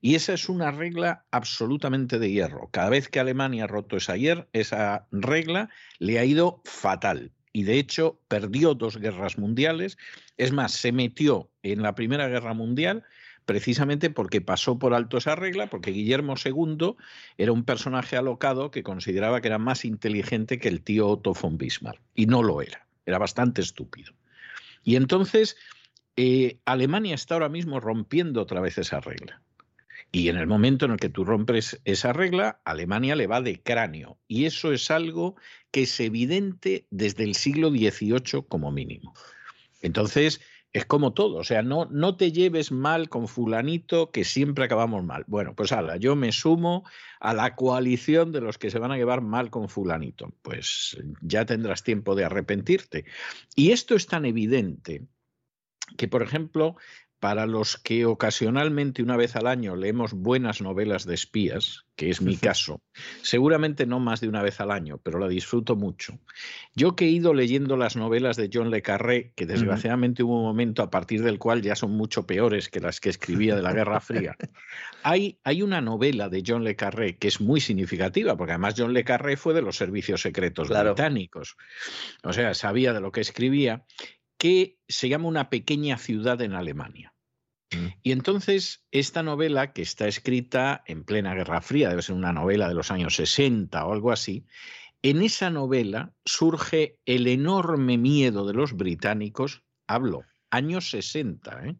[0.00, 2.68] Y esa es una regla absolutamente de hierro.
[2.70, 7.32] Cada vez que Alemania ha roto esa, hier- esa regla, le ha ido fatal.
[7.52, 9.98] Y de hecho perdió dos guerras mundiales.
[10.36, 13.04] Es más, se metió en la Primera Guerra Mundial
[13.44, 16.96] precisamente porque pasó por alto esa regla, porque Guillermo II
[17.38, 21.56] era un personaje alocado que consideraba que era más inteligente que el tío Otto von
[21.56, 22.00] Bismarck.
[22.14, 22.86] Y no lo era.
[23.06, 24.12] Era bastante estúpido.
[24.84, 25.56] Y entonces
[26.16, 29.42] eh, Alemania está ahora mismo rompiendo otra vez esa regla.
[30.10, 33.62] Y en el momento en el que tú rompes esa regla, Alemania le va de
[33.62, 34.18] cráneo.
[34.26, 35.36] Y eso es algo
[35.70, 39.12] que es evidente desde el siglo XVIII como mínimo.
[39.82, 40.40] Entonces,
[40.72, 41.38] es como todo.
[41.38, 45.24] O sea, no, no te lleves mal con fulanito que siempre acabamos mal.
[45.26, 46.84] Bueno, pues ala, yo me sumo
[47.20, 50.32] a la coalición de los que se van a llevar mal con fulanito.
[50.42, 53.04] Pues ya tendrás tiempo de arrepentirte.
[53.54, 55.06] Y esto es tan evidente
[55.96, 56.76] que, por ejemplo,
[57.20, 62.22] para los que ocasionalmente una vez al año leemos buenas novelas de espías, que es
[62.22, 62.80] mi caso,
[63.22, 66.18] seguramente no más de una vez al año, pero la disfruto mucho.
[66.76, 70.44] Yo que he ido leyendo las novelas de John Le Carré, que desgraciadamente hubo un
[70.44, 73.72] momento a partir del cual ya son mucho peores que las que escribía de la
[73.72, 74.36] Guerra Fría,
[75.02, 78.92] hay, hay una novela de John Le Carré que es muy significativa, porque además John
[78.92, 80.94] Le Carré fue de los servicios secretos Claro.
[80.94, 81.56] británicos,
[82.22, 83.84] o sea, sabía de lo que escribía
[84.38, 87.14] que se llama Una pequeña ciudad en Alemania.
[88.02, 92.66] Y entonces esta novela, que está escrita en plena Guerra Fría, debe ser una novela
[92.66, 94.46] de los años 60 o algo así,
[95.02, 101.76] en esa novela surge el enorme miedo de los británicos, hablo, años 60, ¿eh?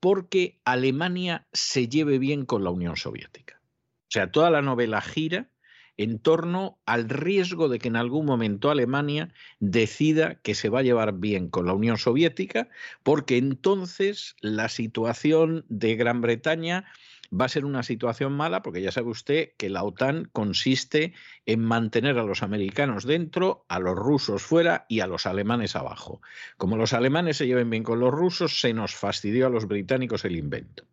[0.00, 3.60] porque Alemania se lleve bien con la Unión Soviética.
[3.62, 5.51] O sea, toda la novela gira
[5.96, 10.82] en torno al riesgo de que en algún momento Alemania decida que se va a
[10.84, 12.68] llevar bien con la Unión Soviética,
[13.02, 16.84] porque entonces la situación de Gran Bretaña
[17.32, 21.14] va a ser una situación mala, porque ya sabe usted que la OTAN consiste
[21.46, 26.20] en mantener a los americanos dentro, a los rusos fuera y a los alemanes abajo.
[26.58, 30.24] Como los alemanes se lleven bien con los rusos, se nos fastidió a los británicos
[30.24, 30.84] el invento.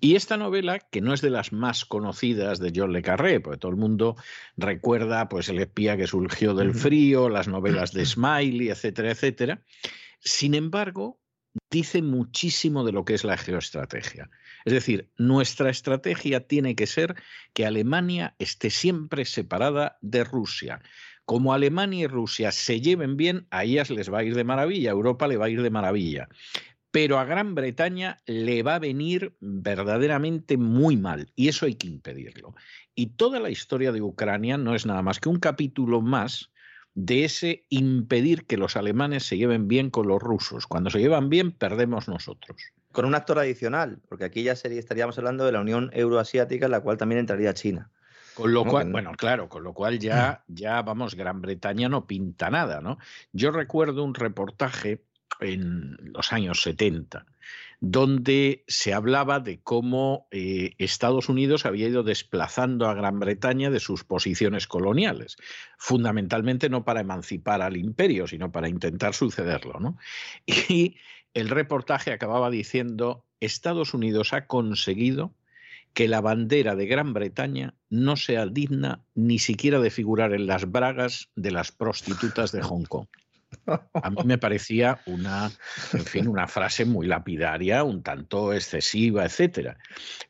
[0.00, 3.58] Y esta novela, que no es de las más conocidas de John Le Carré, porque
[3.58, 4.16] todo el mundo
[4.56, 9.62] recuerda pues el espía que surgió del frío, las novelas de Smiley, etcétera, etcétera.
[10.20, 11.20] Sin embargo,
[11.70, 14.30] dice muchísimo de lo que es la geoestrategia.
[14.64, 17.14] Es decir, nuestra estrategia tiene que ser
[17.52, 20.80] que Alemania esté siempre separada de Rusia.
[21.24, 24.90] Como Alemania y Rusia se lleven bien, a ellas les va a ir de maravilla,
[24.90, 26.28] a Europa le va a ir de maravilla
[26.90, 31.88] pero a Gran Bretaña le va a venir verdaderamente muy mal y eso hay que
[31.88, 32.54] impedirlo.
[32.94, 36.50] Y toda la historia de Ucrania no es nada más que un capítulo más
[36.94, 40.66] de ese impedir que los alemanes se lleven bien con los rusos.
[40.66, 42.72] Cuando se llevan bien, perdemos nosotros.
[42.90, 46.72] Con un actor adicional, porque aquí ya sería, estaríamos hablando de la Unión Euroasiática, en
[46.72, 47.90] la cual también entraría China.
[48.34, 52.50] Con lo cual, bueno, claro, con lo cual ya, ya, vamos, Gran Bretaña no pinta
[52.50, 52.98] nada, ¿no?
[53.32, 55.04] Yo recuerdo un reportaje
[55.40, 57.26] en los años 70
[57.80, 63.78] donde se hablaba de cómo eh, Estados Unidos había ido desplazando a Gran Bretaña de
[63.78, 65.36] sus posiciones coloniales,
[65.76, 69.78] fundamentalmente no para emancipar al imperio, sino para intentar sucederlo.
[69.80, 69.96] ¿no?
[70.68, 70.96] Y
[71.34, 75.32] el reportaje acababa diciendo, Estados Unidos ha conseguido
[75.94, 80.70] que la bandera de Gran Bretaña no sea digna ni siquiera de figurar en las
[80.70, 83.06] bragas de las prostitutas de Hong Kong.
[83.94, 85.50] A mí me parecía una,
[85.92, 89.78] en fin, una frase muy lapidaria, un tanto excesiva, etcétera.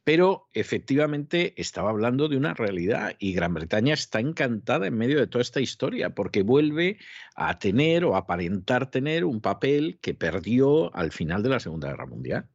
[0.05, 5.27] Pero efectivamente estaba hablando de una realidad y Gran Bretaña está encantada en medio de
[5.27, 6.98] toda esta historia porque vuelve
[7.35, 12.06] a tener o aparentar tener un papel que perdió al final de la Segunda Guerra
[12.06, 12.47] Mundial.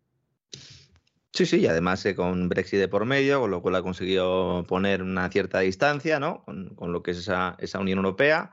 [1.32, 4.66] Sí, sí, y además eh, con Brexit de por medio, con lo cual ha conseguido
[4.68, 6.44] poner una cierta distancia ¿no?
[6.44, 8.52] con, con lo que es esa, esa Unión Europea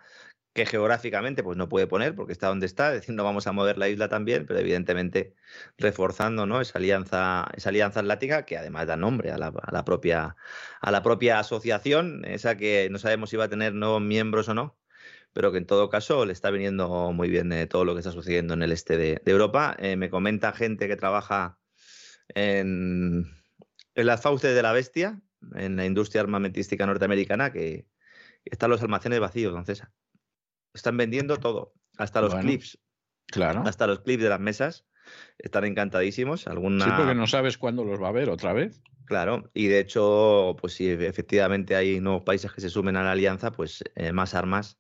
[0.61, 3.89] que geográficamente pues no puede poner porque está donde está, no vamos a mover la
[3.89, 5.35] isla también, pero evidentemente
[5.79, 6.61] reforzando ¿no?
[6.61, 10.37] esa, alianza, esa alianza atlántica que además da nombre a la, propia,
[10.83, 14.55] a la propia asociación, esa que no sabemos si va a tener nuevos miembros o
[14.55, 14.77] no,
[15.33, 18.13] pero que en todo caso le está viniendo muy bien eh, todo lo que está
[18.13, 19.77] sucediendo en el este de, de Europa.
[19.79, 21.59] Eh, me comenta gente que trabaja
[22.35, 23.25] en,
[23.95, 25.23] en las fauces de la bestia,
[25.55, 27.87] en la industria armamentística norteamericana, que
[28.45, 29.91] están los almacenes vacíos, don César.
[30.75, 32.79] Están vendiendo todo, hasta los bueno, clips.
[33.27, 33.63] Claro.
[33.67, 34.87] Hasta los clips de las mesas.
[35.39, 36.47] Están encantadísimos.
[36.47, 36.85] Alguna...
[36.85, 38.83] Sí, porque no sabes cuándo los va a ver otra vez.
[39.11, 43.11] Claro, y de hecho, pues si efectivamente hay nuevos países que se sumen a la
[43.11, 44.79] alianza, pues eh, más armas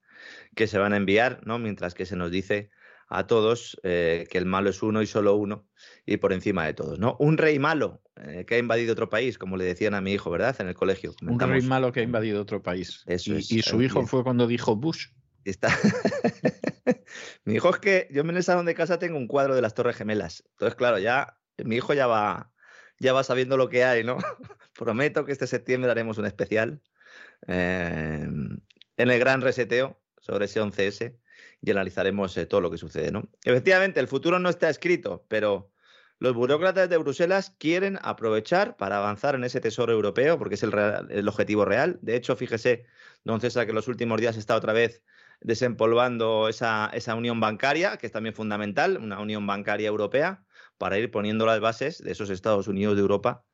[0.54, 1.58] que se van a enviar, ¿no?
[1.58, 2.70] Mientras que se nos dice
[3.08, 5.66] a todos eh, que el malo es uno y solo uno
[6.06, 7.16] y por encima de todos, ¿no?
[7.18, 10.30] Un rey malo eh, que ha invadido otro país, como le decían a mi hijo,
[10.30, 10.54] ¿verdad?
[10.60, 11.12] En el colegio.
[11.18, 11.56] Comentamos.
[11.56, 13.02] Un rey malo que ha invadido otro país.
[13.06, 15.08] Eso y, es, y su hijo fue cuando dijo Bush.
[17.44, 19.74] Mi hijo es que yo en el salón de casa tengo un cuadro de las
[19.74, 20.44] Torres Gemelas.
[20.52, 22.52] Entonces, claro, ya mi hijo ya va,
[22.98, 24.18] ya va sabiendo lo que hay, ¿no?
[24.74, 26.80] Prometo que este septiembre haremos un especial
[27.46, 28.26] eh,
[28.96, 31.18] en el gran reseteo sobre ese 11S
[31.62, 33.28] y analizaremos eh, todo lo que sucede, ¿no?
[33.44, 35.72] Efectivamente, el futuro no está escrito, pero
[36.18, 40.72] los burócratas de Bruselas quieren aprovechar para avanzar en ese tesoro europeo, porque es el,
[41.08, 41.98] el objetivo real.
[42.02, 42.84] De hecho, fíjese,
[43.24, 45.02] don César, que en los últimos días está otra vez
[45.40, 50.44] desempolvando esa, esa unión bancaria, que es también fundamental, una unión bancaria europea,
[50.80, 53.44] para ir poniendo las bases de esos Estados Unidos de Europa,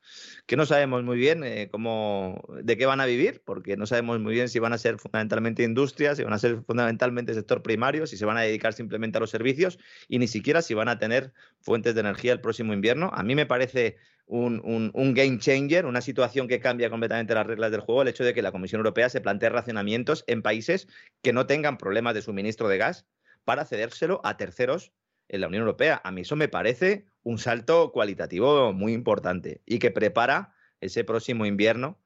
[0.47, 4.21] que no sabemos muy bien eh, cómo, de qué van a vivir, porque no sabemos
[4.21, 8.07] muy bien si van a ser fundamentalmente industrias, si van a ser fundamentalmente sector primario,
[8.07, 11.01] si se van a dedicar simplemente a los servicios y ni siquiera si van a
[11.01, 13.11] tener fuentes de energía el próximo invierno.
[13.13, 13.97] A mí me parece
[14.27, 18.09] un, un, un, game changer, una situación que cambia completamente las reglas del juego, el
[18.09, 20.89] hecho de que la Comisión Europea se plantee racionamientos en países
[21.23, 23.07] que no tengan problemas de suministro de gas
[23.45, 24.93] para cedérselo a terceros
[25.29, 26.01] en la Unión Europea.
[26.05, 31.47] A mí eso me parece un salto cualitativo muy importante y que prepara ese próximo
[31.47, 31.99] invierno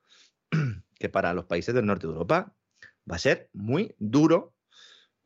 [0.98, 2.54] que para los países del norte de Europa
[3.10, 4.54] va a ser muy duro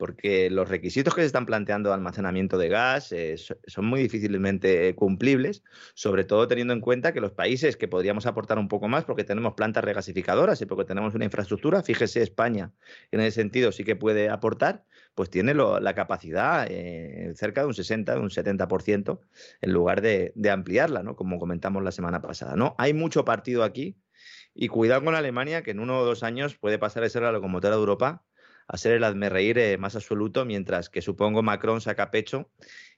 [0.05, 4.95] porque los requisitos que se están planteando de almacenamiento de gas eh, son muy difícilmente
[4.95, 5.63] cumplibles,
[5.95, 9.25] sobre todo teniendo en cuenta que los países que podríamos aportar un poco más, porque
[9.25, 12.71] tenemos plantas regasificadoras y porque tenemos una infraestructura, fíjese España
[13.13, 17.75] en ese sentido sí que puede aportar, pues tiene la capacidad eh, cerca de un
[17.75, 19.21] 60, de un 70%,
[19.63, 21.17] en lugar de, de ampliarla, ¿no?
[21.17, 22.57] como comentamos la semana pasada.
[22.57, 22.75] ¿no?
[22.77, 23.97] Hay mucho partido aquí
[24.55, 27.33] y cuidado con Alemania, que en uno o dos años puede pasar de ser la
[27.33, 28.23] locomotora de Europa
[28.67, 32.51] a ser el hazmerreír eh, más absoluto, mientras que supongo Macron saca pecho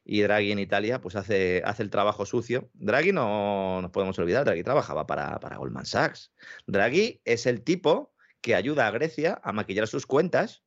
[0.05, 2.70] y Draghi en Italia pues hace, hace el trabajo sucio.
[2.74, 6.32] Draghi no nos podemos olvidar, Draghi trabajaba para, para Goldman Sachs.
[6.66, 10.62] Draghi es el tipo que ayuda a Grecia a maquillar sus cuentas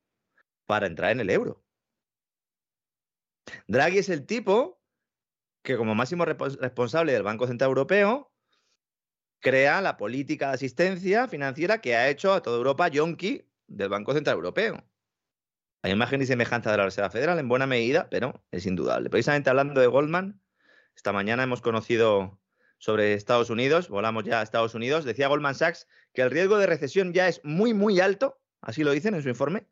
[0.66, 1.64] para entrar en el euro.
[3.66, 4.80] Draghi es el tipo
[5.62, 8.30] que como máximo responsable del Banco Central Europeo
[9.40, 14.12] crea la política de asistencia financiera que ha hecho a toda Europa yonki del Banco
[14.12, 14.84] Central Europeo.
[15.82, 19.08] Hay imagen y semejanza de la Reserva Federal en buena medida, pero es indudable.
[19.08, 20.40] Precisamente hablando de Goldman,
[20.94, 22.38] esta mañana hemos conocido
[22.78, 26.66] sobre Estados Unidos, volamos ya a Estados Unidos, decía Goldman Sachs que el riesgo de
[26.66, 29.66] recesión ya es muy, muy alto, así lo dicen en su informe,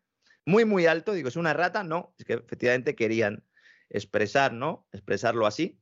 [0.46, 3.44] muy, muy alto, digo, es una rata, no, es que efectivamente querían
[3.90, 4.86] expresar, ¿no?
[4.92, 5.78] Expresarlo así.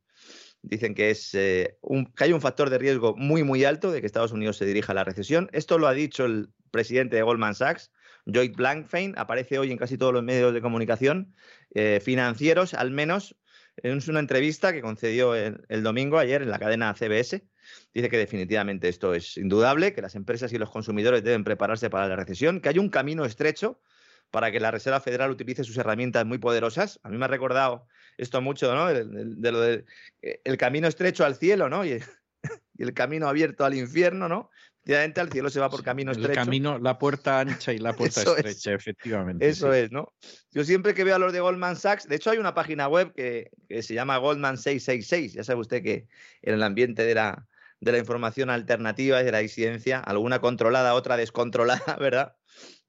[0.61, 4.01] Dicen que, es, eh, un, que hay un factor de riesgo muy, muy alto de
[4.01, 5.49] que Estados Unidos se dirija a la recesión.
[5.53, 7.91] Esto lo ha dicho el presidente de Goldman Sachs,
[8.27, 11.33] Lloyd Blankfein, aparece hoy en casi todos los medios de comunicación
[11.73, 13.35] eh, financieros, al menos
[13.77, 17.43] en una entrevista que concedió el, el, domingo, ayer, en la cadena CBS.
[17.93, 22.07] Dice que definitivamente esto es indudable, que las empresas y los consumidores deben prepararse para
[22.07, 23.79] la recesión, que hay un camino estrecho
[24.31, 26.99] para que la Reserva Federal utilice sus herramientas muy poderosas.
[27.03, 27.87] A mí me ha recordado
[28.17, 28.87] esto mucho, ¿no?
[28.87, 29.85] De, lo del
[30.21, 31.85] el camino estrecho al cielo, ¿no?
[31.85, 31.99] Y,
[32.77, 34.49] el camino abierto al infierno, ¿no?
[34.87, 36.29] Efectivamente, al cielo se va por camino estrecho.
[36.29, 39.45] El camino, la puerta ancha y la puerta estrecha, efectivamente.
[39.45, 40.13] Eso es, ¿no?
[40.51, 43.13] Yo siempre que veo a los de Goldman Sachs, de hecho hay una página web
[43.13, 46.07] que, que se llama Goldman 666, ya sabe usted que
[46.41, 47.45] en el ambiente de la,
[47.79, 52.35] de la información alternativa y de la disidencia, alguna controlada, otra descontrolada, ¿verdad?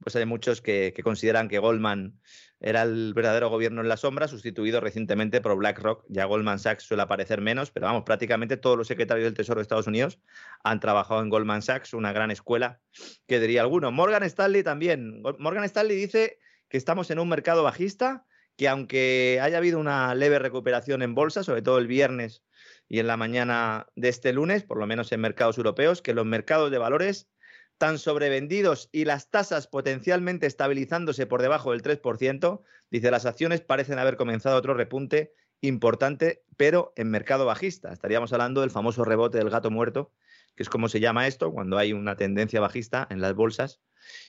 [0.01, 2.19] Pues hay muchos que, consideran que Goldman
[2.61, 6.05] era el verdadero gobierno en la sombra, sustituido recientemente por BlackRock.
[6.09, 9.63] Ya Goldman Sachs suele aparecer menos, pero vamos, prácticamente todos los secretarios del Tesoro de
[9.63, 10.19] Estados Unidos
[10.65, 12.81] han trabajado en Goldman Sachs, una gran escuela,
[13.27, 13.93] que diría alguno.
[13.93, 15.23] Morgan Stanley también.
[15.39, 16.39] Morgan Stanley dice
[16.69, 18.25] que estamos en un mercado bajista,
[18.57, 22.43] que aunque haya habido una leve recuperación en bolsa, sobre todo el viernes
[22.89, 26.27] y en la mañana de este lunes, por lo menos en mercados europeos, que los
[26.27, 27.29] mercados de valores
[27.77, 33.99] tan sobrevendidos y las tasas potencialmente estabilizándose por debajo del 3%, dice las acciones parecen
[33.99, 37.93] haber comenzado otro repunte importante, pero en mercado bajista.
[37.93, 40.13] Estaríamos hablando del famoso rebote del gato muerto,
[40.57, 43.81] que es como se llama esto, cuando hay una tendencia bajista en las bolsas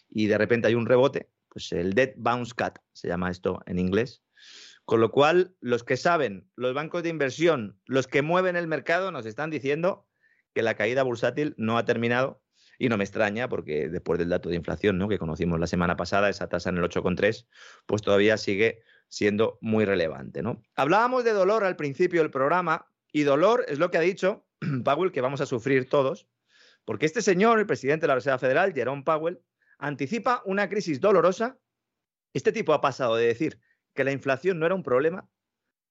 [0.10, 3.80] y de repente hay un rebote, pues el dead bounce cut se llama esto en
[3.80, 4.22] inglés,
[4.90, 9.11] con lo cual, los que saben, los bancos de inversión, los que mueven el mercado,
[9.11, 10.07] nos están diciendo
[10.56, 12.41] que la caída bursátil no ha terminado.
[12.80, 15.07] Y no me extraña, porque después del dato de inflación ¿no?
[15.07, 17.45] que conocimos la semana pasada, esa tasa en el 8,3,
[17.86, 20.41] pues todavía sigue siendo muy relevante.
[20.41, 20.64] ¿no?
[20.76, 24.48] Hablábamos de dolor al principio del programa, y dolor es lo que ha dicho
[24.84, 26.28] Powell que vamos a sufrir todos,
[26.84, 29.40] porque este señor, el presidente de la Reserva Federal, Jerome Powell,
[29.78, 31.60] anticipa una crisis dolorosa.
[32.34, 33.60] Este tipo ha pasado de decir
[34.00, 35.30] que la inflación no era un problema,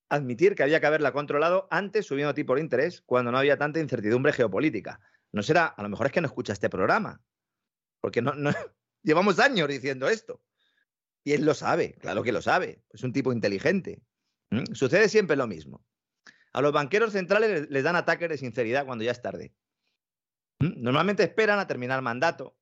[0.09, 3.81] admitir que había que haberla controlado antes subiendo tipo de interés cuando no había tanta
[3.81, 4.99] incertidumbre geopolítica.
[5.31, 7.21] No será, a lo mejor es que no escucha este programa,
[8.01, 8.51] porque no, no
[9.03, 10.43] llevamos años diciendo esto.
[11.23, 14.01] Y él lo sabe, claro que lo sabe, es un tipo inteligente.
[14.73, 15.85] Sucede siempre lo mismo.
[16.55, 19.53] A los banqueros centrales les dan ataques de sinceridad cuando ya es tarde.
[20.61, 22.58] Normalmente esperan a terminar el mandato,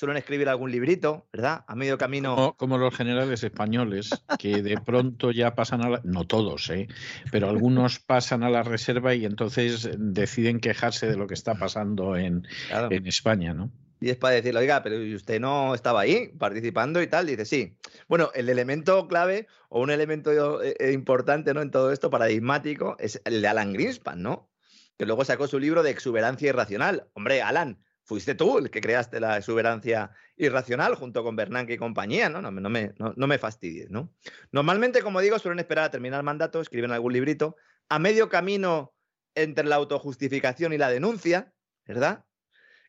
[0.00, 1.62] suelen escribir algún librito, ¿verdad?
[1.66, 2.54] A medio camino.
[2.56, 4.08] Como, los generales españoles,
[4.38, 6.00] que de pronto ya pasan a la.
[6.04, 6.88] No todos, ¿eh?
[7.30, 12.16] Pero algunos pasan a la reserva y entonces deciden quejarse de lo que está pasando
[12.16, 13.70] en, en España, ¿no?
[14.00, 17.26] Y es para decirle, oiga, pero usted no estaba ahí participando y tal.
[17.26, 17.76] Dice, sí.
[18.08, 21.60] Bueno, el elemento clave o un elemento eh, eh, importante ¿no?
[21.60, 24.50] en todo esto, paradigmático, es el de Alan Greenspan, ¿no?
[24.96, 27.08] Que luego sacó su libro de exuberancia irracional.
[27.12, 32.28] Hombre, Alan, fuiste tú el que creaste la exuberancia irracional junto con Bernanke y compañía,
[32.28, 32.42] ¿no?
[32.42, 34.12] No, me, no, me fastidies, ¿no?
[34.50, 37.54] Normalmente, como digo, suelen esperar a terminar el mandato, escriben algún librito,
[37.88, 38.92] a medio camino
[39.36, 41.54] entre la autojustificación y la denuncia,
[41.86, 42.24] ¿verdad?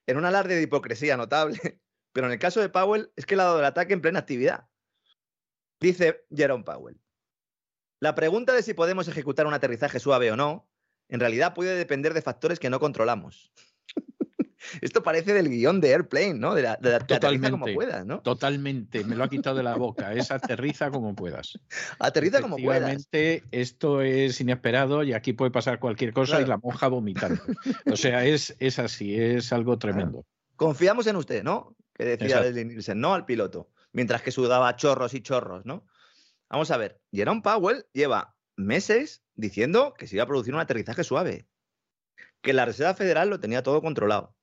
[0.08, 1.60] En un alarde de hipocresía notable.
[2.14, 4.18] Pero en el caso de Powell es que le ha dado el ataque en plena
[4.18, 4.66] actividad.
[5.80, 7.00] Dice Jerome Powell.
[8.00, 10.68] La pregunta de si podemos ejecutar un aterrizaje suave o no,
[11.10, 13.54] en realidad puede depender de factores que no controlamos.
[14.80, 16.56] Esto parece del guion de Airplane, ¿no?
[16.56, 18.22] De la, de aterriza como puedas, ¿no?
[18.22, 20.14] Totalmente, me lo ha quitado de la boca.
[20.14, 21.60] Es aterriza como puedas.
[22.00, 23.08] Aterriza como puedas.
[23.12, 27.42] esto es inesperado y aquí puede pasar cualquier cosa y la monja vomitando.
[27.92, 30.26] O sea, es, es así, es algo tremendo.
[30.56, 31.76] Confiamos en usted, ¿no?
[31.94, 33.70] Que decía Leslie Nielsen, no al piloto.
[33.94, 35.86] Mientras que sudaba chorros y chorros, ¿no?
[36.50, 41.04] Vamos a ver, Jerome Powell lleva meses diciendo que se iba a producir un aterrizaje
[41.04, 41.48] suave,
[42.42, 44.36] que la Reserva Federal lo tenía todo controlado,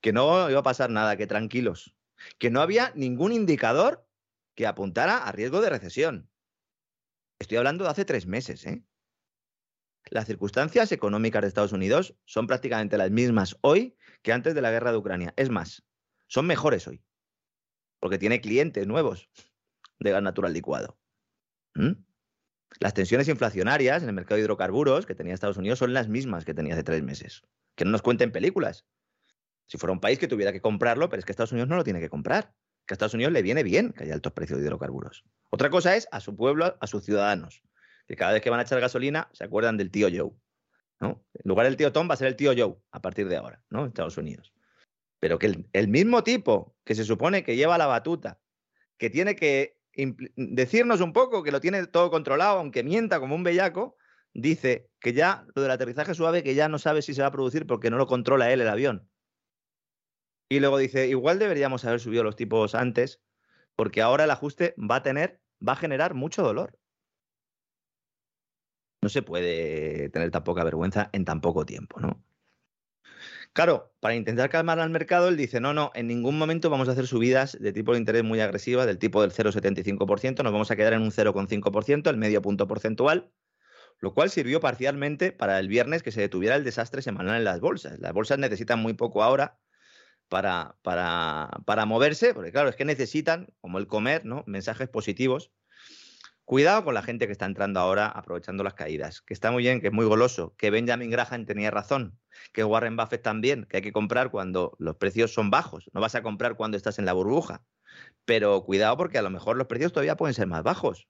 [0.00, 1.94] que no iba a pasar nada, que tranquilos,
[2.38, 4.06] que no había ningún indicador
[4.54, 6.30] que apuntara a riesgo de recesión.
[7.38, 8.66] Estoy hablando de hace tres meses.
[8.66, 8.82] ¿eh?
[10.10, 14.70] Las circunstancias económicas de Estados Unidos son prácticamente las mismas hoy que antes de la
[14.70, 15.34] guerra de Ucrania.
[15.36, 15.84] Es más,
[16.26, 17.02] son mejores hoy,
[18.00, 19.28] porque tiene clientes nuevos
[19.98, 20.98] de gas natural licuado.
[21.74, 21.92] ¿Mm?
[22.80, 26.44] Las tensiones inflacionarias en el mercado de hidrocarburos que tenía Estados Unidos son las mismas
[26.44, 27.42] que tenía hace tres meses.
[27.74, 28.86] Que no nos cuenten películas.
[29.68, 31.84] Si fuera un país que tuviera que comprarlo, pero es que Estados Unidos no lo
[31.84, 32.54] tiene que comprar.
[32.86, 35.24] Que a Estados Unidos le viene bien que haya altos precios de hidrocarburos.
[35.50, 37.62] Otra cosa es a su pueblo, a sus ciudadanos,
[38.06, 40.32] que cada vez que van a echar gasolina se acuerdan del tío Joe.
[41.00, 41.24] ¿no?
[41.34, 43.62] En lugar del tío Tom va a ser el tío Joe a partir de ahora,
[43.70, 43.82] ¿no?
[43.82, 44.52] En Estados Unidos.
[45.20, 48.40] Pero que el, mismo tipo que se supone que lleva la batuta,
[48.96, 49.76] que tiene que
[50.36, 53.96] decirnos un poco que lo tiene todo controlado, aunque mienta como un bellaco,
[54.32, 57.32] dice que ya lo del aterrizaje suave, que ya no sabe si se va a
[57.32, 59.08] producir porque no lo controla él el avión.
[60.48, 63.20] Y luego dice, igual deberíamos haber subido los tipos antes,
[63.76, 66.78] porque ahora el ajuste va a tener, va a generar mucho dolor.
[69.02, 72.24] No se puede tener tan poca vergüenza en tan poco tiempo, ¿no?
[73.52, 76.92] Claro, para intentar calmar al mercado, él dice, no, no, en ningún momento vamos a
[76.92, 80.76] hacer subidas de tipo de interés muy agresivas, del tipo del 0,75%, nos vamos a
[80.76, 83.32] quedar en un 0,5%, el medio punto porcentual,
[84.00, 87.60] lo cual sirvió parcialmente para el viernes que se detuviera el desastre semanal en las
[87.60, 87.98] bolsas.
[87.98, 89.58] Las bolsas necesitan muy poco ahora
[90.28, 94.44] para, para, para moverse, porque claro, es que necesitan, como el comer, ¿no?
[94.46, 95.50] mensajes positivos
[96.48, 99.82] Cuidado con la gente que está entrando ahora aprovechando las caídas, que está muy bien,
[99.82, 102.18] que es muy goloso, que Benjamin Graham tenía razón,
[102.54, 106.14] que Warren Buffett también, que hay que comprar cuando los precios son bajos, no vas
[106.14, 107.62] a comprar cuando estás en la burbuja.
[108.24, 111.06] Pero cuidado porque a lo mejor los precios todavía pueden ser más bajos.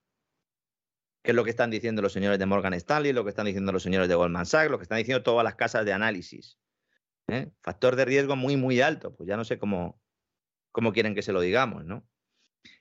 [1.23, 3.71] Que es lo que están diciendo los señores de Morgan Stanley, lo que están diciendo
[3.71, 6.57] los señores de Goldman Sachs, lo que están diciendo todas las casas de análisis.
[7.31, 7.51] ¿Eh?
[7.61, 9.15] Factor de riesgo muy, muy alto.
[9.15, 10.01] Pues ya no sé cómo,
[10.71, 12.07] cómo quieren que se lo digamos, ¿no?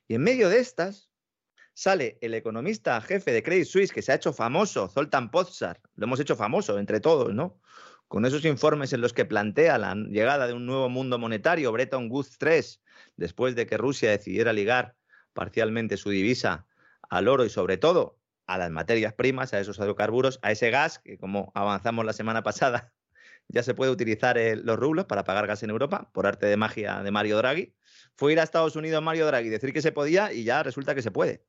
[0.07, 1.11] Y en medio de estas,
[1.75, 6.07] sale el economista jefe de Credit Suisse, que se ha hecho famoso, Zoltan Pozsar, lo
[6.07, 7.61] hemos hecho famoso entre todos, ¿no?
[8.09, 12.11] Con esos informes en los que plantea la llegada de un nuevo mundo monetario, Bretton
[12.11, 12.83] Woods 3,
[13.17, 14.97] después de que Rusia decidiera ligar
[15.35, 16.67] parcialmente su divisa
[17.11, 20.99] al oro y sobre todo a las materias primas, a esos hidrocarburos, a ese gas,
[20.99, 22.93] que como avanzamos la semana pasada,
[23.49, 27.03] ya se puede utilizar los rublos para pagar gas en Europa, por arte de magia
[27.03, 27.75] de Mario Draghi.
[28.17, 31.03] Fue ir a Estados Unidos Mario Draghi, decir que se podía y ya resulta que
[31.03, 31.43] se puede.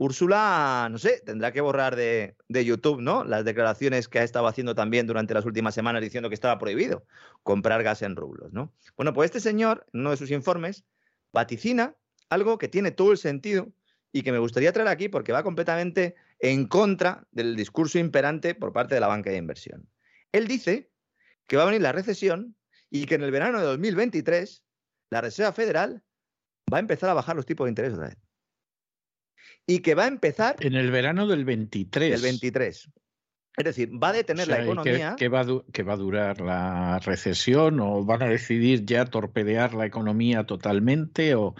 [0.00, 3.24] Úrsula, no sé, tendrá que borrar de, YouTube, ¿no?
[3.24, 7.04] Las declaraciones que ha estado haciendo también durante las últimas semanas diciendo que estaba prohibido
[7.42, 8.72] comprar gas en rublos, ¿no?
[8.96, 10.84] Bueno, pues este señor, en uno de sus informes,
[11.32, 11.96] vaticina
[12.30, 13.72] algo que tiene todo el sentido
[14.12, 18.72] y que me gustaría traer aquí porque va completamente en contra del discurso imperante por
[18.72, 19.88] parte de la banca de inversión.
[20.30, 20.90] Él dice
[21.48, 22.56] que va a venir la recesión
[22.88, 24.62] y que en el verano de 2023
[25.10, 26.04] la Reserva Federal
[26.72, 28.18] va a empezar a bajar los tipos de interés otra vez
[29.68, 30.56] y que va a empezar...
[30.60, 32.12] En el verano del 23.
[32.12, 32.90] Del 23.
[33.58, 35.14] Es decir, va a detener la economía.
[35.18, 37.78] ¿qué, va va, a durar la recesión?
[37.80, 41.34] ¿O van a decidir ya torpedear la economía totalmente?
[41.34, 41.54] ¿O,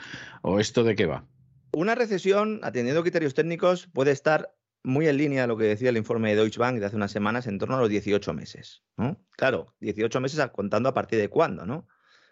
[0.58, 1.26] esto de qué va?
[1.72, 4.54] Una recesión, atendiendo criterios técnicos, puede estar
[4.88, 7.12] muy en línea de lo que decía el informe de Deutsche Bank de hace unas
[7.12, 8.82] semanas, en torno a los 18 meses.
[8.96, 9.22] ¿no?
[9.36, 11.86] Claro, 18 meses contando a partir de cuándo, ¿no?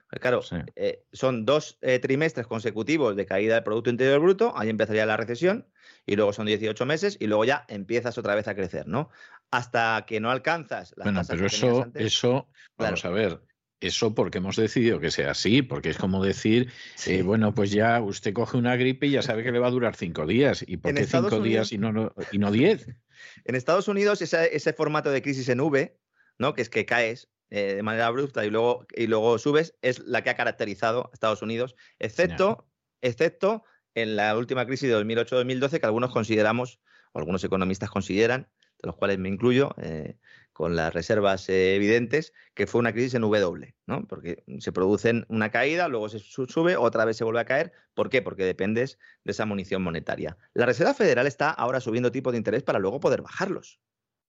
[0.09, 0.41] Pues claro,
[0.77, 5.17] eh, son dos eh, trimestres consecutivos de caída del Producto Interior Bruto, ahí empezaría la
[5.17, 5.69] recesión,
[6.07, 9.11] y luego son 18 meses, y luego ya empiezas otra vez a crecer, ¿no?
[9.51, 13.41] Hasta que no alcanzas la Bueno, pero eso, eso, vamos a ver,
[13.81, 16.71] eso porque hemos decidido que sea así, porque es como decir,
[17.07, 19.71] eh, bueno, pues ya usted coge una gripe y ya sabe que le va a
[19.71, 20.65] durar cinco días.
[20.67, 22.89] ¿Y por qué cinco días y no, y no diez?
[23.45, 25.99] En Estados Unidos, ese, ese, formato de crisis en V,
[26.39, 26.53] ¿no?
[26.53, 30.23] que es que caes, eh, de manera abrupta y luego, y luego subes, es la
[30.23, 32.69] que ha caracterizado a Estados Unidos, excepto,
[33.01, 36.81] excepto en la última crisis de 2008-2012 que algunos consideramos,
[37.13, 38.49] o algunos economistas consideran,
[38.83, 40.19] de los cuales me incluyo, eh,
[40.57, 44.09] con las reservas eh, evidentes, que fue una crisis en W, ¿no?
[44.09, 47.75] Porque se produce una caída, luego se sube, otra vez se vuelve a caer.
[47.93, 48.23] ¿Por qué?
[48.23, 50.39] Porque dependes de esa munición monetaria.
[50.55, 53.81] La Reserva Federal está ahora subiendo tipos de interés para luego poder bajarlos.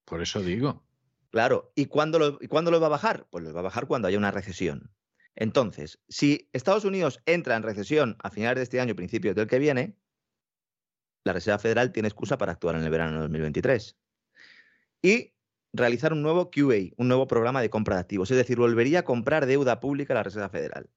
[0.04, 0.84] Por eso digo.
[1.30, 3.26] Claro, ¿y cuándo, lo, cuándo los va a bajar?
[3.30, 4.92] Pues los va a bajar cuando haya una recesión.
[5.34, 9.60] Entonces, si Estados Unidos entra en recesión a finales de este año, principios del que
[9.60, 9.96] viene,
[11.24, 13.96] la Reserva Federal tiene excusa para actuar en el verano de 2023.
[15.02, 15.37] Y
[15.78, 18.32] realizar un nuevo QA, un nuevo programa de compra de activos.
[18.32, 20.90] Es decir, volvería a comprar deuda pública a la Reserva Federal.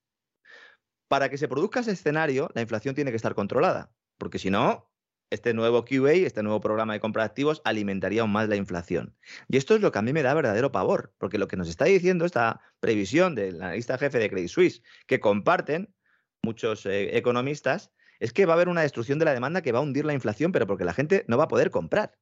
[1.09, 4.91] Para que se produzca ese escenario, la inflación tiene que estar controlada, porque si no,
[5.31, 9.17] este nuevo QA, este nuevo programa de compra de activos, alimentaría aún más la inflación.
[9.49, 11.69] Y esto es lo que a mí me da verdadero pavor, porque lo que nos
[11.69, 15.95] está diciendo esta previsión del analista jefe de Credit Suisse, que comparten
[16.43, 19.79] muchos eh, economistas, es que va a haber una destrucción de la demanda que va
[19.79, 22.19] a hundir la inflación, pero porque la gente no va a poder comprar.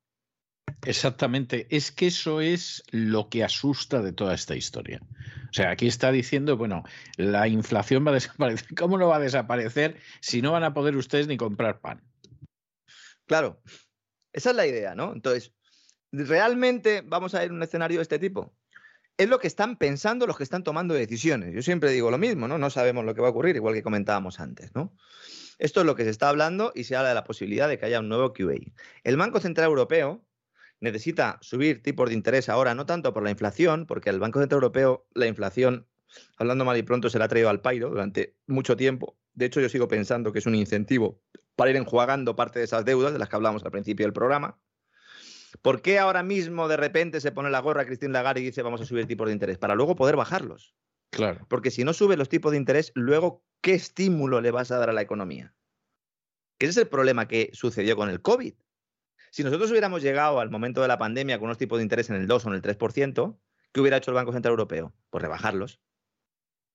[0.84, 5.00] Exactamente, es que eso es lo que asusta de toda esta historia.
[5.50, 6.84] O sea, aquí está diciendo, bueno,
[7.16, 8.68] la inflación va a desaparecer.
[8.76, 12.02] ¿Cómo no va a desaparecer si no van a poder ustedes ni comprar pan?
[13.26, 13.60] Claro,
[14.32, 15.12] esa es la idea, ¿no?
[15.12, 15.52] Entonces,
[16.12, 18.54] ¿realmente vamos a ir a un escenario de este tipo?
[19.16, 21.52] Es lo que están pensando los que están tomando decisiones.
[21.52, 22.56] Yo siempre digo lo mismo, ¿no?
[22.56, 24.94] No sabemos lo que va a ocurrir, igual que comentábamos antes, ¿no?
[25.58, 27.86] Esto es lo que se está hablando y se habla de la posibilidad de que
[27.86, 28.54] haya un nuevo QA.
[29.02, 30.24] El Banco Central Europeo
[30.80, 34.58] necesita subir tipos de interés ahora, no tanto por la inflación, porque el Banco Central
[34.58, 35.86] Europeo la inflación,
[36.36, 39.16] hablando mal y pronto, se la ha traído al pairo durante mucho tiempo.
[39.34, 41.20] De hecho, yo sigo pensando que es un incentivo
[41.56, 44.58] para ir enjuagando parte de esas deudas de las que hablamos al principio del programa.
[45.62, 48.80] ¿Por qué ahora mismo de repente se pone la gorra Cristín Lagarde y dice vamos
[48.80, 49.58] a subir tipos de interés?
[49.58, 50.74] Para luego poder bajarlos.
[51.10, 51.46] Claro.
[51.48, 54.90] Porque si no sube los tipos de interés, luego, ¿qué estímulo le vas a dar
[54.90, 55.54] a la economía?
[56.58, 58.54] Ese es el problema que sucedió con el COVID.
[59.38, 62.16] Si nosotros hubiéramos llegado al momento de la pandemia con unos tipos de interés en
[62.16, 63.38] el 2 o en el 3%,
[63.70, 64.92] ¿qué hubiera hecho el Banco Central Europeo?
[65.10, 65.80] Pues rebajarlos.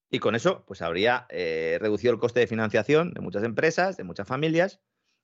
[0.08, 4.04] Y con eso, pues habría eh, reducido el coste de financiación de muchas empresas, de
[4.04, 4.80] muchas familias.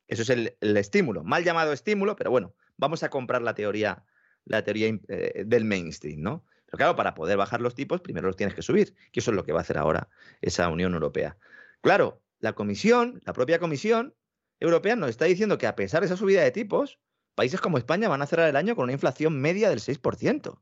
[0.06, 4.04] Eso es el, estímulo, mal llamado estímulo, pero bueno, vamos a comprar la teoría,
[4.44, 6.44] la teoría eh, del mainstream, ¿no?
[6.66, 9.34] Pero claro, para poder bajar los tipos, primero los tienes que subir, que eso es
[9.34, 10.10] lo que va a hacer ahora
[10.42, 11.38] esa Unión Europea.
[11.80, 14.14] Claro, la Comisión, la propia Comisión
[14.58, 17.00] Europea nos está diciendo que a pesar de esa subida de tipos,
[17.40, 20.60] países como España van a cerrar el año con una inflación media del 6%.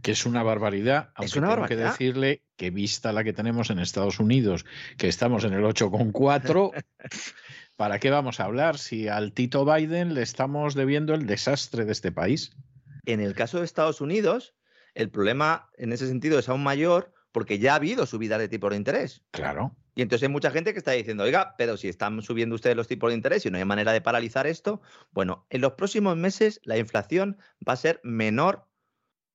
[0.00, 3.68] Que es una barbaridad, aunque es una tengo que decirle que vista la que tenemos
[3.68, 4.64] en Estados Unidos,
[4.96, 6.84] que estamos en el 8,4,
[7.76, 11.92] ¿para qué vamos a hablar si al Tito Biden le estamos debiendo el desastre de
[11.92, 12.56] este país?
[13.04, 14.54] En el caso de Estados Unidos,
[14.94, 18.70] el problema en ese sentido es aún mayor porque ya ha habido subida de tipo
[18.70, 19.22] de interés.
[19.30, 19.76] Claro.
[19.94, 22.88] Y entonces hay mucha gente que está diciendo, oiga, pero si están subiendo ustedes los
[22.88, 24.80] tipos de interés y no hay manera de paralizar esto,
[25.10, 28.66] bueno, en los próximos meses la inflación va a ser menor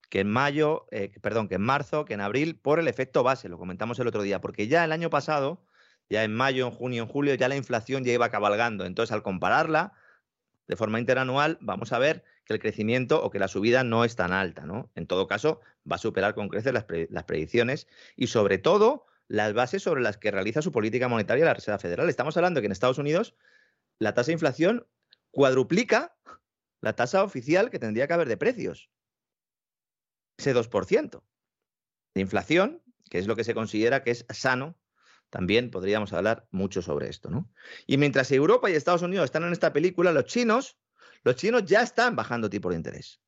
[0.10, 3.50] que en mayo, eh, perdón, que en marzo, que en abril, por el efecto base,
[3.50, 5.66] lo comentamos el otro día, porque ya el año pasado,
[6.10, 8.86] ya en mayo, en junio, en julio, ya la inflación ya iba cabalgando.
[8.86, 9.94] Entonces, al compararla
[10.68, 14.16] de forma interanual, vamos a ver que el crecimiento o que la subida no es
[14.16, 14.92] tan alta, ¿no?
[14.96, 16.86] En todo caso, va a superar con creces las,
[17.26, 21.80] predicciones y, sobre todo, las bases sobre las que realiza su política monetaria la Reserva
[21.80, 22.10] Federal.
[22.10, 23.36] Estamos hablando que en Estados Unidos
[24.00, 24.88] la tasa de inflación
[25.32, 26.16] cuadruplica
[26.82, 28.92] la tasa oficial que tendría que haber de precios
[30.38, 31.24] ese 2%
[32.14, 34.78] de inflación, que es lo que se considera que es sano,
[35.30, 37.50] también podríamos hablar mucho sobre esto, ¿no?
[37.88, 40.78] Y mientras Europa y Estados Unidos están en esta película, los chinos,
[41.26, 43.20] los chinos ya están bajando tipo de interés.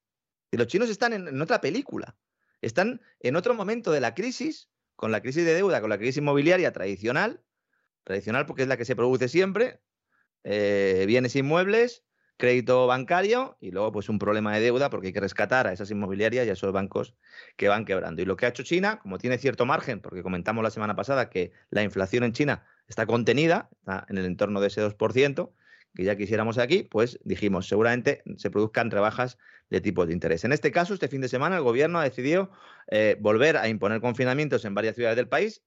[0.51, 2.15] Y los chinos están en, otra película.
[2.61, 6.17] Están en otro momento de la crisis, con la crisis de deuda, con la crisis
[6.17, 7.43] inmobiliaria tradicional,
[8.03, 9.81] tradicional porque es la que se produce siempre,
[10.43, 12.03] eh, bienes inmuebles,
[12.37, 15.89] crédito bancario y luego pues un problema de deuda porque hay que rescatar a esas
[15.89, 17.15] inmobiliarias y a esos bancos
[17.57, 18.21] que van quebrando.
[18.21, 21.31] Y lo que ha hecho China, como tiene cierto margen, porque comentamos la semana pasada
[21.31, 25.51] que la inflación en China está contenida, está en el entorno de ese 2%,
[25.97, 29.39] que ya quisiéramos aquí, pues dijimos, seguramente se produzcan rebajas
[29.71, 30.43] de tipos de interés.
[30.43, 32.51] En este caso, este fin de semana, el gobierno ha decidido
[32.91, 35.63] eh, volver a imponer confinamientos en varias ciudades del país,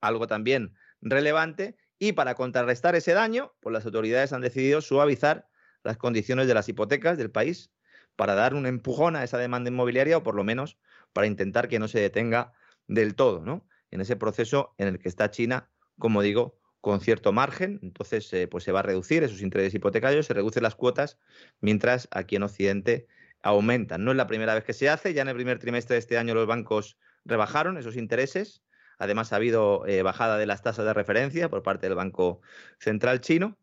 [0.00, 0.72] algo también
[1.02, 5.46] relevante, y para contrarrestar ese daño, pues las autoridades han decidido suavizar
[5.84, 7.70] las condiciones de las hipotecas del país
[8.16, 10.78] para dar un empujón a esa demanda inmobiliaria o por lo menos
[11.12, 12.54] para intentar que no se detenga
[12.86, 13.68] del todo, ¿no?
[13.90, 18.46] En ese proceso en el que está China, como digo, con cierto margen, entonces eh,
[18.46, 21.18] pues se va a reducir esos intereses hipotecarios, se reducen las cuotas,
[21.60, 23.08] mientras aquí en Occidente
[23.42, 24.04] aumentan.
[24.04, 26.16] No es la primera vez que se hace, ya en el primer trimestre de este
[26.16, 28.62] año los bancos rebajaron esos intereses,
[28.98, 32.40] además ha habido eh, bajada de las tasas de referencia por parte del Banco
[32.78, 33.58] Central chino,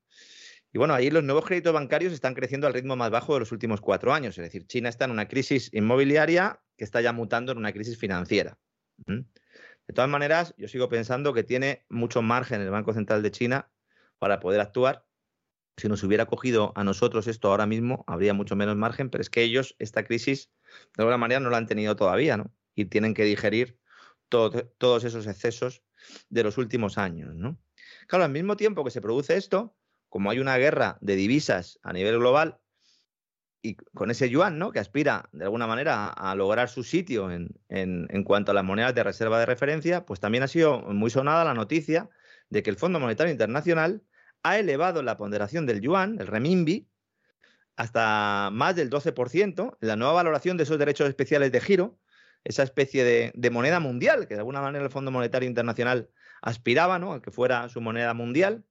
[0.73, 3.53] y bueno, ahí los nuevos créditos bancarios están creciendo al ritmo más bajo de los
[3.53, 4.37] últimos cuatro años.
[4.37, 7.97] Es decir, China está en una crisis inmobiliaria que está ya mutando en una crisis
[7.97, 8.57] financiera.
[9.87, 13.71] De todas maneras, yo sigo pensando que tiene mucho margen el Banco Central de China
[14.17, 15.05] para poder actuar.
[15.77, 19.29] Si nos hubiera cogido a nosotros esto ahora mismo, habría mucho menos margen, pero es
[19.29, 20.51] que ellos esta crisis
[20.95, 22.53] de alguna manera no la han tenido todavía, ¿no?
[22.75, 23.79] Y tienen que digerir
[24.29, 25.83] todos esos excesos
[26.29, 27.59] de los últimos años, ¿no?
[28.07, 29.75] Claro, al mismo tiempo que se produce esto,
[30.09, 32.59] como hay una guerra de divisas a nivel global
[33.65, 34.71] y con ese yuan, ¿no?
[34.71, 38.93] Que aspira de alguna manera a, lograr su sitio en, en, cuanto a las monedas
[38.93, 42.09] de reserva de referencia, pues también ha sido muy sonada la noticia
[42.49, 44.03] de que el Fondo Monetario Internacional
[44.43, 46.89] ha elevado la ponderación del yuan, el renminbi,
[47.77, 51.97] hasta más del 12% en la nueva valoración de esos derechos especiales de giro,
[52.43, 56.09] esa especie de, de, moneda mundial que de alguna manera el Fondo Monetario Internacional
[56.41, 57.13] aspiraba ¿no?
[57.13, 58.65] a que fuera su moneda mundial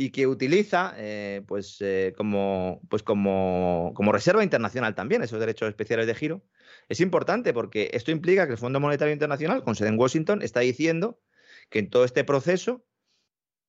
[0.00, 5.68] y que utiliza eh, pues, eh, como, pues como, como, reserva internacional también esos derechos
[5.68, 6.44] especiales de giro.
[6.88, 10.60] Es importante porque esto implica que el Fondo Monetario Internacional, con sede en Washington, está
[10.60, 11.20] diciendo
[11.68, 12.86] que en todo este proceso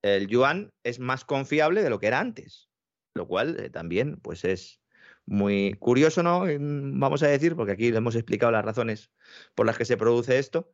[0.04, 2.70] el yuan es más confiable de lo que era antes,
[3.16, 4.84] lo cual eh, también pues es
[5.26, 6.44] muy curioso, ¿no?
[6.60, 9.12] Vamos a decir, porque aquí hemos explicado las razones
[9.56, 10.72] por las que se produce esto,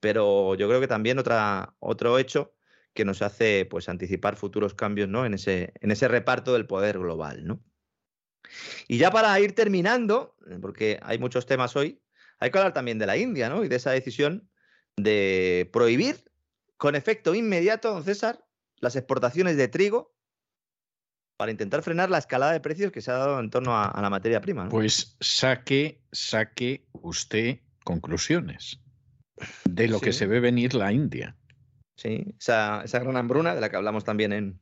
[0.00, 2.57] pero yo creo que también otra, otro hecho
[2.98, 5.24] que nos hace pues anticipar futuros cambios ¿no?
[5.24, 7.46] en, ese, en ese reparto del poder global.
[7.46, 7.62] ¿no?
[8.88, 12.02] Y ya para ir terminando, porque hay muchos temas hoy,
[12.40, 13.62] hay que hablar también de la India ¿no?
[13.62, 14.50] y de esa decisión
[14.96, 16.24] de prohibir
[16.76, 18.44] con efecto inmediato, don César,
[18.80, 20.12] las exportaciones de trigo
[21.36, 24.10] para intentar frenar la escalada de precios que se ha dado en torno a, la
[24.10, 24.68] materia prima.
[24.68, 28.80] Pues saque, saque usted conclusiones
[29.66, 31.37] de lo que se ve venir la India.
[31.98, 34.60] Sí, esa, gran hambruna de la que hablamos también en,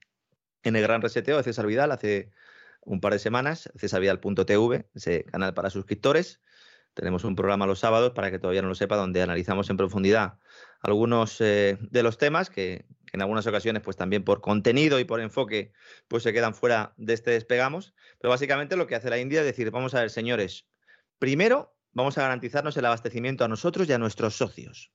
[0.63, 2.31] el gran reseteo de César Vidal hace
[2.81, 6.41] un par de semanas, cesarvidal.tv, ese canal para suscriptores,
[6.95, 10.39] Tenemos un programa los sábados, para que todavía no lo sepa, donde analizamos en profundidad
[10.81, 15.21] algunos eh, de los temas que, en algunas ocasiones, pues también por contenido y por
[15.21, 15.73] enfoque,
[16.09, 17.95] pues se quedan fuera de este despegamos.
[18.19, 20.67] Pero básicamente lo que hace la India es decir, vamos a ver, señores,
[21.19, 24.91] primero vamos a garantizarnos el abastecimiento a nosotros y a nuestros socios.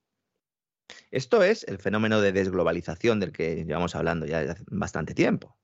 [1.10, 5.56] Esto es el fenómeno de desglobalización del que llevamos hablando ya desde hace bastante tiempo.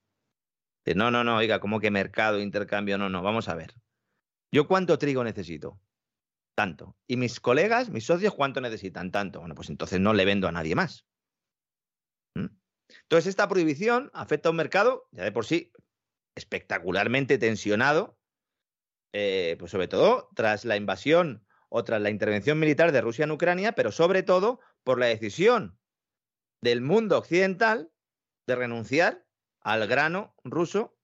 [0.95, 2.99] No, no, no, oiga, ¿cómo que mercado, intercambio?
[2.99, 3.75] No, no, vamos a ver.
[4.53, 5.81] ¿Yo cuánto trigo necesito?
[6.55, 6.97] Tanto.
[7.07, 9.11] ¿Y mis colegas, mis socios, cuánto necesitan?
[9.11, 9.41] Tanto.
[9.41, 11.07] Bueno, pues entonces no le vendo a nadie más.
[12.35, 12.47] ¿Mm?
[13.03, 15.73] Entonces, esta prohibición afecta a un mercado, ya de por sí,
[16.35, 18.19] espectacularmente tensionado,
[19.13, 23.31] eh, pues sobre todo tras la invasión o tras la intervención militar de Rusia en
[23.31, 25.79] Ucrania, pero sobre todo por la decisión
[26.61, 27.91] del mundo occidental
[28.47, 29.25] de renunciar
[29.61, 30.97] al grano ruso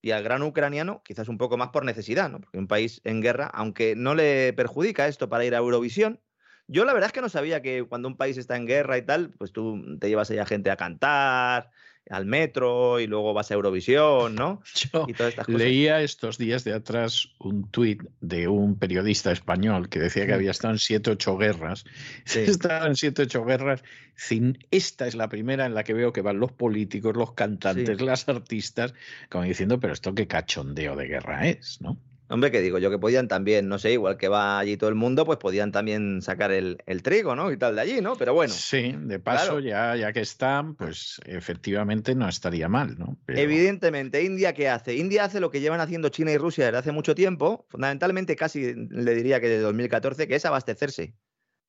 [0.00, 2.40] y al grano ucraniano, quizás un poco más por necesidad, ¿no?
[2.40, 6.20] Porque un país en guerra, aunque no le perjudica esto para ir a Eurovisión,
[6.66, 9.02] yo la verdad es que no sabía que cuando un país está en guerra y
[9.02, 11.70] tal, pues tú te llevas a gente a cantar,
[12.10, 14.62] al metro y luego vas a Eurovisión, ¿no?
[14.92, 15.06] Yo
[15.46, 20.50] leía estos días de atrás un tuit de un periodista español que decía que había
[20.50, 21.84] estado en siete, ocho guerras.
[22.24, 22.40] Sí.
[22.40, 23.82] Estado en siete, ocho guerras.
[24.14, 28.00] Sin, esta es la primera en la que veo que van los políticos, los cantantes,
[28.00, 28.92] las artistas,
[29.30, 31.98] como diciendo, pero esto qué cachondeo de guerra es, ¿no?
[32.30, 34.96] Hombre, que digo yo que podían también, no sé, igual que va allí todo el
[34.96, 37.50] mundo, pues podían también sacar el, trigo, ¿no?
[37.50, 38.16] Y tal de allí, ¿no?
[38.16, 38.52] Pero bueno.
[38.52, 43.16] Sí, de paso, ya, ya que están, pues efectivamente no estaría mal, ¿no?
[43.28, 44.96] Evidentemente, India, ¿qué hace?
[44.96, 48.74] India hace lo que llevan haciendo China y Rusia desde hace mucho tiempo, fundamentalmente casi
[48.74, 51.14] le diría que de 2014, que es abastecerse.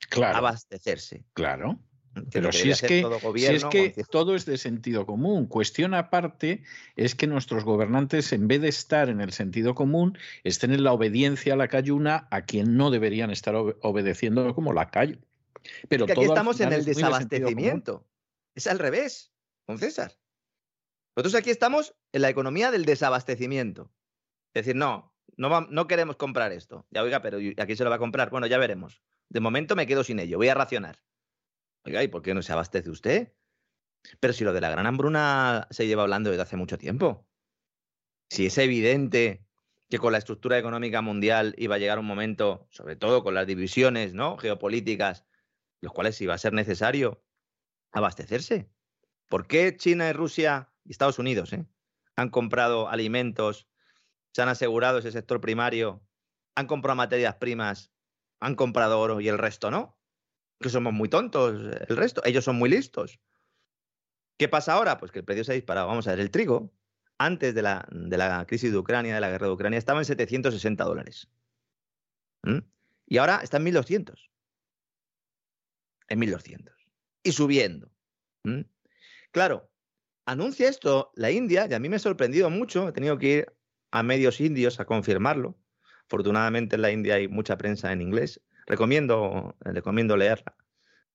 [0.09, 0.37] Claro.
[0.37, 1.23] Abastecerse.
[1.33, 1.79] Claro.
[2.31, 3.05] Pero si es, que,
[3.35, 5.47] es que todo es de sentido común.
[5.47, 6.63] Cuestión aparte
[6.95, 10.93] es que nuestros gobernantes, en vez de estar en el sentido común, estén en la
[10.93, 15.19] obediencia a la cayuna a quien no deberían estar obedeciendo como la calle.
[15.87, 18.05] Pero aquí estamos en el desabastecimiento.
[18.55, 19.31] Es al revés,
[19.65, 20.17] con César.
[21.15, 23.91] Nosotros aquí estamos en la economía del desabastecimiento.
[24.53, 26.85] Es decir, no, no, no queremos comprar esto.
[26.91, 28.29] Ya oiga, pero ¿aquí se lo va a comprar?
[28.29, 29.01] Bueno, ya veremos.
[29.29, 30.99] De momento me quedo sin ello, voy a racionar.
[31.85, 33.33] Oiga, ¿y por qué no se abastece usted?
[34.19, 37.27] Pero si lo de la gran hambruna se lleva hablando desde hace mucho tiempo.
[38.29, 39.45] Si es evidente
[39.89, 43.47] que con la estructura económica mundial iba a llegar un momento, sobre todo con las
[43.47, 44.37] divisiones ¿no?
[44.37, 45.25] geopolíticas,
[45.81, 47.23] los cuales iba a ser necesario
[47.91, 48.69] abastecerse.
[49.27, 51.65] ¿Por qué China y Rusia y Estados Unidos eh,
[52.15, 53.67] han comprado alimentos,
[54.31, 56.03] se han asegurado ese sector primario,
[56.55, 57.91] han comprado materias primas,
[58.39, 59.98] han comprado oro y el resto no?
[60.59, 61.53] Que somos muy tontos
[61.87, 63.19] el resto, ellos son muy listos.
[64.37, 64.97] ¿Qué pasa ahora?
[64.97, 65.87] Pues que el precio se ha disparado.
[65.87, 66.73] Vamos a ver, el trigo,
[67.17, 70.05] antes de la, de la crisis de Ucrania, de la guerra de Ucrania, estaba en
[70.05, 71.29] 760 dólares.
[72.43, 72.59] ¿Mm?
[73.07, 74.29] Y ahora está en 1200.
[76.07, 76.73] En 1200.
[77.23, 77.91] Y subiendo.
[78.43, 78.61] ¿Mm?
[79.31, 79.69] Claro,
[80.25, 83.53] anuncia esto la India, y a mí me ha sorprendido mucho, he tenido que ir
[83.91, 85.57] a medios indios a confirmarlo.
[86.05, 88.41] Afortunadamente en la India hay mucha prensa en inglés.
[88.69, 90.55] Recomiendo, eh, recomiendo leerla.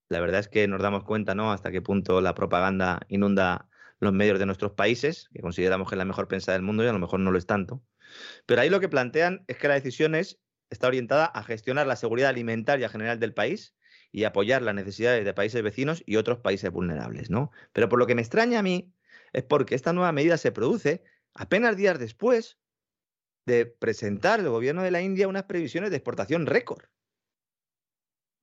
[0.08, 1.52] La verdad es que nos damos cuenta, ¿no?
[1.52, 3.68] Hasta qué punto la propaganda inunda
[4.00, 6.88] los medios de nuestros países, que consideramos que es la mejor prensa del mundo y
[6.88, 7.80] a lo mejor no lo es tanto.
[8.44, 12.30] Pero ahí lo que plantean es que la decisión está orientada a gestionar la seguridad
[12.30, 13.76] alimentaria general del país
[14.10, 17.52] y apoyar las necesidades de países vecinos y otros países vulnerables, ¿no?
[17.72, 18.92] Pero por lo que me extraña a mí
[19.32, 21.04] es porque esta nueva medida se produce
[21.34, 22.58] apenas días después
[23.46, 26.84] de presentar el gobierno de la India unas previsiones de exportación récord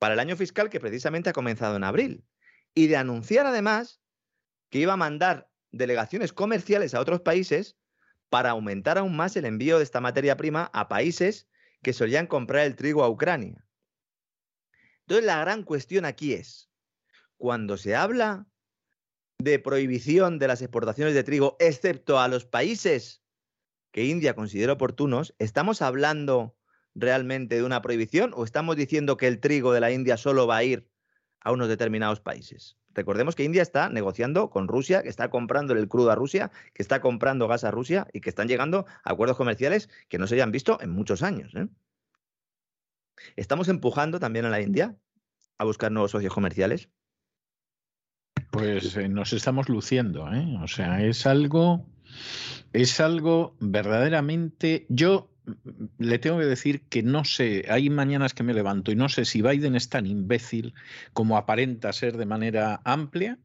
[0.01, 2.25] para el año fiscal que precisamente ha comenzado en abril.
[2.73, 4.01] Y de anunciar además
[4.71, 7.77] que iba a mandar delegaciones comerciales a otros países
[8.27, 11.47] para aumentar aún más el envío de esta materia prima a países
[11.83, 13.63] que solían comprar el trigo a Ucrania.
[15.01, 16.71] Entonces la gran cuestión aquí es,
[17.37, 18.47] cuando se habla
[19.37, 23.21] de prohibición de las exportaciones de trigo, excepto a los países
[23.91, 26.57] que India considera oportunos, ¿estamos hablando
[26.95, 30.57] realmente de una prohibición o estamos diciendo que el trigo de la India solo va
[30.57, 30.87] a ir
[31.39, 32.77] a unos determinados países?
[32.93, 36.81] Recordemos que India está negociando con Rusia, que está comprando el crudo a Rusia, que
[36.81, 40.35] está comprando gas a Rusia y que están llegando a acuerdos comerciales que no se
[40.35, 41.53] hayan visto en muchos años.
[41.55, 41.67] ¿eh?
[43.35, 44.97] ¿Estamos empujando también a la India
[45.57, 46.89] a buscar nuevos socios comerciales?
[48.51, 50.57] Pues eh, nos estamos luciendo, ¿eh?
[50.61, 51.87] O sea, es algo,
[52.73, 54.85] es algo verdaderamente.
[54.89, 55.30] Yo
[55.97, 59.25] le tengo que decir que no sé, hay mañanas que me levanto y no sé
[59.25, 60.73] si Biden es tan imbécil
[61.13, 63.39] como aparenta ser de manera amplia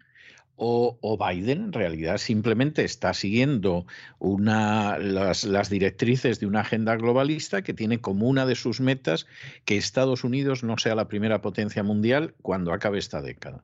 [0.57, 3.87] o, Biden en realidad simplemente está siguiendo
[4.19, 9.27] una, las, las, directrices de una agenda globalista que tiene como una de sus metas
[9.67, 13.63] que Estados Unidos no sea la primera potencia mundial cuando acabe esta década.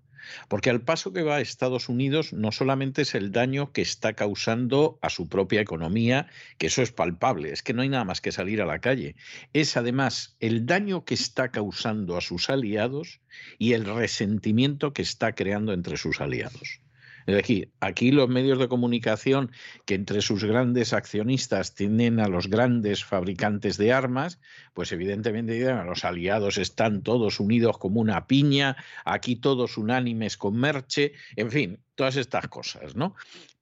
[0.49, 4.99] Porque al paso que va Estados Unidos no solamente es el daño que está causando
[5.03, 6.29] a su propia economía,
[6.59, 9.17] que eso es palpable, es que no hay nada más que salir a la calle,
[9.53, 13.21] es además el daño que está causando a sus aliados
[13.59, 16.81] y el resentimiento que está creando entre sus aliados.
[17.27, 19.51] Es decir, aquí los medios de comunicación
[19.85, 24.41] que entre sus grandes accionistas tienen a los grandes fabricantes de armas,
[24.75, 31.13] pues evidentemente los aliados están todos unidos como una piña, aquí todos unánimes con Merche,
[31.37, 33.15] en fin, todas estas cosas, ¿no?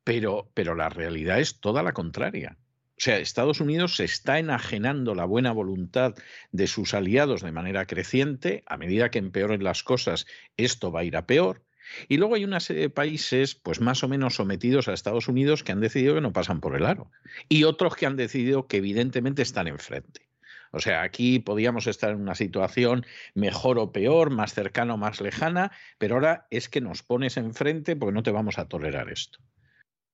[0.05, 2.57] Pero, pero la realidad es toda la contraria.
[3.01, 6.15] O sea, Estados Unidos se está enajenando la buena voluntad
[6.53, 8.62] de sus aliados de manera creciente.
[8.66, 10.27] A medida que empeoren las cosas,
[10.59, 11.65] esto va a ir a peor.
[12.08, 15.64] Y luego hay una serie de países, pues más o menos sometidos a Estados Unidos,
[15.64, 17.10] que han decidido que no pasan por el aro.
[17.48, 20.28] Y otros que han decidido que evidentemente están enfrente.
[20.72, 23.04] O sea, aquí podíamos estar en una situación
[23.34, 27.96] mejor o peor, más cercana o más lejana, pero ahora es que nos pones enfrente
[27.96, 29.40] porque no te vamos a tolerar esto.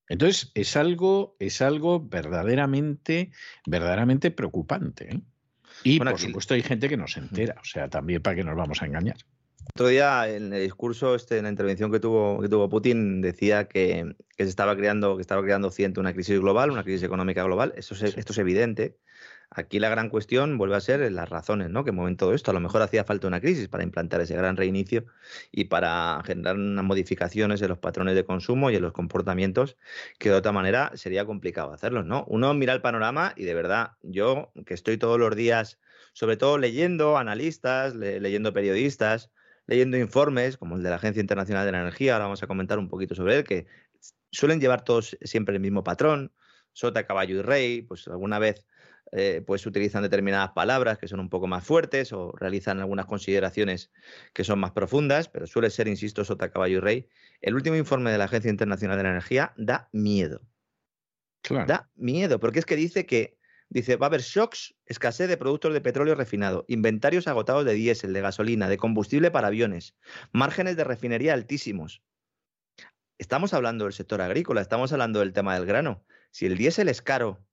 [0.09, 3.33] Entonces, es algo, es algo verdaderamente,
[3.67, 5.17] verdaderamente preocupante.
[5.17, 5.21] ¿eh?
[5.83, 8.57] Y por supuesto hay gente que no se entera, o sea, también para que nos
[8.57, 9.17] vamos a engañar.
[9.75, 13.69] Otro día, en el discurso, este, en la intervención que tuvo, que tuvo Putin, decía
[13.69, 17.75] que, se estaba creando, que estaba creando Occidente una crisis global, una crisis económica global.
[17.77, 18.97] Esto es, esto es evidente.
[19.51, 21.85] Aquí la gran cuestión vuelve a ser las razones ¿no?
[21.85, 22.51] que mueven todo esto.
[22.51, 25.07] A lo mejor hacía falta una crisis para implantar ese gran reinicio
[25.53, 29.77] y para generar unas modificaciones en los patrones de consumo y en los comportamientos
[30.19, 32.07] que de otra manera sería complicado hacerlos.
[32.07, 32.25] ¿no?
[32.29, 35.79] Uno mira el panorama y de verdad, yo que estoy todos los días,
[36.13, 39.31] sobre todo leyendo analistas, leyendo periodistas,
[39.67, 42.79] leyendo informes como el de la Agencia Internacional de la Energía, ahora vamos a comentar
[42.79, 43.67] un poquito sobre él, que
[44.31, 46.33] suelen llevar todos siempre el mismo patrón,
[46.73, 48.67] sota, caballo y rey, pues alguna vez
[49.13, 53.93] eh, pues utilizan determinadas palabras que son un poco más fuertes o realizan algunas consideraciones
[54.33, 57.09] que son más profundas, pero suele ser, insisto, sota, caballo y rey.
[57.41, 60.43] El último informe de la Agencia Internacional de la Energía da miedo.
[61.49, 63.36] Da miedo, porque es que dice que
[63.69, 68.13] Dice, va a haber shocks, escasez de productos de petróleo refinado, inventarios agotados de diésel,
[68.13, 69.97] de gasolina, de combustible para aviones,
[70.33, 72.03] márgenes de refinería altísimos.
[73.19, 76.05] Estamos hablando del sector agrícola, estamos hablando del tema del grano.
[76.31, 77.45] Si el diésel es caro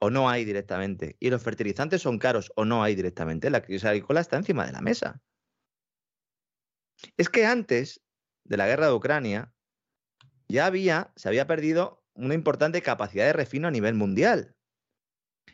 [0.00, 3.84] o no hay directamente, y los fertilizantes son caros o no hay directamente, la crisis
[3.84, 5.22] agrícola está encima de la mesa.
[7.16, 8.02] Es que antes
[8.44, 9.52] de la guerra de Ucrania
[10.48, 14.56] ya había, se había perdido una importante capacidad de refino a nivel mundial.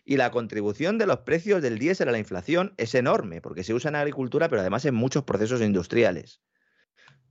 [0.05, 3.73] Y la contribución de los precios del diésel a la inflación es enorme, porque se
[3.73, 6.43] usa en agricultura, pero además en muchos procesos industriales.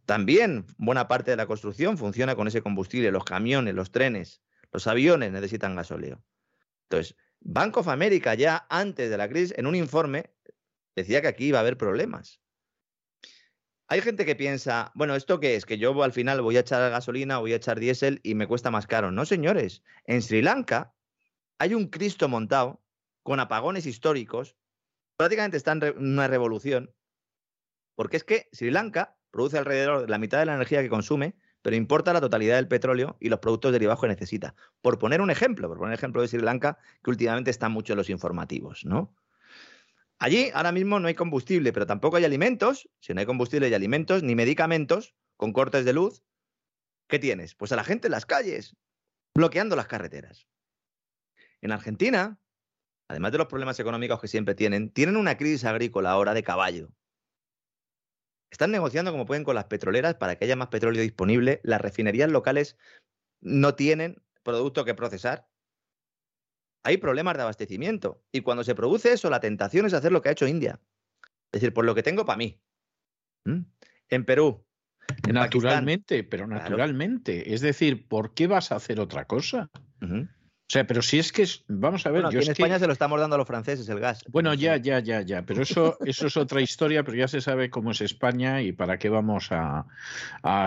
[0.06, 3.12] También buena parte de la construcción funciona con ese combustible.
[3.12, 4.42] Los camiones, los trenes,
[4.72, 6.24] los aviones necesitan gasóleo.
[6.90, 10.34] Entonces, Bank of America ya antes de la crisis, en un informe,
[10.96, 12.42] decía que aquí iba a haber problemas.
[13.88, 15.66] Hay gente que piensa, bueno, ¿esto qué es?
[15.66, 18.72] Que yo al final voy a echar gasolina, voy a echar diésel y me cuesta
[18.72, 19.12] más caro.
[19.12, 19.84] No, señores.
[20.06, 20.94] En Sri Lanka
[21.64, 22.84] hay un Cristo montado
[23.24, 24.58] con apagones históricos,
[25.16, 26.94] prácticamente está en una revolución,
[27.96, 31.38] porque es que Sri Lanka produce alrededor de la mitad de la energía que consume,
[31.62, 34.56] pero importa la totalidad del petróleo y los productos derivados que necesita.
[34.82, 37.98] Por poner un ejemplo, por poner ejemplo de Sri Lanka, que últimamente están mucho en
[37.98, 39.16] los informativos, ¿no?
[40.20, 42.90] Allí ahora mismo no hay combustible, pero tampoco hay alimentos.
[43.00, 46.24] Si no hay combustible y alimentos, ni medicamentos con cortes de luz.
[47.08, 47.56] ¿Qué tienes?
[47.56, 48.76] Pues a la gente en las calles,
[49.34, 50.46] bloqueando las carreteras.
[51.64, 52.38] En Argentina,
[53.08, 56.92] además de los problemas económicos que siempre tienen, tienen una crisis agrícola ahora de caballo.
[58.52, 61.62] Están negociando como pueden con las petroleras para que haya más petróleo disponible.
[61.64, 62.78] Las refinerías locales
[63.42, 65.48] no tienen producto que procesar.
[66.84, 68.22] Hay problemas de abastecimiento.
[68.34, 70.82] Y cuando se produce eso, la tentación es hacer lo que ha hecho India.
[71.54, 72.60] Es decir, por lo que tengo para mí.
[73.46, 73.62] ¿Mm?
[74.10, 74.66] En Perú.
[75.32, 77.54] naturalmente, pero naturalmente.
[77.54, 79.72] Es decir, ¿por qué vas a hacer otra cosa?
[80.02, 80.43] O
[80.74, 82.24] sea, pero si es que vamos a ver.
[82.32, 84.24] yo en España se lo estamos dando a los franceses el gas.
[84.28, 85.44] Bueno, ya, ya, ya, ya.
[85.46, 88.98] Pero eso, eso es otra historia, pero ya se sabe cómo es España y para
[88.98, 89.86] qué vamos a,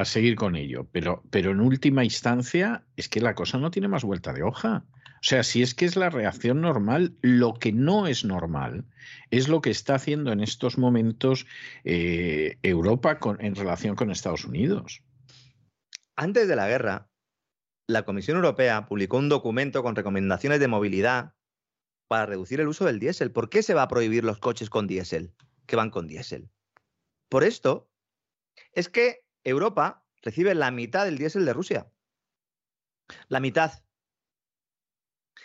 [0.04, 0.86] seguir con ello.
[0.92, 4.84] Pero, pero en última instancia, es que la cosa no tiene más vuelta de hoja.
[5.16, 8.84] O sea, si es que es la reacción normal, lo que no es normal
[9.30, 11.46] es lo que está haciendo en estos momentos
[11.84, 15.02] eh, Europa en relación con Estados Unidos.
[16.14, 17.08] Antes de la guerra,
[17.86, 21.34] la Comisión Europea publicó un documento con recomendaciones de movilidad
[22.08, 23.32] para reducir el uso del diésel.
[23.32, 25.34] ¿Por qué se va a prohibir los coches con diésel
[25.66, 26.50] que van con diésel?
[27.28, 27.90] Por esto
[28.72, 31.92] es que Europa recibe la mitad del diésel de Rusia.
[33.28, 33.84] La mitad.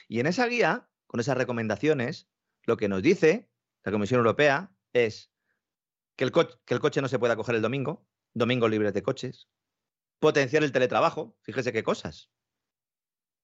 [0.07, 2.27] Y en esa guía, con esas recomendaciones,
[2.63, 3.49] lo que nos dice
[3.83, 5.31] la Comisión Europea es
[6.15, 9.47] que el, coche no se pueda coger el domingo, domingo libre de coches,
[10.21, 12.29] potenciar el teletrabajo, fíjese qué cosas,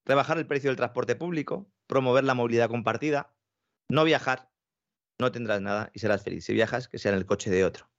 [0.05, 3.35] rebajar el precio del transporte público, promover la movilidad compartida,
[3.89, 4.51] no viajar,
[5.19, 6.45] no tendrás nada y serás feliz.
[6.45, 7.89] Si viajas, que sea en el coche de otro.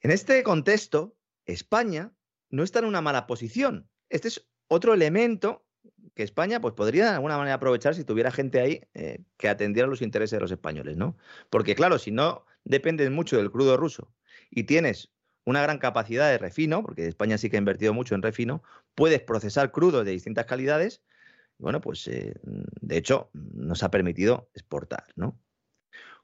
[0.00, 1.14] En este contexto,
[1.44, 2.14] España
[2.48, 3.90] no está en una mala posición.
[4.08, 5.66] Este es otro elemento
[6.14, 9.86] que España pues, podría de alguna manera aprovechar si tuviera gente ahí eh, que atendiera
[9.86, 11.18] los intereses de los españoles, ¿no?
[11.50, 14.10] Porque claro, si no dependes mucho del crudo ruso
[14.50, 15.12] y tienes
[15.44, 18.62] una gran capacidad de refino, porque España sí que ha invertido mucho en refino,
[18.94, 21.02] puedes procesar crudos de distintas calidades.
[21.58, 25.38] Bueno, pues eh, de hecho nos ha permitido exportar, ¿no?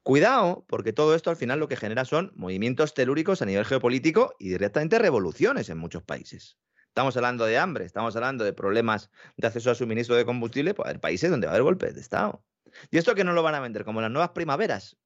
[0.02, 4.34] Cuidado, porque todo esto al final lo que genera son movimientos telúricos a nivel geopolítico
[4.38, 6.58] y directamente revoluciones en muchos países.
[6.96, 10.96] Estamos hablando de hambre, estamos hablando de problemas de acceso a suministro de combustible, pues
[10.98, 12.42] países donde va a haber golpes de Estado.
[12.90, 14.96] Y esto que no lo van a vender como las nuevas primaveras,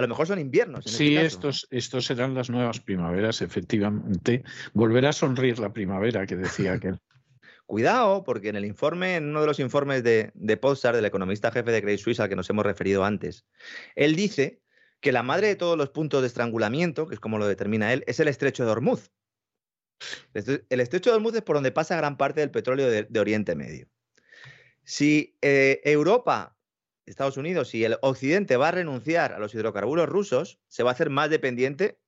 [0.00, 0.86] a lo mejor son inviernos.
[0.86, 4.42] Este sí, estos, estos serán las nuevas primaveras, efectivamente.
[4.72, 6.98] Volverá a sonreír la primavera que decía aquel.
[7.66, 11.70] Cuidado, porque en el informe, en uno de los informes de, de del economista jefe
[11.70, 13.44] de Credit Suisse al que nos hemos referido antes,
[13.94, 14.62] él dice
[15.00, 18.02] que la madre de todos los puntos de estrangulamiento, que es como lo determina él,
[18.06, 19.12] es el estrecho de Hormuz.
[20.32, 23.86] El estrecho de Hormuz es por donde pasa gran parte del petróleo de, Oriente Medio.
[24.82, 26.56] Si eh, Europa
[27.10, 30.92] Estados Unidos y el Occidente va a renunciar a los hidrocarburos rusos, se va a
[30.92, 31.98] hacer más dependiente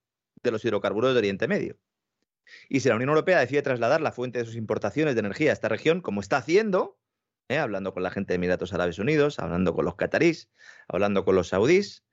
[0.43, 1.79] de los hidrocarburos de Oriente Medio.
[2.69, 5.53] Y si la Unión Europea decide trasladar la fuente de sus importaciones de energía a
[5.55, 6.99] esta región, como está haciendo,
[7.49, 7.59] ¿eh?
[7.59, 10.51] hablando con la gente de Emiratos Árabes Unidos, hablando con los catarís,
[10.89, 12.05] hablando con los saudíes,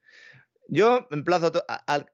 [0.72, 1.52] yo emplazo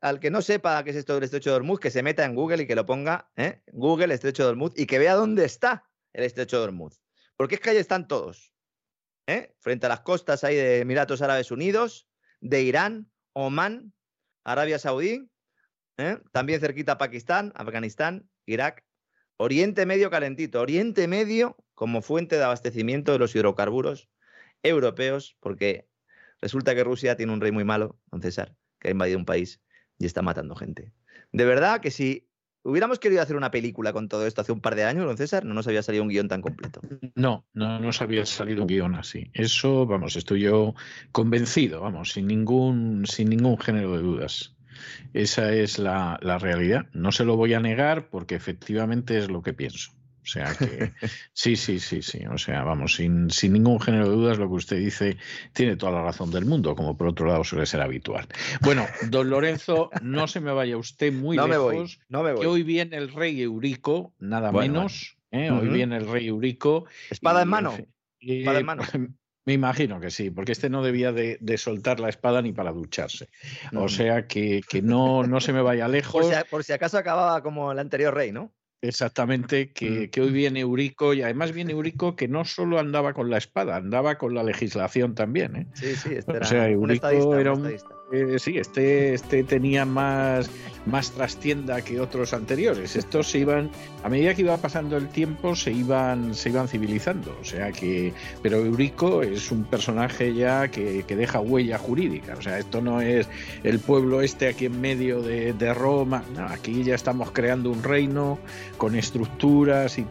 [0.00, 2.34] al, que no sepa qué es esto del estrecho de Hormuz, que se meta en
[2.34, 3.60] Google y que lo ponga, ¿eh?
[3.72, 5.84] Google, estrecho de Hormuz, y que vea dónde está
[6.14, 7.02] el estrecho de Hormuz.
[7.36, 8.55] Porque es que ahí están todos.
[9.26, 9.54] ¿Eh?
[9.60, 12.08] frente a las costas ahí de Emiratos Árabes Unidos,
[12.40, 13.92] de Irán, Omán,
[14.44, 15.28] Arabia Saudí,
[15.98, 16.18] ¿eh?
[16.32, 18.84] también cerquita Pakistán, Afganistán, Irak,
[19.36, 24.08] Oriente Medio calentito, Oriente Medio como fuente de abastecimiento de los hidrocarburos
[24.62, 25.88] europeos, porque
[26.40, 29.60] resulta que Rusia tiene un rey muy malo, don César, que ha invadido un país
[29.98, 30.92] y está matando gente.
[31.32, 32.28] De verdad que si
[32.68, 35.44] Hubiéramos querido hacer una película con todo esto hace un par de años, don César,
[35.44, 36.80] no nos había salido un guion tan completo.
[37.14, 39.30] No, no nos había salido un guion así.
[39.34, 40.74] Eso, vamos, estoy yo
[41.12, 44.56] convencido, vamos, sin ningún, sin ningún género de dudas.
[45.12, 46.86] Esa es la realidad.
[46.92, 49.92] No se lo voy a negar porque efectivamente es lo que pienso.
[50.26, 50.90] O sea que
[51.32, 52.26] sí, sí, sí, sí.
[52.26, 55.16] O sea, vamos, sin, sin ningún género de dudas, lo que usted dice
[55.52, 58.26] tiene toda la razón del mundo, como por otro lado suele ser habitual.
[58.60, 61.48] Bueno, don Lorenzo, no se me vaya usted muy lejos.
[61.48, 62.40] Me voy, no me voy.
[62.40, 65.16] Que hoy viene el rey Eurico, nada menos.
[65.30, 65.48] ¿eh?
[65.52, 66.86] Hoy viene el rey Eurico.
[67.08, 67.76] ¿Espada en mano?
[68.18, 68.82] ¿Espada en mano?
[69.46, 73.28] Me imagino que sí, porque este no debía de, soltar la espada ni para ducharse.
[73.76, 76.26] O sea que, que no, no se me vaya lejos.
[76.50, 78.52] por si acaso acababa como el anterior rey, ¿no?
[78.82, 83.30] Exactamente, que, que, hoy viene Eurico y además viene Eurico que no solo andaba con
[83.30, 85.56] la espada, andaba con la legislación también.
[85.56, 85.66] ¿eh?
[85.74, 87.74] Sí, sí, este era o sea, Eurico era un,
[88.12, 90.48] eh, sí, este, este tenía más,
[90.86, 92.94] más trastienda que otros anteriores.
[92.94, 93.70] Estos se iban,
[94.04, 97.36] a medida que iba pasando el tiempo, se iban, se iban civilizando.
[97.40, 98.12] O sea que,
[98.42, 102.36] pero Eurico es un personaje ya que, deja huella jurídica.
[102.38, 103.28] O sea, esto no es
[103.64, 106.22] el pueblo este aquí en medio de, Roma.
[106.48, 108.38] aquí ya estamos creando un reino
[108.78, 110.06] con estructuras y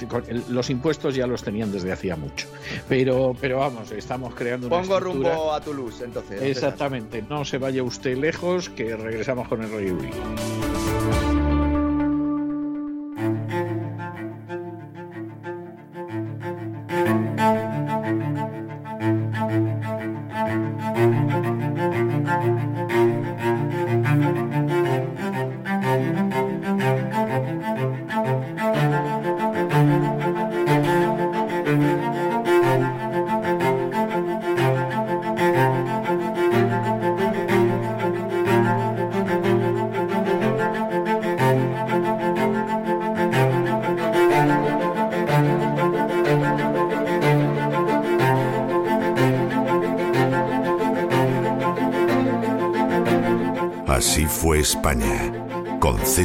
[0.49, 2.47] los impuestos ya los tenían desde hacía mucho.
[2.89, 6.41] Pero, pero vamos, estamos creando una Pongo rumbo a Toulouse, entonces.
[6.41, 11.24] Exactamente, no se vaya usted lejos, que regresamos con el Rey España,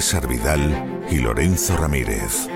[0.00, 2.48] César Vidal y Lorenzo Ramírez.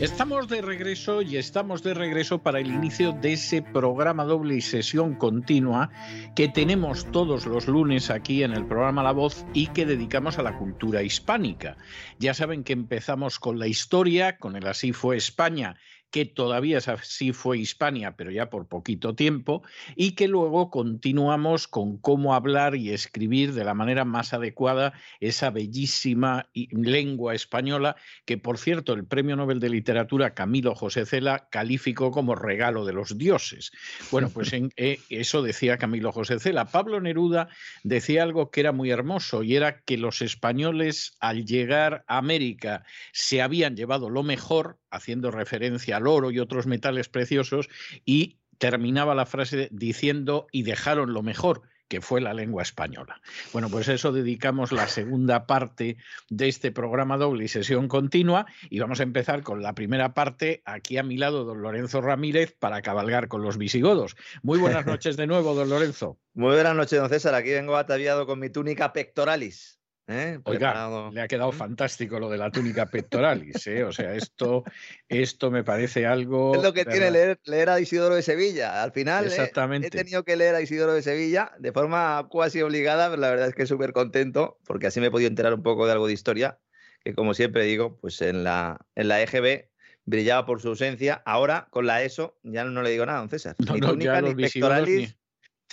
[0.00, 4.60] Estamos de regreso y estamos de regreso para el inicio de ese programa doble y
[4.60, 5.90] sesión continua
[6.38, 10.44] que tenemos todos los lunes aquí en el programa La Voz y que dedicamos a
[10.44, 11.76] la cultura hispánica.
[12.20, 15.74] Ya saben que empezamos con la historia, con el Así fue España
[16.10, 19.62] que todavía sí fue Hispania, pero ya por poquito tiempo,
[19.94, 25.50] y que luego continuamos con cómo hablar y escribir de la manera más adecuada esa
[25.50, 32.10] bellísima lengua española, que por cierto el Premio Nobel de Literatura Camilo José Cela calificó
[32.10, 33.70] como regalo de los dioses.
[34.10, 36.66] Bueno, pues eh, eso decía Camilo José Cela.
[36.66, 37.48] Pablo Neruda
[37.82, 42.84] decía algo que era muy hermoso y era que los españoles al llegar a América
[43.12, 47.68] se habían llevado lo mejor, haciendo referencia al oro y otros metales preciosos,
[48.04, 53.20] y terminaba la frase diciendo y dejaron lo mejor que fue la lengua española.
[53.52, 55.96] Bueno, pues eso dedicamos la segunda parte
[56.28, 60.62] de este programa doble y sesión continua y vamos a empezar con la primera parte
[60.66, 64.16] aquí a mi lado, don Lorenzo Ramírez, para cabalgar con los visigodos.
[64.42, 66.18] Muy buenas noches de nuevo, don Lorenzo.
[66.34, 67.34] Muy buenas noches, don César.
[67.34, 69.77] Aquí vengo ataviado con mi túnica pectoralis.
[70.10, 70.38] ¿Eh?
[70.44, 73.84] Oiga, le ha quedado fantástico lo de la túnica pectoralis, ¿eh?
[73.84, 74.64] O sea, esto,
[75.08, 76.54] esto me parece algo.
[76.54, 78.82] Es lo que tiene leer, leer, a Isidoro de Sevilla.
[78.82, 79.28] Al final ¿eh?
[79.28, 79.88] Exactamente.
[79.88, 83.48] he tenido que leer a Isidoro de Sevilla de forma cuasi obligada, pero la verdad
[83.48, 86.14] es que súper contento, porque así me he podido enterar un poco de algo de
[86.14, 86.58] historia,
[87.04, 89.68] que como siempre digo, pues en la, en la EGB
[90.06, 91.22] brillaba por su ausencia.
[91.26, 93.56] Ahora, con la ESO, ya no le digo nada, don César.
[93.58, 95.10] ni túnica, ni pectoralis.
[95.10, 95.18] Ni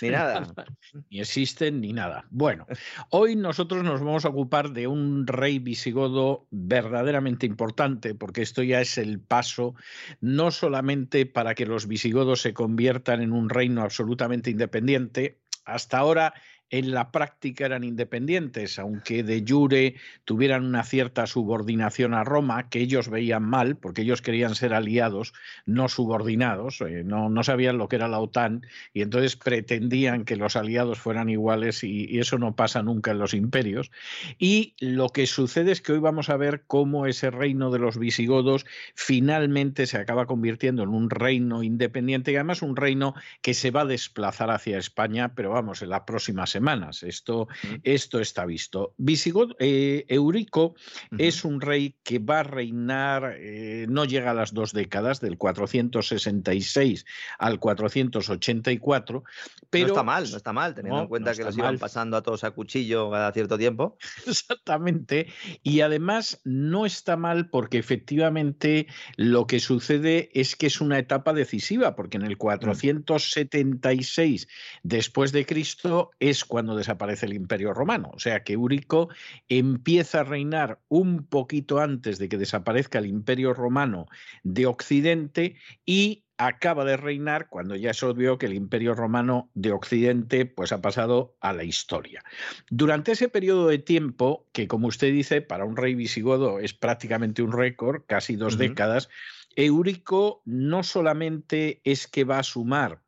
[0.02, 0.46] nada.
[1.10, 2.26] ni existen ni nada.
[2.30, 2.66] Bueno,
[3.10, 8.80] hoy nosotros nos vamos a ocupar de un rey visigodo verdaderamente importante, porque esto ya
[8.80, 9.74] es el paso
[10.20, 16.34] no solamente para que los visigodos se conviertan en un reino absolutamente independiente, hasta ahora
[16.70, 19.94] en la práctica eran independientes, aunque de jure
[20.24, 25.32] tuvieran una cierta subordinación a Roma, que ellos veían mal, porque ellos querían ser aliados,
[25.64, 30.36] no subordinados, eh, no, no, sabían lo que era la OTAN, y entonces pretendían que
[30.36, 33.92] los aliados fueran iguales, y, y eso no pasa nunca en los imperios.
[34.38, 37.96] Y lo que sucede es que hoy vamos a ver cómo ese reino de los
[37.96, 43.70] visigodos finalmente se acaba convirtiendo en un reino independiente, y además un reino que se
[43.70, 47.02] va a desplazar hacia España, pero vamos, en la próxima semanas.
[47.02, 47.48] Esto,
[47.82, 48.94] esto está visto.
[48.96, 50.74] Visigodo, eh, Eurico
[51.18, 55.36] es un rey que va a reinar, eh, no llega a las dos décadas, del
[55.36, 57.04] 466
[57.38, 59.22] al 484.
[59.68, 62.22] Pero, no está mal, no está mal, teniendo en cuenta que los iban pasando a
[62.22, 63.98] todos a cuchillo cada cierto tiempo.
[64.26, 65.26] Exactamente.
[65.62, 71.34] Y además no está mal porque efectivamente lo que sucede es que es una etapa
[71.34, 74.48] decisiva, porque en el 476
[74.82, 78.10] después de Cristo es cuando desaparece el Imperio Romano.
[78.14, 79.08] O sea que Eurico
[79.48, 84.06] empieza a reinar un poquito antes de que desaparezca el Imperio Romano
[84.42, 89.72] de Occidente y acaba de reinar cuando ya es obvio que el Imperio Romano de
[89.72, 92.22] Occidente pues ha pasado a la historia.
[92.70, 97.42] Durante ese periodo de tiempo, que como usted dice, para un rey visigodo es prácticamente
[97.42, 99.08] un récord, casi dos décadas,
[99.56, 103.00] Eurico no solamente es que va a sumar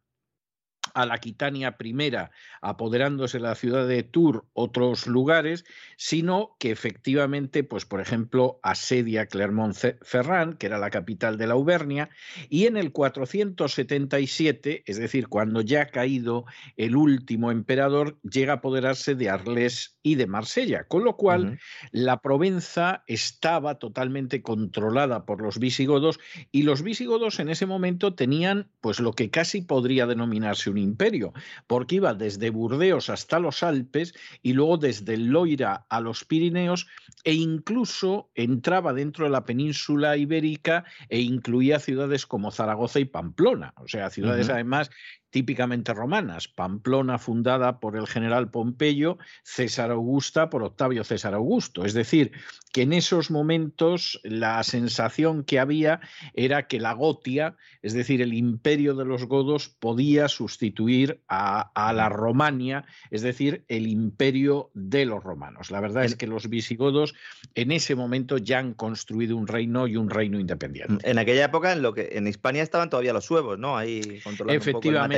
[0.94, 2.16] a la Quitania I,
[2.60, 5.64] apoderándose la ciudad de Tours, otros lugares,
[5.96, 12.10] sino que efectivamente, pues por ejemplo, asedia Clermont-Ferrand, que era la capital de la Auvernia,
[12.48, 16.44] y en el 477, es decir, cuando ya ha caído
[16.76, 21.58] el último emperador, llega a apoderarse de Arles y de Marsella, con lo cual
[21.92, 26.18] la Provenza estaba totalmente controlada por los visigodos
[26.50, 31.32] y los visigodos en ese momento tenían pues lo que casi podría denominarse un imperio,
[31.66, 36.86] porque iba desde Burdeos hasta los Alpes y luego desde Loira a los Pirineos
[37.24, 43.74] e incluso entraba dentro de la península ibérica e incluía ciudades como Zaragoza y Pamplona,
[43.76, 44.90] o sea, ciudades además
[45.30, 51.84] típicamente romanas, Pamplona fundada por el general Pompeyo, César Augusta por Octavio César Augusto.
[51.84, 52.32] Es decir,
[52.72, 56.00] que en esos momentos la sensación que había
[56.34, 62.08] era que la Gotia, es decir, el imperio de los godos, podía sustituir a, la
[62.08, 65.70] Romania, es decir, el imperio de los romanos.
[65.70, 67.14] La verdad es que los visigodos
[67.54, 71.08] en ese momento ya han construido un reino y un reino independiente.
[71.08, 73.76] En aquella época en lo que en España estaban todavía los suevos, ¿no?
[73.76, 75.17] Ahí controlando Efectivamente,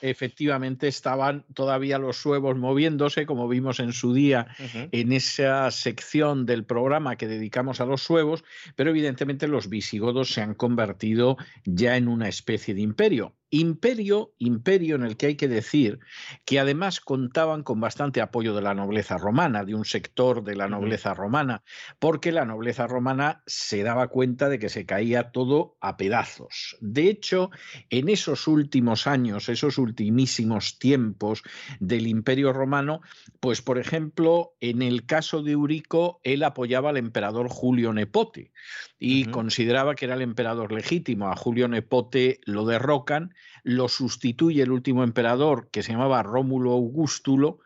[0.00, 4.48] efectivamente estaban todavía los suevos moviéndose, como vimos en su día
[4.92, 8.44] en esa sección del programa que dedicamos a los suevos,
[8.76, 14.94] pero evidentemente los visigodos se han convertido ya en una especie de imperio Imperio, imperio
[14.94, 15.98] en el que hay que decir
[16.44, 20.68] que además contaban con bastante apoyo de la nobleza romana, de un sector de la
[20.68, 21.64] nobleza romana,
[21.98, 26.76] porque la nobleza romana se daba cuenta de que se caía todo a pedazos.
[26.80, 27.50] De hecho,
[27.90, 31.42] en esos últimos años, esos ultimísimos tiempos
[31.80, 33.00] del imperio romano,
[33.40, 38.52] pues por ejemplo, en el caso de Eurico, él apoyaba al emperador Julio Nepote
[38.98, 41.30] y consideraba que era el emperador legítimo.
[41.30, 47.60] A Julio Nepote lo derrocan lo sustituye el último emperador que se llamaba Rómulo Augustulo,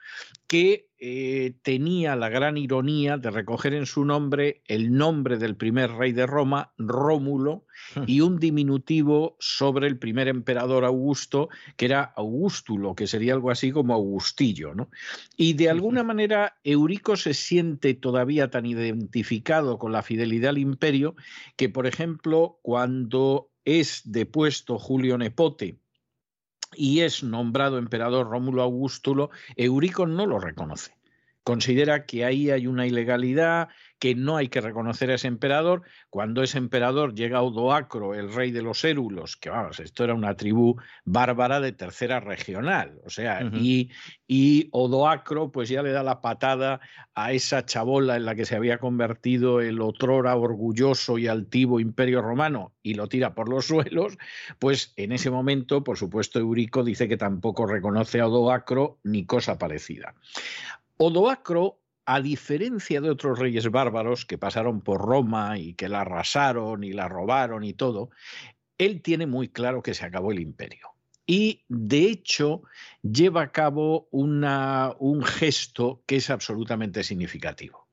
[0.46, 5.90] que eh, tenía la gran ironía de recoger en su nombre el nombre del primer
[5.92, 8.04] rey de Roma, Rómulo, hmm.
[8.06, 13.70] y un diminutivo sobre el primer emperador Augusto, que era Augustulo, que sería algo así
[13.70, 14.74] como Augustillo.
[14.74, 14.88] ¿no?
[15.36, 21.16] Y de alguna manera Eurico se siente todavía tan identificado con la fidelidad al imperio
[21.56, 25.80] que, por ejemplo, cuando es depuesto Julio Nepote,
[26.76, 30.96] y es nombrado emperador Rómulo Augustulo, Eurico no lo reconoce.
[31.42, 33.68] Considera que ahí hay una ilegalidad,
[34.04, 35.80] que no hay que reconocer a ese emperador.
[36.10, 40.36] Cuando ese emperador llega Odoacro, el rey de los érulos, que vamos, esto era una
[40.36, 40.76] tribu
[41.06, 43.88] bárbara de tercera regional, o sea, y,
[44.28, 46.80] y Odoacro pues ya le da la patada
[47.14, 52.20] a esa chabola en la que se había convertido el otrora orgulloso y altivo imperio
[52.20, 54.18] romano y lo tira por los suelos,
[54.58, 59.56] pues en ese momento, por supuesto, Eurico dice que tampoco reconoce a Odoacro ni cosa
[59.56, 60.14] parecida.
[60.98, 66.84] Odoacro a diferencia de otros reyes bárbaros que pasaron por Roma y que la arrasaron
[66.84, 68.10] y la robaron y todo,
[68.78, 70.90] él tiene muy claro que se acabó el imperio.
[71.26, 72.62] Y de hecho
[73.02, 77.88] lleva a cabo una, un gesto que es absolutamente significativo.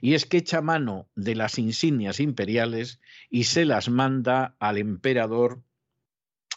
[0.00, 5.62] Y es que echa mano de las insignias imperiales y se las manda al emperador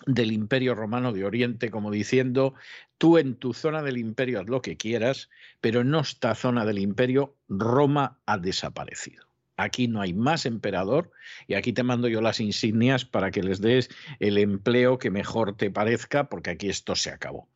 [0.06, 2.54] del Imperio Romano de Oriente, como diciendo,
[3.00, 5.30] tú en tu zona del imperio haz lo que quieras,
[5.62, 9.26] pero en esta zona del imperio Roma ha desaparecido.
[9.58, 11.12] Aquí no hay más emperador
[11.48, 13.90] y aquí te mando yo las insignias para que les des
[14.20, 17.50] el empleo que mejor te parezca, porque aquí esto se acabó.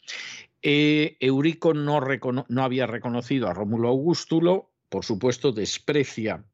[0.62, 2.02] Eh, Eurico no,
[2.48, 6.46] no había reconocido a Rómulo Augustulo, por supuesto desprecia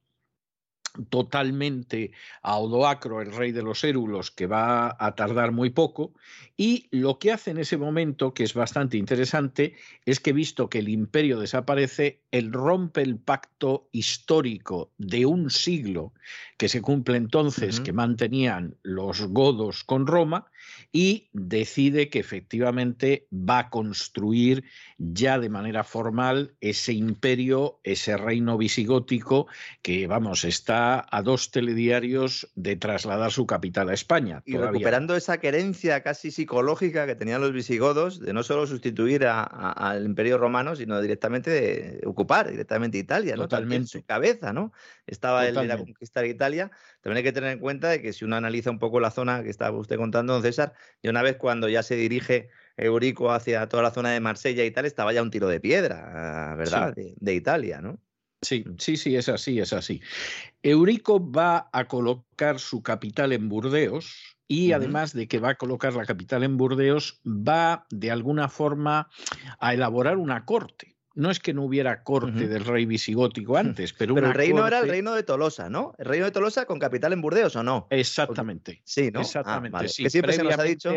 [1.09, 2.11] totalmente
[2.41, 6.13] a Odoacro, el rey de los érulos, que va a tardar muy poco,
[6.57, 10.79] y lo que hace en ese momento, que es bastante interesante, es que visto que
[10.79, 16.13] el imperio desaparece, él rompe el pacto histórico de un siglo
[16.57, 20.51] que se cumple entonces, que mantenían los godos con Roma,
[20.91, 24.63] y decide que efectivamente va a construir
[24.97, 29.47] ya de manera formal ese imperio, ese reino visigótico,
[29.81, 34.41] que vamos, está a dos telediarios de trasladar su capital a España.
[34.45, 40.05] Y recuperando esa querencia casi psicológica que tenían los visigodos de no solo sustituir al
[40.05, 43.43] imperio romano, sino directamente de ocupar directamente Italia, ¿no?
[43.43, 43.75] Totalmente.
[43.75, 44.71] En su cabeza, ¿no?
[45.07, 46.71] Estaba él en conquistar Italia.
[47.01, 49.43] También hay que tener en cuenta de que si uno analiza un poco la zona
[49.43, 53.67] que estaba usted contando, don César, y una vez cuando ya se dirige Eurico hacia
[53.67, 56.93] toda la zona de Marsella y tal, estaba ya un tiro de piedra, ¿verdad?
[56.95, 57.99] De, Italia, ¿no?
[58.41, 60.01] Sí, sí, sí, es así, es así.
[60.63, 65.93] Eurico va a colocar su capital en Burdeos y además de que va a colocar
[65.93, 69.09] la capital en Burdeos, va de alguna forma
[69.59, 74.15] a elaborar una corte no es que no hubiera corte del rey visigótico antes, pero,
[74.15, 75.93] pero el reino era el reino de Tolosa, ¿no?
[75.97, 77.87] El reino de Tolosa con capital en Burdeos, ¿o no?
[77.89, 78.81] Exactamente.
[78.85, 79.19] Sí, ¿no?
[79.19, 79.79] Ah, Exactamente.
[79.97, 80.93] Que siempre se nos ha dicho.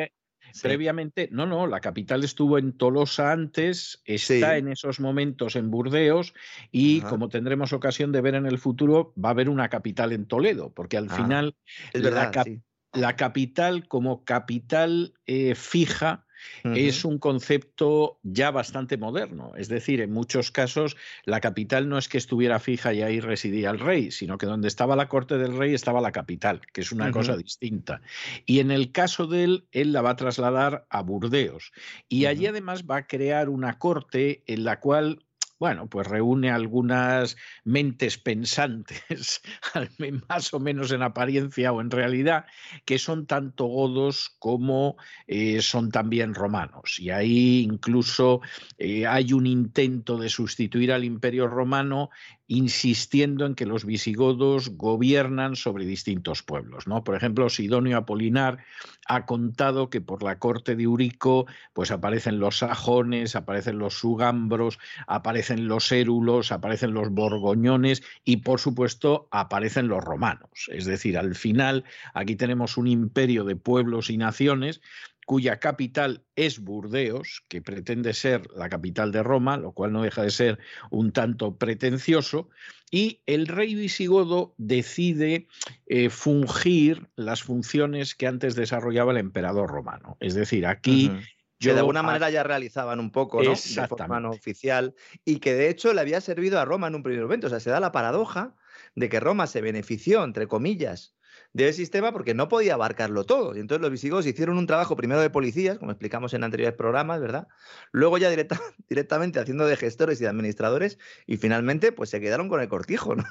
[0.60, 6.34] Previamente, no, no, la capital estuvo en Tolosa antes, está en esos momentos en Burdeos
[6.70, 10.26] y como tendremos ocasión de ver en el futuro, va a haber una capital en
[10.26, 11.56] Toledo, porque al ah, final
[11.94, 16.26] la, capital como capital eh, fija
[16.64, 19.52] es un concepto ya bastante moderno.
[19.56, 23.70] Es decir, en muchos casos la capital no es que estuviera fija y ahí residía
[23.70, 26.92] el rey, sino que donde estaba la corte del rey estaba la capital, que es
[26.92, 28.00] una cosa distinta.
[28.46, 31.72] Y en el caso de él, él la va a trasladar a Burdeos.
[32.08, 35.24] Y allí además va a crear una corte en la cual
[35.62, 39.42] bueno, pues reúne algunas mentes pensantes,
[40.28, 42.46] más o menos en apariencia o en realidad,
[42.84, 44.96] que son tanto godos como
[45.28, 46.98] eh, son también romanos.
[46.98, 48.40] Y ahí incluso
[48.76, 52.10] eh, hay un intento de sustituir al imperio romano
[52.52, 56.86] insistiendo en que los visigodos gobiernan sobre distintos pueblos.
[56.86, 57.02] ¿no?
[57.02, 58.58] Por ejemplo, Sidonio Apolinar
[59.06, 64.78] ha contado que por la corte de Eurico pues aparecen los sajones, aparecen los sugambros,
[65.06, 70.68] aparecen los érulos, aparecen los borgoñones y por supuesto aparecen los romanos.
[70.68, 74.82] Es decir, al final aquí tenemos un imperio de pueblos y naciones
[75.26, 80.22] cuya capital es Burdeos, que pretende ser la capital de Roma, lo cual no deja
[80.22, 80.58] de ser
[80.90, 82.50] un tanto pretencioso,
[82.90, 85.48] y el rey visigodo decide
[85.86, 90.16] eh, fungir las funciones que antes desarrollaba el emperador romano.
[90.20, 91.10] Es decir, aquí...
[91.58, 93.50] que de alguna manera ya realizaban un poco, ¿no?
[93.50, 94.94] De forma no oficial
[95.24, 97.46] y que de hecho le había servido a Roma en un primer momento.
[97.46, 98.56] O sea, se da la paradoja
[98.96, 101.14] de que Roma se benefició, entre comillas,
[101.52, 103.56] del sistema porque no podía abarcarlo todo.
[103.56, 107.20] Y entonces los visigodos hicieron un trabajo primero de policías, como explicamos en anteriores programas,
[107.20, 107.48] ¿verdad?
[107.92, 108.30] Luego ya
[108.88, 113.14] directamente haciendo de gestores y de administradores y finalmente pues se quedaron con el cortijo,
[113.14, 113.24] ¿no?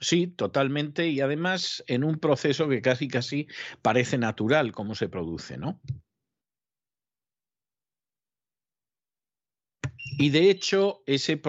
[0.00, 1.08] Sí, totalmente.
[1.08, 3.48] Y además en un proceso que casi casi
[3.82, 5.80] parece natural como se produce, ¿no?
[10.16, 11.40] Y de hecho, ese,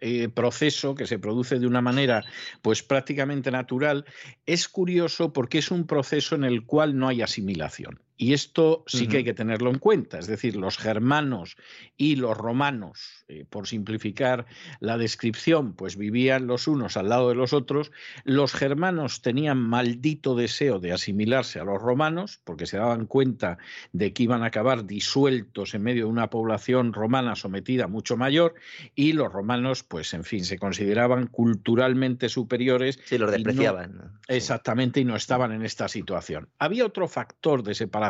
[0.00, 2.24] eh, proceso que se produce de una manera
[2.62, 4.04] pues prácticamente natural
[4.44, 8.00] es curioso porque es un proceso en el cual no hay asimilación.
[8.18, 10.18] Y esto sí que hay que tenerlo en cuenta.
[10.18, 11.56] Es decir, los germanos
[11.98, 14.46] y los romanos, eh, por simplificar
[14.80, 17.92] la descripción, pues vivían los unos al lado de los otros.
[18.24, 23.58] Los germanos tenían maldito deseo de asimilarse a los romanos, porque se daban cuenta
[23.92, 28.54] de que iban a acabar disueltos en medio de una población romana sometida mucho mayor.
[28.94, 32.98] Y los romanos, pues en fin, se consideraban culturalmente superiores.
[33.04, 34.12] Sí, los despreciaban.
[34.26, 36.48] Exactamente, y no estaban en esta situación.
[36.58, 38.05] Había otro factor de separación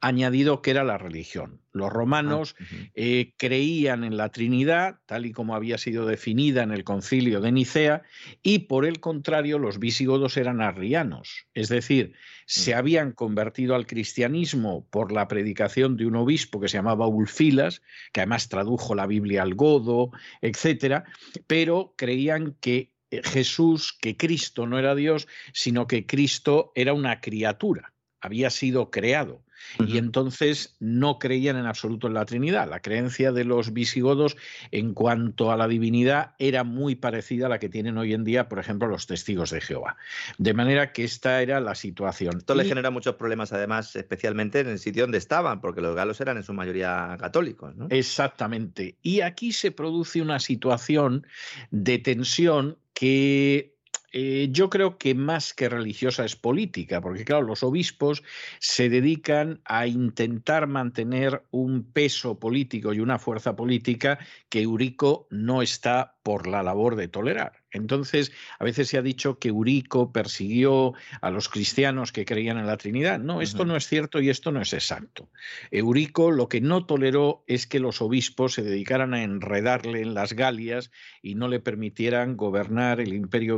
[0.00, 1.60] añadido que era la religión.
[1.72, 2.54] Los ah, romanos
[2.94, 7.52] eh, creían en la Trinidad, tal y como había sido definida en el concilio de
[7.52, 8.02] Nicea,
[8.42, 12.14] y por el contrario los visigodos eran arrianos, es decir,
[12.46, 12.78] se mm.
[12.78, 17.82] habían convertido al cristianismo por la predicación de un obispo que se llamaba Ulfilas,
[18.12, 21.04] que además tradujo la Biblia al godo, etcétera,
[21.46, 27.20] pero creían que eh, Jesús, que Cristo no era Dios, sino que Cristo era una
[27.20, 27.91] criatura
[28.22, 29.42] había sido creado.
[29.86, 32.68] Y entonces no creían en absoluto en la Trinidad.
[32.68, 34.36] La creencia de los visigodos
[34.70, 38.48] en cuanto a la divinidad era muy parecida a la que tienen hoy en día,
[38.48, 39.96] por ejemplo, los testigos de Jehová.
[40.38, 42.38] De manera que esta era la situación.
[42.38, 46.20] Esto le genera muchos problemas, además, especialmente en el sitio donde estaban, porque los galos
[46.20, 47.74] eran en su mayoría católicos.
[47.90, 48.96] Exactamente.
[49.02, 51.26] Y aquí se produce una situación
[51.70, 53.72] de tensión que
[54.12, 58.22] eh, yo creo que más que religiosa es política, porque claro, los obispos
[58.58, 64.18] se dedican a intentar mantener un peso político y una fuerza política
[64.50, 67.62] que Eurico no está por la labor de tolerar.
[67.72, 72.66] Entonces, a veces se ha dicho que Eurico persiguió a los cristianos que creían en
[72.66, 73.18] la Trinidad.
[73.18, 75.30] No, esto no es cierto y esto no es exacto.
[75.70, 80.34] Eurico lo que no toleró es que los obispos se dedicaran a enredarle en las
[80.34, 80.90] Galias
[81.22, 83.56] y no le permitieran gobernar el imperio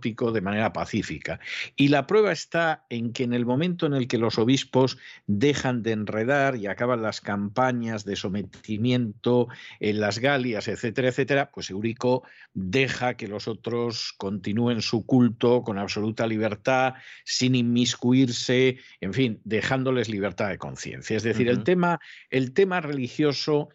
[0.00, 1.40] de manera pacífica.
[1.76, 5.82] Y la prueba está en que en el momento en el que los obispos dejan
[5.82, 9.48] de enredar y acaban las campañas de sometimiento
[9.80, 12.22] en las Galias, etcétera, etcétera, pues Eurico
[12.54, 16.94] deja que los otros continúen su culto con absoluta libertad,
[17.24, 21.16] sin inmiscuirse, en fin, dejándoles libertad de conciencia.
[21.16, 22.00] Es decir, el, tema,
[22.30, 23.70] el tema religioso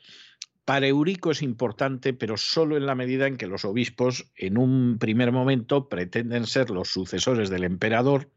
[0.72, 5.00] para Eurico es importante, pero solo en la medida en que los obispos, en un
[5.00, 8.30] primer momento, pretenden ser los sucesores del emperador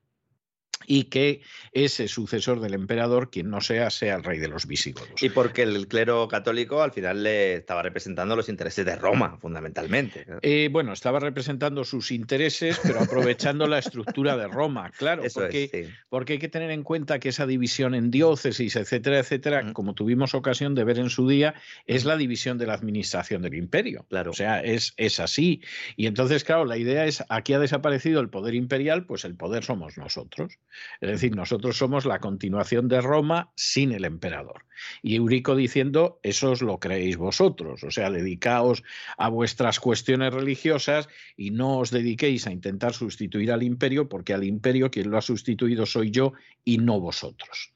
[0.86, 1.42] y que
[1.72, 5.22] ese sucesor del emperador, quien no sea, sea el rey de los visigodos.
[5.22, 10.26] Y porque el clero católico al final le estaba representando los intereses de Roma, fundamentalmente.
[10.42, 16.34] Eh, bueno, estaba representando sus intereses, pero aprovechando la estructura de Roma, claro, porque, porque
[16.34, 20.74] hay que tener en cuenta que esa división en diócesis, etcétera, etcétera, como tuvimos ocasión
[20.74, 21.54] de ver en su día,
[21.86, 24.06] es la división de la administración del imperio.
[24.08, 24.30] Claro.
[24.30, 25.62] O sea, es, es así.
[25.96, 29.64] Y entonces, claro, la idea es, aquí ha desaparecido el poder imperial, pues el poder
[29.64, 30.58] somos nosotros.
[31.00, 34.64] Es decir, nosotros somos la continuación de Roma sin el emperador.
[35.02, 38.82] Y Eurico diciendo, eso os lo creéis vosotros, o sea, dedicaos
[39.16, 44.44] a vuestras cuestiones religiosas y no os dediquéis a intentar sustituir al imperio, porque al
[44.44, 46.32] imperio quien lo ha sustituido soy yo
[46.64, 47.72] y no vosotros.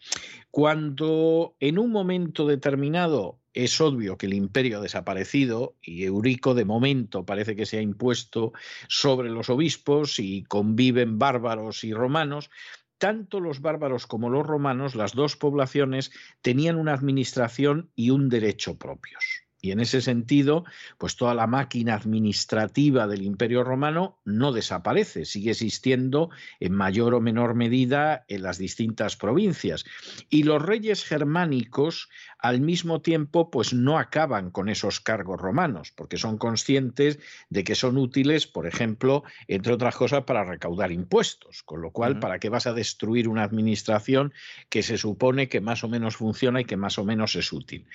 [0.51, 6.65] Cuando en un momento determinado es obvio que el imperio ha desaparecido y Eurico de
[6.65, 8.53] momento parece que se ha impuesto
[8.89, 12.51] sobre los obispos y conviven bárbaros y romanos,
[12.99, 16.11] tanto los bárbaros como los romanos, las dos poblaciones,
[16.43, 19.48] tenían una administración y un derecho propios.
[19.61, 20.65] Y en ese sentido,
[20.99, 26.31] pues toda la máquina administrativa del Imperio Romano no desaparece, sigue existiendo
[26.61, 29.85] en mayor o menor medida en las distintas provincias.
[30.29, 36.19] Y los reyes germánicos, al mismo tiempo, pues no acaban con esos cargos romanos, porque
[36.19, 37.19] son conscientes
[37.51, 41.65] de que son útiles, por ejemplo, entre otras cosas, para recaudar impuestos.
[41.65, 44.33] Con lo cual, ¿para qué vas a destruir una administración
[44.69, 47.87] que se supone que más o menos funciona y que más o menos es útil?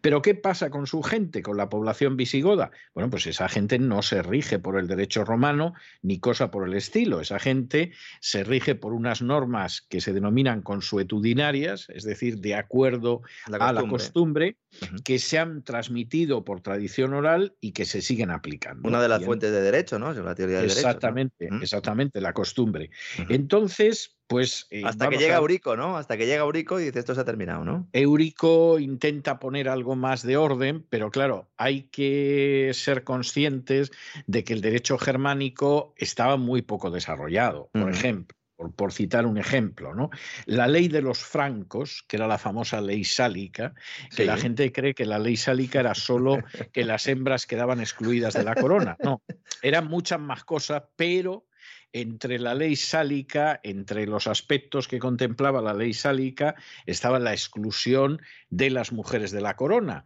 [0.00, 2.70] Pero ¿qué pasa con su gente, con la población visigoda?
[2.94, 6.74] Bueno, pues esa gente no se rige por el derecho romano ni cosa por el
[6.74, 7.20] estilo.
[7.20, 13.22] Esa gente se rige por unas normas que se denominan consuetudinarias, es decir, de acuerdo
[13.58, 14.56] a la costumbre,
[15.04, 18.88] que se han transmitido por tradición oral y que se siguen aplicando.
[18.88, 20.12] Una de las fuentes de derecho, ¿no?
[20.12, 22.90] La teoría del exactamente, derecho, exactamente, la costumbre.
[23.28, 25.96] Entonces, pues, eh, Hasta que llega Eurico, ¿no?
[25.96, 27.88] Hasta que llega Eurico y dice esto se ha terminado, ¿no?
[27.92, 33.90] Eurico intenta poner algo más de orden, pero claro, hay que ser conscientes
[34.28, 37.70] de que el derecho germánico estaba muy poco desarrollado.
[37.72, 38.38] Por ejemplo,
[38.76, 40.10] por, citar un ejemplo, ¿no?
[40.46, 43.74] La ley de los francos, que era la famosa ley sálica,
[44.14, 46.38] que la gente cree que la ley sálica era solo
[46.72, 48.96] que las hembras quedaban excluidas de la corona.
[49.02, 49.22] No,
[49.62, 51.46] eran muchas más cosas, pero
[51.92, 56.54] entre la ley sálica, entre los aspectos que contemplaba la ley sálica,
[56.86, 60.04] estaba la exclusión de las mujeres de la corona.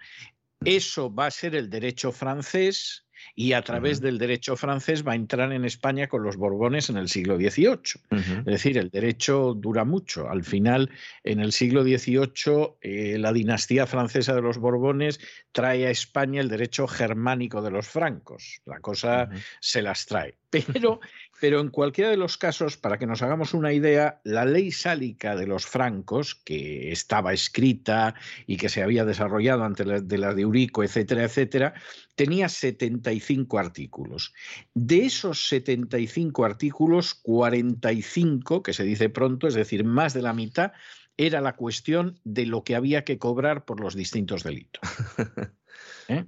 [0.64, 3.04] Eso va a ser el derecho francés
[3.34, 6.96] y a través del derecho francés va a entrar en España con los Borbones en
[6.96, 7.78] el siglo XVIII.
[8.10, 10.28] Es decir, el derecho dura mucho.
[10.28, 10.90] Al final,
[11.22, 15.20] en el siglo XVIII, eh, la dinastía francesa de los Borbones
[15.52, 18.60] trae a España el derecho germánico de los francos.
[18.64, 19.28] La cosa
[19.60, 20.36] se las trae.
[20.72, 21.00] Pero
[21.40, 25.36] pero en cualquiera de los casos, para que nos hagamos una idea, la ley sálica
[25.36, 28.14] de los francos, que estaba escrita
[28.46, 31.74] y que se había desarrollado ante la de la de Eurico, etcétera, etcétera,
[32.14, 34.32] tenía 75 artículos.
[34.72, 40.72] De esos 75 artículos, 45, que se dice pronto, es decir, más de la mitad,
[41.16, 44.80] era la cuestión de lo que había que cobrar por los distintos delitos.
[46.08, 46.24] ¿Eh?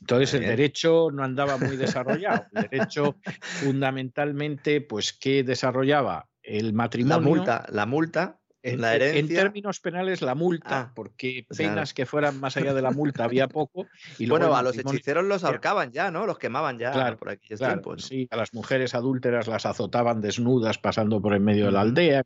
[0.00, 2.46] Entonces el derecho no andaba muy desarrollado.
[2.52, 6.28] El derecho fundamentalmente, pues, ¿qué desarrollaba?
[6.42, 7.20] El matrimonio.
[7.20, 12.56] La multa, la multa en, términos penales, la multa, ah, porque penas que fueran más
[12.56, 13.86] allá de la multa había poco.
[14.18, 16.26] Y bueno, a los hechiceros los ahorcaban ya, ¿no?
[16.26, 17.54] Los quemaban ya por aquí.
[17.98, 22.24] Sí, a las mujeres adúlteras las azotaban desnudas pasando por en medio de la aldea.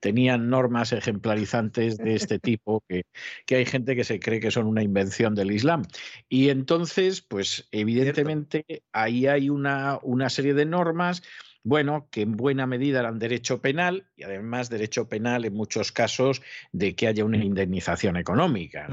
[0.00, 3.04] tenían normas ejemplarizantes de este tipo que,
[3.44, 5.82] que, hay gente que se cree que son una invención del Islam.
[6.28, 11.22] Y entonces, pues evidentemente ahí hay una, una serie de normas
[11.66, 16.40] bueno, que en buena medida eran derecho penal y además derecho penal en muchos casos
[16.70, 18.86] de que haya una indemnización económica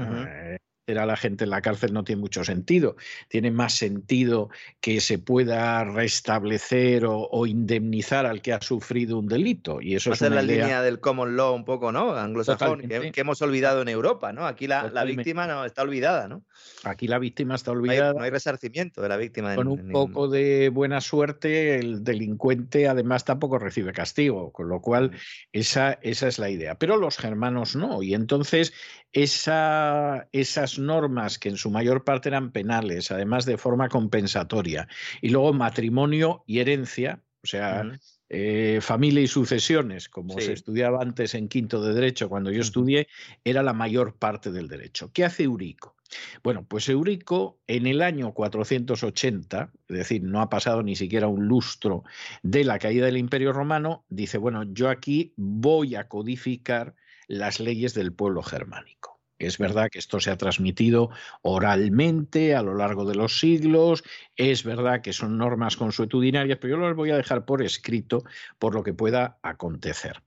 [0.86, 2.96] a la gente en la cárcel no tiene mucho sentido.
[3.28, 9.80] Tiene más sentido que se pueda restablecer o, indemnizar al que ha sufrido un delito.
[9.80, 12.14] Y eso es la línea del common law un poco, ¿no?
[12.14, 14.46] Anglosajón, que, hemos olvidado en Europa, ¿no?
[14.46, 16.42] Aquí la, víctima no está olvidada, ¿no?
[16.84, 18.12] Aquí la víctima está olvidada.
[18.12, 19.54] No hay, resarcimiento de la víctima.
[19.54, 25.12] Con un poco de buena suerte, el delincuente además tampoco recibe castigo, con lo cual
[25.52, 26.74] esa, esa es la idea.
[26.74, 28.02] Pero los germanos no.
[28.02, 28.72] Y entonces
[29.14, 34.88] esa, esas normas, que en su mayor parte eran penales, además de forma compensatoria,
[35.20, 37.84] y luego matrimonio y herencia, o sea,
[38.30, 43.06] eh, familia y sucesiones, como se estudiaba antes en quinto de derecho cuando yo estudié,
[43.44, 45.10] era la mayor parte del derecho.
[45.12, 45.94] ¿Qué hace Eurico?
[46.42, 51.46] Bueno, pues Eurico en el año 480, es decir, no ha pasado ni siquiera un
[51.46, 52.02] lustro
[52.42, 56.94] de la caída del Imperio Romano, dice, bueno, yo aquí voy a codificar
[57.28, 59.13] las leyes del pueblo germánico.
[59.46, 61.10] Es verdad que esto se ha transmitido
[61.42, 64.04] oralmente a lo largo de los siglos,
[64.36, 68.24] es verdad que son normas consuetudinarias, pero yo las voy a dejar por escrito
[68.58, 70.22] por lo que pueda acontecer.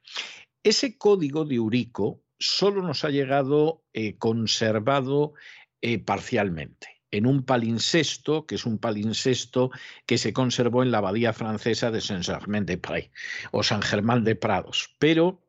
[0.63, 5.33] Ese código de Eurico solo nos ha llegado eh, conservado
[5.81, 9.71] eh, parcialmente en un palincesto, que es un palincesto
[10.05, 13.09] que se conservó en la abadía francesa de Saint-Germain-des-Prés
[13.51, 14.95] o San Germán de Prados.
[14.99, 15.46] Pero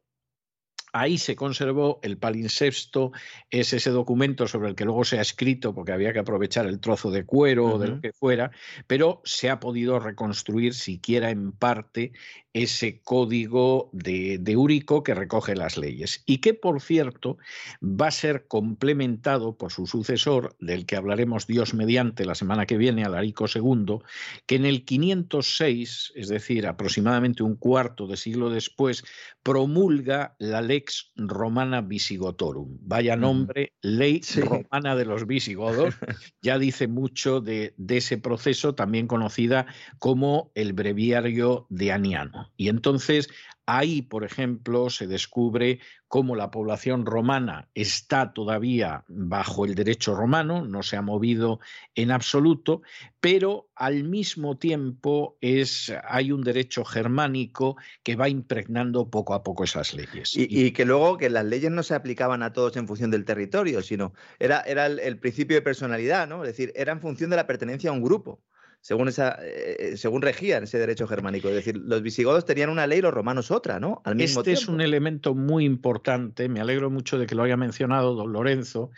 [1.00, 3.12] Ahí se conservó el palinsexto,
[3.50, 6.80] es ese documento sobre el que luego se ha escrito porque había que aprovechar el
[6.80, 8.50] trozo de cuero o de lo que fuera,
[8.86, 12.12] pero se ha podido reconstruir siquiera en parte
[12.52, 17.38] ese código de, de Úrico que recoge las leyes y que, por cierto,
[17.82, 22.76] va a ser complementado por su sucesor, del que hablaremos Dios mediante la semana que
[22.76, 23.98] viene, Alarico II,
[24.46, 29.04] que en el 506, es decir, aproximadamente un cuarto de siglo después,
[29.42, 32.78] promulga la ley Lex Romana Visigotorum.
[32.80, 35.94] Vaya nombre, ley romana de los visigodos.
[36.40, 39.66] Ya dice mucho de, ese proceso, también conocida
[39.98, 42.52] como el breviario de Aniano.
[42.56, 43.28] Y entonces
[43.70, 50.64] Ahí, por ejemplo, se descubre cómo la población romana está todavía bajo el derecho romano,
[50.64, 51.60] no se ha movido
[51.94, 52.80] en absoluto,
[53.20, 59.64] pero al mismo tiempo es, hay un derecho germánico que va impregnando poco a poco
[59.64, 60.32] esas leyes.
[60.34, 63.82] Y, que luego que las leyes no se aplicaban a todos en función del territorio,
[63.82, 66.42] sino era, era el, el principio de personalidad, ¿no?
[66.42, 68.40] Es decir, era en función de la pertenencia a un grupo
[68.88, 71.48] según, esa, eh, según regían ese derecho germánico.
[71.48, 74.00] Es decir, los visigodos tenían una ley, los romanos otra, ¿no?
[74.06, 77.58] Al mismo este es un elemento muy importante, me alegro mucho de que lo haya
[77.58, 78.90] mencionado don Lorenzo,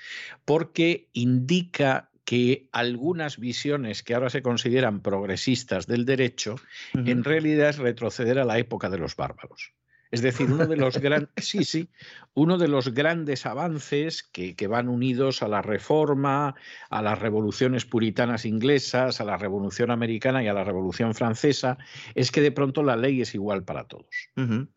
[0.44, 6.54] porque indica que algunas visiones que ahora se consideran progresistas del derecho,
[6.94, 9.72] en realidad es retroceder a la época de los bárbaros.
[10.10, 10.94] Es decir, uno de los,
[11.36, 11.88] sí, sí,
[12.34, 16.56] uno de los grandes avances que, que, van unidos a la reforma,
[16.90, 21.78] a las revoluciones puritanas inglesas, a la revolución americana y a la revolución francesa,
[22.14, 24.30] es que de pronto la ley es igual para todos.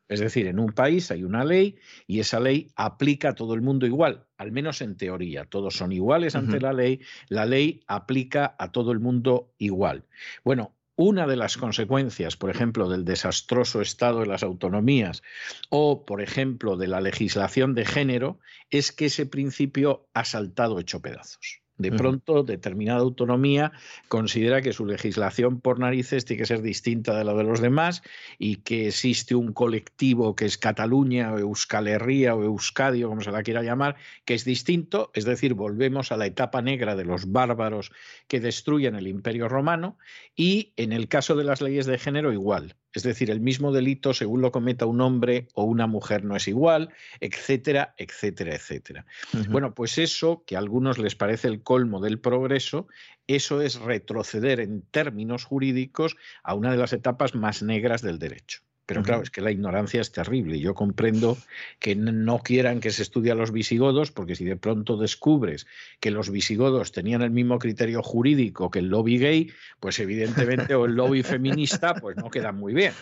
[0.08, 3.62] Es decir, en un país hay una ley y esa ley aplica a todo el
[3.62, 5.46] mundo igual, al menos en teoría.
[5.46, 10.06] Todos son iguales ante la ley, la ley aplica a todo el mundo igual.
[10.44, 15.24] Bueno, una de las consecuencias, por ejemplo, del desastroso estado de las autonomías
[15.70, 18.40] o, por ejemplo, de la legislación de género,
[18.70, 21.63] es que ese principio ha saltado hecho pedazos.
[21.78, 23.72] De pronto, determinada autonomía
[24.08, 28.04] considera que su legislación por narices tiene que ser distinta de la de los demás
[28.38, 33.32] y que existe un colectivo que es Cataluña o Euskal Herria o Euskadio, como se
[33.32, 37.32] la quiera llamar, que es distinto, es decir, volvemos a la etapa negra de los
[37.32, 37.92] bárbaros
[38.28, 39.98] que destruyen el imperio romano
[40.36, 42.76] y en el caso de las leyes de género igual.
[42.94, 46.48] Es decir, el mismo delito según lo cometa un hombre o una mujer no es
[46.48, 46.90] igual,
[47.20, 49.06] etcétera, etcétera, etcétera.
[49.50, 52.88] Bueno, pues eso, que a algunos les parece el colmo del progreso,
[53.28, 58.62] eso es retroceder en términos jurídicos a una de las etapas más negras del derecho.
[58.94, 60.60] Pero claro, es que la ignorancia es terrible.
[60.60, 61.36] Yo comprendo
[61.80, 65.66] que no quieran que se estudie a los visigodos, porque si de pronto descubres
[66.00, 70.86] que los visigodos tenían el mismo criterio jurídico que el lobby gay, pues evidentemente, o
[70.86, 72.94] el lobby feminista, pues no quedan muy bien.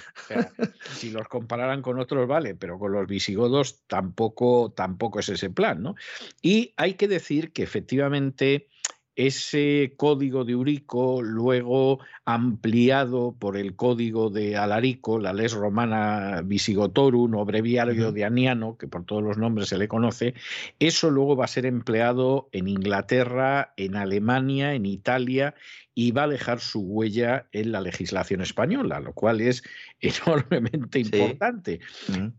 [0.96, 5.84] si los compararan con otros, vale, pero con los visigodos tampoco, tampoco es ese plan.
[5.84, 5.96] ¿no?
[6.42, 8.70] Y hay que decir que efectivamente
[9.16, 17.36] ese código de Urico, luego ampliado por el código de Alarico, la Les Romana Visigotorum
[17.36, 20.34] o Breviario de Aniano, que por todos los nombres se le conoce,
[20.80, 25.56] eso luego va a ser empleado en Inglaterra, en Alemania, en Italia
[25.94, 29.64] y va a dejar su huella en la legislación española, lo cual es
[30.00, 31.82] enormemente importante.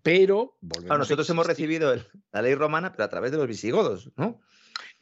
[0.02, 0.56] Pero
[0.88, 1.94] nosotros hemos recibido
[2.32, 4.40] la ley romana, pero a través de los visigodos, ¿no?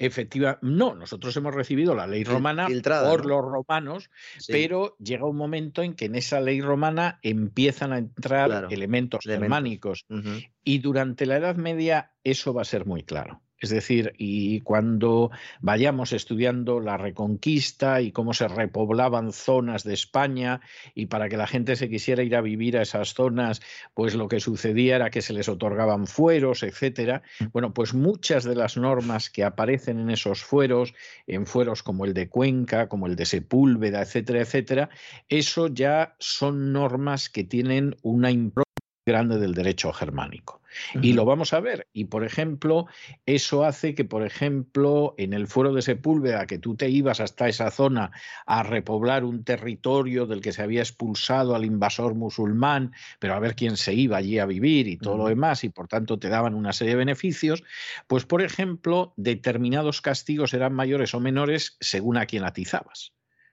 [0.02, 4.10] Efectiva, no, nosotros hemos recibido la ley romana por los romanos,
[4.48, 10.06] pero llega un momento en que en esa ley romana empiezan a entrar elementos germánicos
[10.64, 13.42] y durante la Edad Media eso va a ser muy claro.
[13.60, 15.30] Es decir, y cuando
[15.60, 20.62] vayamos estudiando la reconquista y cómo se repoblaban zonas de España
[20.94, 23.60] y para que la gente se quisiera ir a vivir a esas zonas,
[23.92, 27.22] pues lo que sucedía era que se les otorgaban fueros, etcétera.
[27.38, 27.44] Mm.
[27.52, 30.94] Bueno, pues muchas de las normas que aparecen en esos fueros,
[31.26, 34.88] en fueros como el de Cuenca, como el de Sepúlveda, etcétera, etcétera,
[35.28, 38.70] eso ya son normas que tienen una impronta
[39.06, 40.59] grande del derecho germánico.
[41.02, 41.88] Y lo vamos a ver.
[41.92, 42.86] Y, por ejemplo,
[43.26, 47.48] eso hace que, por ejemplo, en el fuero de Sepúlveda, que tú te ibas hasta
[47.48, 48.10] esa zona
[48.46, 53.54] a repoblar un territorio del que se había expulsado al invasor musulmán, pero a ver
[53.54, 56.54] quién se iba allí a vivir y todo lo demás, y por tanto te daban
[56.54, 57.62] una serie de beneficios,
[58.06, 63.12] pues, por ejemplo, determinados castigos eran mayores o menores según a quién atizabas.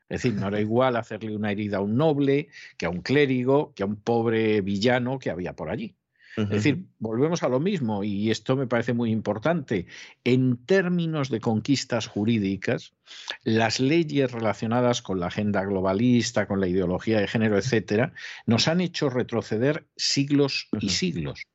[0.10, 3.74] Es decir, no era igual hacerle una herida a un noble que a un clérigo,
[3.74, 5.96] que a un pobre villano que había por allí.
[6.38, 9.88] Es decir, volvemos a lo mismo y esto me parece muy importante.
[10.24, 12.94] En términos de conquistas jurídicas,
[13.44, 18.14] las leyes relacionadas con la agenda globalista, con la ideología de género, etcétera,
[18.46, 21.48] nos han hecho retroceder siglos y siglos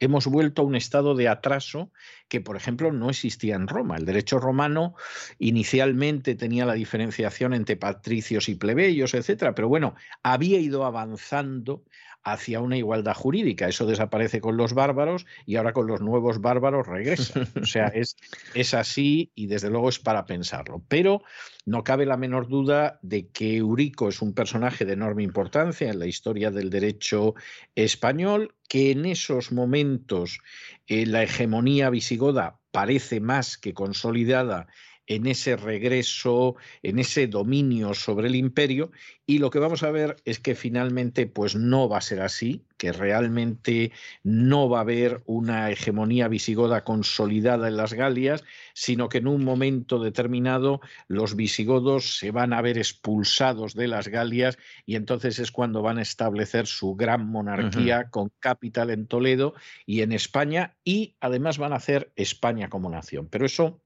[0.00, 1.90] hemos vuelto a un estado de atraso
[2.28, 3.96] que, por ejemplo, no existía en Roma.
[3.96, 4.94] El derecho romano
[5.38, 11.84] inicialmente tenía la diferenciación entre patricios y plebeyos, etcétera, pero bueno, había ido avanzando
[12.24, 13.68] hacia una igualdad jurídica.
[13.68, 17.40] Eso desaparece con los bárbaros y ahora con los nuevos bárbaros regresa.
[17.62, 18.16] O sea, es,
[18.54, 20.82] es así y desde luego es para pensarlo.
[20.88, 21.22] Pero
[21.66, 25.98] no cabe la menor duda de que Eurico es un personaje de enorme importancia en
[25.98, 27.34] la historia del derecho
[27.74, 30.40] español, que en esos momentos
[30.86, 34.66] eh, la hegemonía visigoda parece más que consolidada
[35.06, 38.90] en ese regreso, en ese dominio sobre el imperio
[39.26, 42.66] y lo que vamos a ver es que finalmente pues no va a ser así,
[42.76, 43.92] que realmente
[44.22, 49.42] no va a haber una hegemonía visigoda consolidada en las Galias, sino que en un
[49.42, 55.50] momento determinado los visigodos se van a ver expulsados de las Galias y entonces es
[55.50, 59.54] cuando van a establecer su gran monarquía con capital en Toledo
[59.86, 63.28] y en España y además van a hacer España como nación.
[63.30, 63.80] Pero eso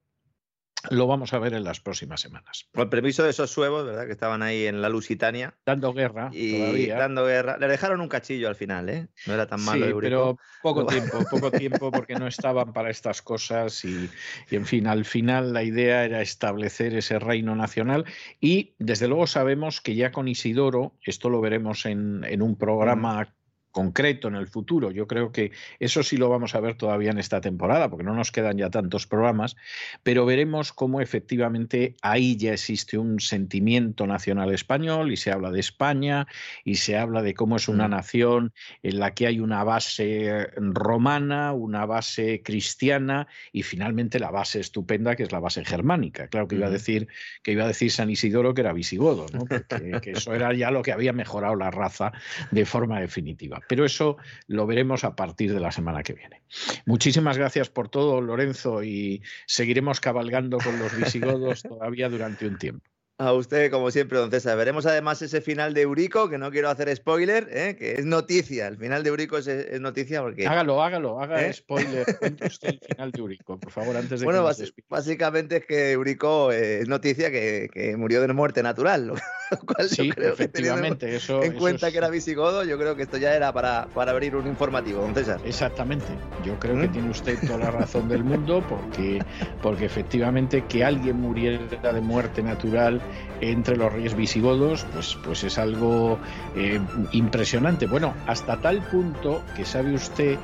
[0.89, 2.67] lo vamos a ver en las próximas semanas.
[2.73, 4.05] Con el permiso de esos suevos, ¿verdad?
[4.05, 5.53] Que estaban ahí en la Lusitania.
[5.65, 6.29] Dando guerra.
[6.31, 7.57] Y dando guerra.
[7.57, 9.07] Le dejaron un cachillo al final, ¿eh?
[9.27, 9.85] No era tan malo.
[9.85, 13.83] Sí, pero poco tiempo, poco tiempo, porque no estaban para estas cosas.
[13.83, 14.09] Y,
[14.51, 18.05] en fin, al final la idea era establecer ese reino nacional.
[18.39, 23.33] Y desde luego sabemos que ya con Isidoro, esto lo veremos en, en un programa
[23.79, 24.91] concreto en el futuro.
[24.91, 28.13] Yo creo que eso sí lo vamos a ver todavía en esta temporada, porque no
[28.13, 29.55] nos quedan ya tantos programas,
[30.03, 35.61] pero veremos cómo efectivamente ahí ya existe un sentimiento nacional español y se habla de
[35.61, 36.27] España
[36.65, 37.91] y se habla de cómo es una mm.
[37.91, 44.59] nación en la que hay una base romana, una base cristiana y finalmente la base
[44.59, 46.27] estupenda que es la base germánica.
[46.27, 47.07] Claro que iba a decir
[47.43, 49.45] que iba a decir San Isidoro que era visigodo, ¿no?
[50.01, 52.11] que eso era ya lo que había mejorado la raza
[52.51, 53.61] de forma definitiva.
[53.69, 54.17] Pero eso
[54.47, 56.41] lo veremos a partir de la semana que viene.
[56.87, 62.89] Muchísimas gracias por todo, Lorenzo, y seguiremos cabalgando con los visigodos todavía durante un tiempo.
[63.21, 64.55] A usted, como siempre, don César.
[64.55, 67.75] Veremos además ese final de Eurico, que no quiero hacer spoiler, ¿eh?
[67.77, 68.67] que es noticia.
[68.67, 70.47] El final de Eurico es, noticia porque.
[70.47, 71.51] Hágalo, hágalo, haga ¿Eh?
[71.51, 72.05] spoiler.
[72.47, 75.91] Usted el final de Eurico, por favor, antes de bueno, que Bueno, básicamente es que
[75.91, 79.07] Eurico eh, es noticia que, murió de muerte natural,
[79.51, 82.95] lo cual sí, yo creo efectivamente, que eso, en cuenta que era visigodo, yo creo
[82.95, 85.41] que esto ya era para, para abrir un informativo, don César.
[85.43, 86.07] Exactamente.
[86.45, 86.91] Yo creo que ¿Mm?
[86.93, 89.21] tiene usted toda la razón del mundo, porque,
[89.61, 93.01] porque efectivamente que alguien muriera de muerte natural
[93.41, 96.19] entre los reyes visigodos, pues, pues es algo
[96.55, 96.79] eh,
[97.11, 97.87] impresionante.
[97.87, 100.37] Bueno, hasta tal punto que sabe usted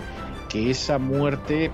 [0.49, 1.71] que esa muerte,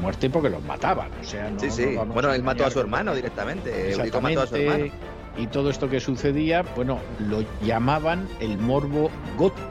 [0.00, 1.96] muerte porque los mataban, o sea, sí, sí.
[2.12, 4.92] bueno, él mató a su hermano directamente, mató a su hermano.
[5.36, 9.68] Y todo esto que sucedía, bueno, lo llamaban el morbo gótico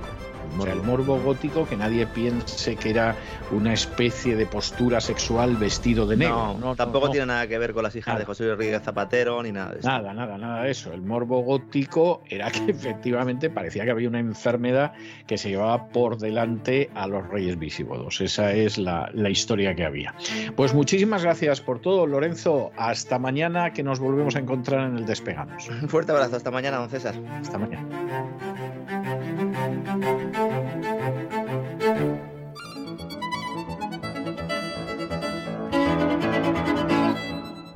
[0.67, 3.15] el morbo gótico, que nadie piense que era
[3.51, 6.57] una especie de postura sexual vestido de negro.
[6.59, 9.73] No, tampoco tiene nada que ver con las hijas de José Rodríguez Zapatero ni nada
[9.73, 9.87] de eso.
[9.87, 10.91] Nada, nada, nada de eso.
[10.93, 14.93] El morbo gótico era que efectivamente parecía que había una enfermedad
[15.25, 18.21] que se llevaba por delante a los reyes visigodos.
[18.21, 20.13] Esa es la, la historia que había.
[20.55, 22.71] Pues muchísimas gracias por todo, Lorenzo.
[22.77, 25.69] Hasta mañana que nos volvemos a encontrar en el Despegamos.
[25.81, 26.35] Un fuerte abrazo.
[26.35, 27.15] Hasta mañana, don César.
[27.41, 27.87] Hasta mañana.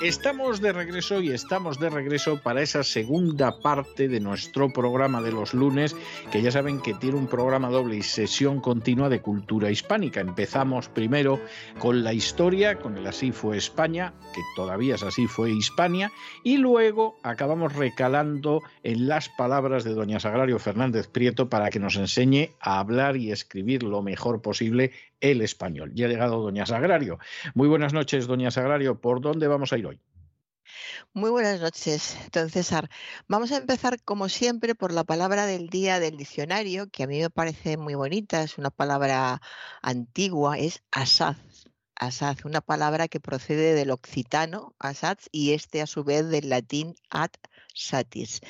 [0.00, 5.32] Estamos de regreso y estamos de regreso para esa segunda parte de nuestro programa de
[5.32, 5.96] los lunes,
[6.30, 10.20] que ya saben que tiene un programa doble y sesión continua de cultura hispánica.
[10.20, 11.40] Empezamos primero
[11.80, 16.12] con la historia, con el Así fue España, que todavía es Así fue Hispania,
[16.44, 21.96] y luego acabamos recalando en las palabras de doña Sagrario Fernández Prieto para que nos
[21.96, 25.92] enseñe a hablar y escribir lo mejor posible el español.
[25.94, 27.18] Ya ha llegado doña Sagrario.
[27.54, 29.00] Muy buenas noches, doña Sagrario.
[29.00, 30.00] ¿Por dónde vamos a ir hoy?
[31.12, 32.90] Muy buenas noches, don César.
[33.26, 37.20] Vamos a empezar, como siempre, por la palabra del día del diccionario, que a mí
[37.20, 39.40] me parece muy bonita, es una palabra
[39.82, 41.38] antigua, es asaz.
[41.96, 46.94] Asaz, una palabra que procede del occitano, asaz, y este a su vez del latín
[47.10, 47.30] ad
[47.74, 48.40] satis.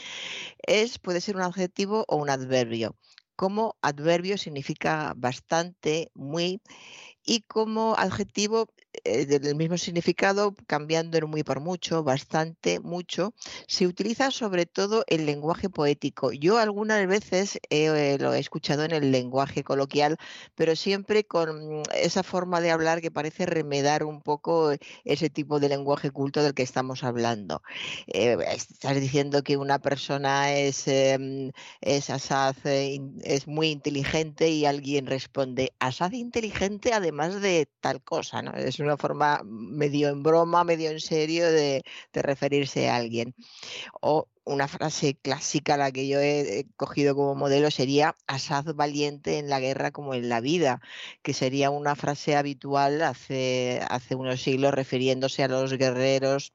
[0.67, 2.95] Es, puede ser un adjetivo o un adverbio
[3.39, 6.61] como adverbio significa bastante, muy,
[7.25, 8.69] y como adjetivo
[9.05, 13.35] eh, del mismo significado, cambiando en muy por mucho, bastante, mucho,
[13.67, 16.33] se utiliza sobre todo el lenguaje poético.
[16.33, 20.17] Yo algunas veces eh, lo he escuchado en el lenguaje coloquial,
[20.55, 24.73] pero siempre con esa forma de hablar que parece remedar un poco
[25.05, 27.63] ese tipo de lenguaje culto del que estamos hablando.
[28.07, 35.07] Eh, estás diciendo que una persona es, em, es asaz, es muy inteligente y alguien
[35.07, 38.53] responde, asaz inteligente además de tal cosa, ¿no?
[38.81, 41.83] Una forma medio en broma, medio en serio de,
[42.13, 43.35] referirse a alguien.
[44.01, 49.49] O una frase clásica, la que yo he cogido como modelo, sería asaz valiente en
[49.51, 50.81] la guerra como en la vida,
[51.23, 56.53] que sería una frase habitual hace, hace unos siglos refiriéndose a los guerreros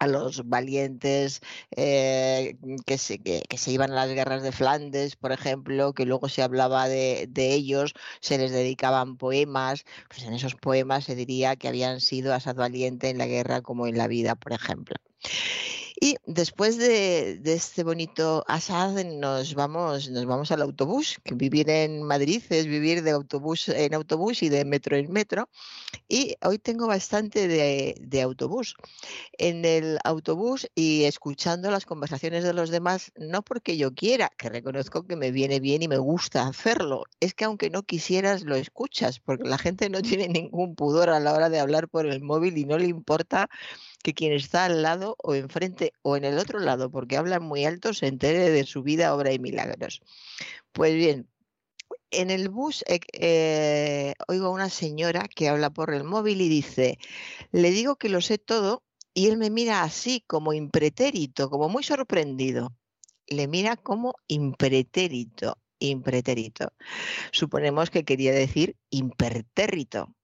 [0.00, 1.40] a los valientes
[1.76, 2.56] eh,
[2.86, 6.42] que, se, que, se iban a las guerras de Flandes, por ejemplo, que luego se
[6.42, 11.68] hablaba de, de, ellos, se les dedicaban poemas, pues en esos poemas se diría que
[11.68, 14.96] habían sido asad valiente en la guerra como en la vida, por ejemplo.
[16.00, 22.02] Y después de, este bonito asad nos vamos, nos vamos al autobús, que vivir en
[22.02, 25.48] Madrid es vivir de autobús en autobús y de metro en metro.
[26.08, 28.74] Y hoy tengo bastante de, de autobús.
[29.38, 34.48] En el autobús y escuchando las conversaciones de los demás, no porque yo quiera, que
[34.48, 38.56] reconozco que me viene bien y me gusta hacerlo, es que aunque no quisieras, lo
[38.56, 42.20] escuchas, porque la gente no tiene ningún pudor a la hora de hablar por el
[42.20, 43.48] móvil y no le importa
[44.02, 47.64] que quien está al lado o enfrente o en el otro lado, porque hablan muy
[47.64, 50.00] alto, se entere de su vida, obra y milagros.
[50.72, 51.28] Pues bien,
[52.10, 56.48] en el bus eh, eh, oigo a una señora que habla por el móvil y
[56.48, 56.98] dice,
[57.52, 58.82] le digo que lo sé todo
[59.14, 62.74] y él me mira así como impretérito, como muy sorprendido.
[63.26, 66.72] Le mira como impretérito, impretérito.
[67.32, 70.14] Suponemos que quería decir impertérrito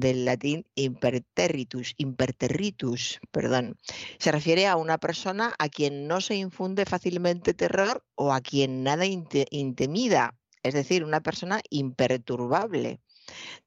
[0.00, 3.76] del latín imperterritus, imperterritus, perdón.
[4.18, 8.82] Se refiere a una persona a quien no se infunde fácilmente terror o a quien
[8.82, 13.00] nada intimida, es decir, una persona imperturbable.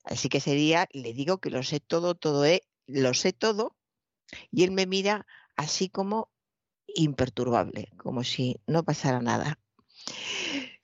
[0.04, 3.76] Así que sería, le digo que lo sé todo, todo es, lo sé todo,
[4.52, 6.32] y él me mira así como
[6.88, 9.60] imperturbable, como si no pasara nada.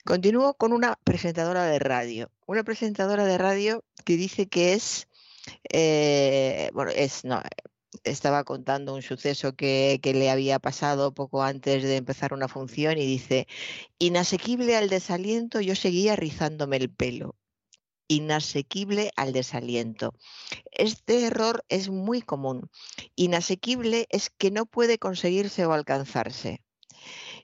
[0.06, 5.08] Continúo con una presentadora de radio, una presentadora de radio que dice que es
[5.70, 7.42] eh, bueno, es, no,
[8.04, 13.06] estaba contando un suceso que, le había pasado poco antes de empezar una función y
[13.06, 13.48] dice,
[14.00, 17.36] inasequible al desaliento, yo seguía rizándome el pelo.
[18.10, 20.14] Inasequible al desaliento.
[20.72, 22.70] Este error es muy común.
[23.16, 26.64] Inasequible es que no puede conseguirse o alcanzarse.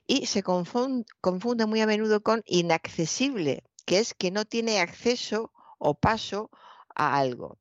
[0.06, 5.94] Y se confunde muy a menudo con inaccesible, que es que no tiene acceso o
[5.94, 6.50] paso
[6.94, 7.58] a algo.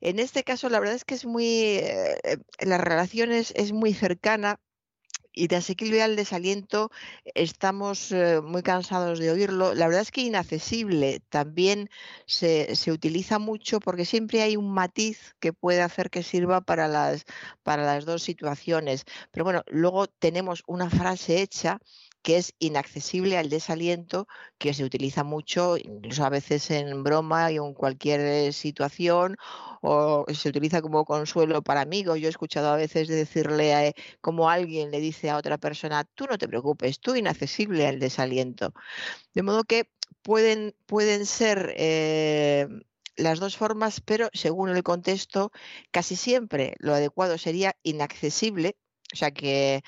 [0.00, 3.94] En este caso, la verdad es que es muy, eh, eh, la relación es, muy
[3.94, 4.60] cercana
[5.34, 6.90] y de asequible al desaliento
[7.34, 9.74] estamos eh, muy cansados de oírlo.
[9.74, 11.88] La verdad es que inaccesible también
[12.26, 16.86] se, se, utiliza mucho porque siempre hay un matiz que puede hacer que sirva para
[16.88, 17.24] las,
[17.62, 19.04] para las dos situaciones.
[19.30, 21.78] Pero bueno, luego tenemos una frase hecha
[22.22, 24.28] que es inaccesible al desaliento,
[24.58, 29.36] que se utiliza mucho, incluso a veces en broma y en cualquier eh, situación,
[29.82, 32.20] o se utiliza como consuelo para amigos.
[32.20, 36.26] Yo he escuchado a veces decirle a, como alguien le dice a otra persona, tú
[36.26, 38.72] no te preocupes, tú inaccesible al desaliento.
[39.34, 39.88] De modo que
[40.22, 41.74] pueden, pueden ser...
[41.76, 42.68] Eh,
[43.16, 45.52] las dos formas, pero según el contexto,
[45.90, 48.76] casi siempre lo adecuado sería inaccesible,
[49.12, 49.82] o sea que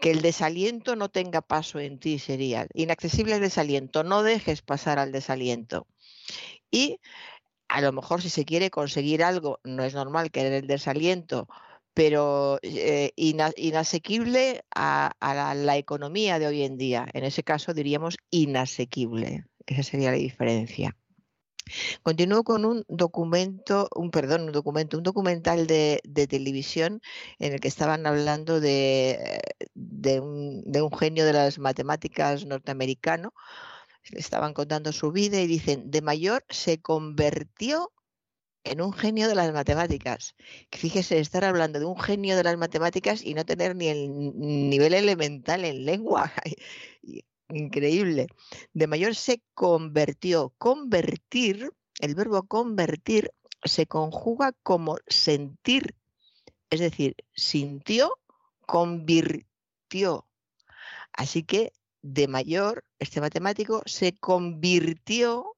[0.00, 4.98] que el desaliento no tenga paso en ti sería inaccesible el desaliento, no dejes pasar
[4.98, 5.86] al desaliento.
[6.70, 6.98] Y
[7.68, 11.48] a lo mejor si se quiere conseguir algo, no es normal querer el desaliento,
[11.94, 17.06] pero eh, inasequible a, la, economía de hoy en día.
[17.12, 19.44] En ese caso diríamos inasequible.
[19.66, 20.96] Esa sería la diferencia.
[22.02, 27.00] Continúo con un documento, un perdón, un documento, un documental de, televisión
[27.38, 29.40] en el que estaban hablando de,
[30.22, 33.32] un, de un genio de las matemáticas norteamericano.
[34.12, 37.92] Estaban contando su vida y dicen, de mayor se convirtió
[38.64, 40.34] en un genio de las matemáticas.
[40.72, 44.10] Fíjese, estar hablando de un genio de las matemáticas y no tener ni el
[44.70, 46.32] nivel elemental en lengua.
[47.52, 48.28] increíble.
[48.72, 50.52] De mayor se convirtió.
[50.58, 53.30] Convertir, el verbo convertir
[53.64, 55.94] se conjuga como sentir,
[56.70, 58.18] es decir, sintió,
[58.66, 60.26] convirtió.
[61.12, 61.72] Así que
[62.02, 65.56] de mayor, este matemático se convirtió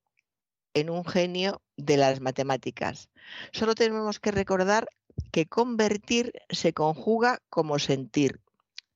[0.75, 3.11] en un genio de las matemáticas.
[3.53, 4.89] Solo tenemos que recordar
[5.31, 8.41] que convertir se conjuga como sentir.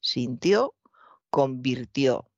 [0.01, 0.75] Sintió,
[1.31, 2.29] convirtió.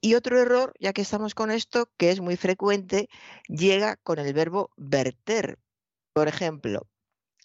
[0.00, 3.08] Y otro error, ya que estamos con esto, que es muy frecuente,
[3.48, 5.58] llega con el verbo verter.
[6.12, 6.86] Por ejemplo,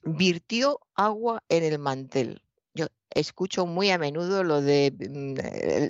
[0.03, 2.41] virtió agua en el mantel.
[2.73, 5.35] Yo escucho muy a menudo lo de mm,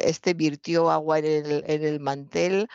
[0.04, 2.68] este virtió agua en el, mantel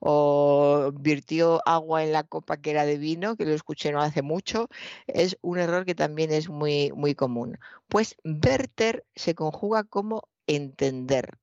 [0.00, 4.22] o virtió agua en la copa que era de vino, que lo escuché no hace
[4.22, 4.68] mucho,
[5.06, 7.58] es un error que también es muy, muy común.
[7.88, 11.38] Pues verter se conjuga como entender.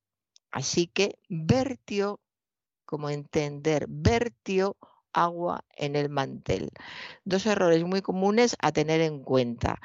[0.52, 2.20] Así que vertió,
[2.86, 4.78] como entender, vertió
[5.14, 6.72] agua en el mantel.
[7.24, 9.82] Dos errores muy comunes a tener en cuenta.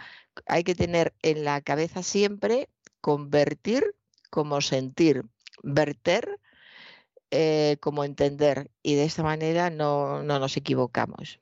[0.46, 2.68] Hay que tener en la cabeza siempre
[3.00, 3.94] convertir
[4.30, 5.24] como sentir,
[5.62, 6.40] verter
[7.30, 11.40] eh, como entender y de esta manera no, no nos equivocamos.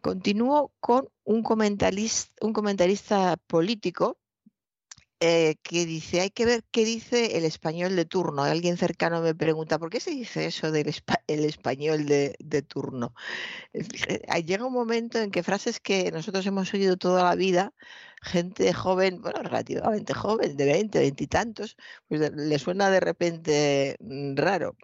[0.00, 4.18] Continúo con un comentarista, un comentarista político
[5.26, 8.42] eh, que dice, hay que ver qué dice el español de turno.
[8.42, 10.94] Alguien cercano me pregunta, ¿por qué se dice eso del
[11.28, 13.14] el español de, turno?
[14.44, 17.72] Llega un momento en que frases que nosotros hemos oído toda la vida,
[18.20, 23.96] gente joven, bueno, relativamente joven, de 20, 20 y tantos, pues le suena de repente
[24.00, 24.76] mm, raro.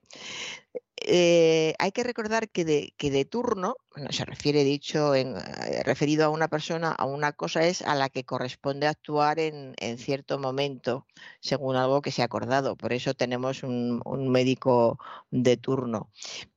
[1.03, 5.83] Eh, hay que recordar que de, que de turno, bueno, se refiere dicho en, eh,
[5.83, 9.99] referido a una persona, a una cosa es a la que corresponde actuar en, en
[9.99, 11.07] cierto momento,
[11.41, 12.77] según algo que se ha acordado.
[12.77, 14.99] Por eso tenemos un, un médico
[15.31, 16.11] de turno.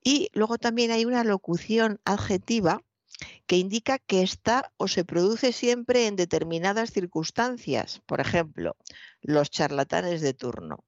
[0.03, 2.81] Y luego también hay una locución adjetiva
[3.47, 8.01] que indica que está o se produce siempre en determinadas circunstancias.
[8.05, 8.75] Por ejemplo,
[9.22, 10.83] los charlatanes de turno.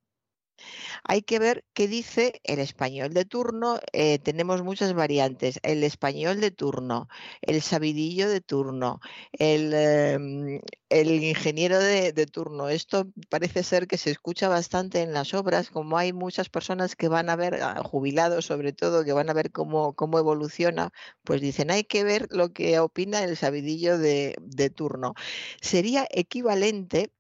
[1.04, 3.80] Hay que ver qué dice el español de turno.
[3.94, 5.60] Eh, tenemos muchas variantes.
[5.64, 7.08] El español de turno,
[7.42, 9.00] el sabidillo de turno,
[9.34, 12.70] el, em, ingeniero de, turno.
[12.70, 17.08] Esto parece ser que se escucha bastante en las obras, como hay muchas personas que
[17.08, 20.92] van a ver, ah, jubilados sobre todo, que van a ver cómo, cómo evoluciona,
[21.24, 24.36] pues dicen, hay que ver lo que opina el sabidillo de
[24.76, 25.14] turno.
[25.62, 27.12] Sería equivalente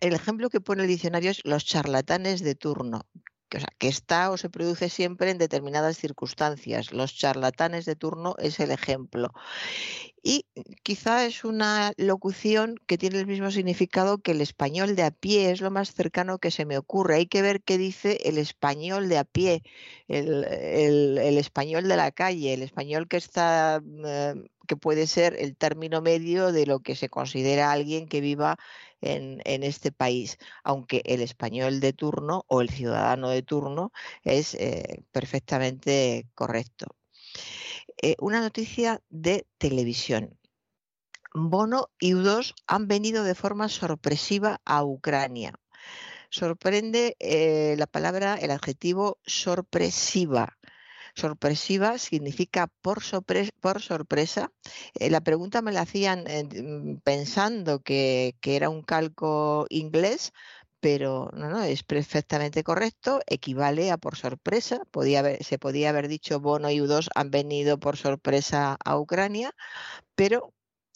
[0.00, 3.06] el ejemplo que pone el diccionario es los charlatanes de turno,
[3.48, 6.92] que, está o se produce siempre en determinadas circunstancias.
[6.92, 9.32] Los charlatanes de turno es el ejemplo.
[10.22, 10.46] Y
[10.82, 15.50] quizá es una locución que tiene el mismo significado que el español de a pie,
[15.50, 17.16] es lo más cercano que se me ocurre.
[17.16, 19.62] Hay que ver qué dice el español de a pie,
[20.08, 23.82] el, español de la calle, el español que está...
[24.04, 24.34] Eh,
[24.68, 28.58] que puede ser el término medio de lo que se considera alguien que viva
[29.00, 33.92] en, este país, aunque el español de turno o el ciudadano de turno
[34.24, 36.86] es eh, perfectamente correcto.
[38.02, 40.38] Eh, una noticia de televisión.
[41.34, 45.54] Bono y U2 han venido de forma sorpresiva a Ucrania.
[46.30, 50.58] Sorprende eh, la palabra, el adjetivo sorpresiva
[51.18, 54.52] sorpresiva significa por, sorpresa.
[54.94, 60.32] Eh, la pregunta me la hacían eh, mm, pensando que, era un calco inglés,
[60.80, 64.82] pero no, no, es perfectamente correcto, equivale a por sorpresa.
[65.40, 69.52] Se podía haber dicho Bono y U2 han venido por sorpresa a Ucrania,
[70.14, 70.54] pero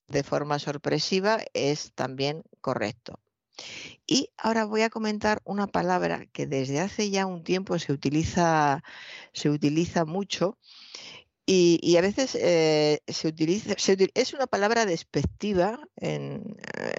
[0.09, 3.22] de forma sorpresiva es también correcto.
[4.07, 8.83] Y ahora voy a comentar una palabra que desde hace ya un tiempo se utiliza,
[9.33, 10.59] se utiliza mucho
[11.45, 13.75] y, a veces eh, se, utiliza,
[14.15, 16.95] es una palabra despectiva en, eh,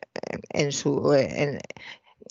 [0.50, 1.60] en, su, en,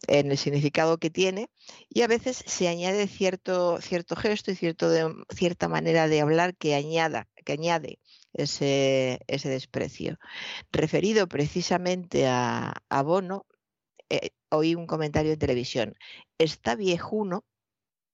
[0.09, 1.49] el significado que tiene
[1.89, 4.91] y a veces se añade cierto, cierto gesto y cierto
[5.34, 7.99] cierta manera de hablar que, añada, que añade
[8.34, 10.18] ese, ese desprecio.
[10.70, 13.47] Referido precisamente a, a Bono,
[14.12, 15.97] eh, oí un comentario en televisión.
[16.39, 17.44] Está viejuno,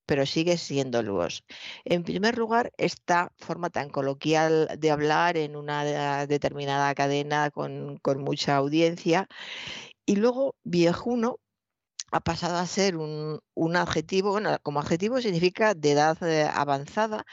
[0.07, 1.45] pero sigue siendo luz.
[1.85, 8.57] En primer lugar, esta forma tan coloquial de hablar en una determinada cadena con mucha
[8.57, 9.29] audiencia.
[10.07, 11.41] Y luego, viejuno,
[12.11, 13.41] ha pasado a ser un,
[13.77, 17.27] adjetivo, bueno, como adjetivo significa de edad eh, avanzada,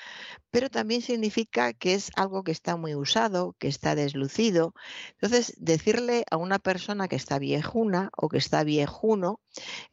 [0.51, 4.73] pero también significa que es algo que está muy usado, que está deslucido.
[5.13, 9.39] Entonces, decirle a una persona que está viejuna o que está viejuno,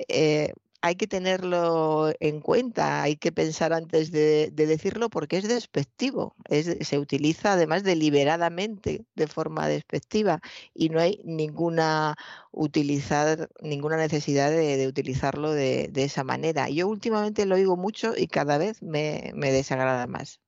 [0.08, 0.52] eh,
[0.82, 6.98] hay que tenerlo en cuenta, hay que pensar antes de, decirlo porque es despectivo, se
[6.98, 10.40] utiliza además deliberadamente de forma despectiva
[10.74, 12.16] y no hay ninguna
[12.50, 16.68] utilizar, ninguna necesidad de, utilizarlo de, esa manera.
[16.68, 20.40] Yo últimamente lo oigo mucho y cada vez me, desagrada más.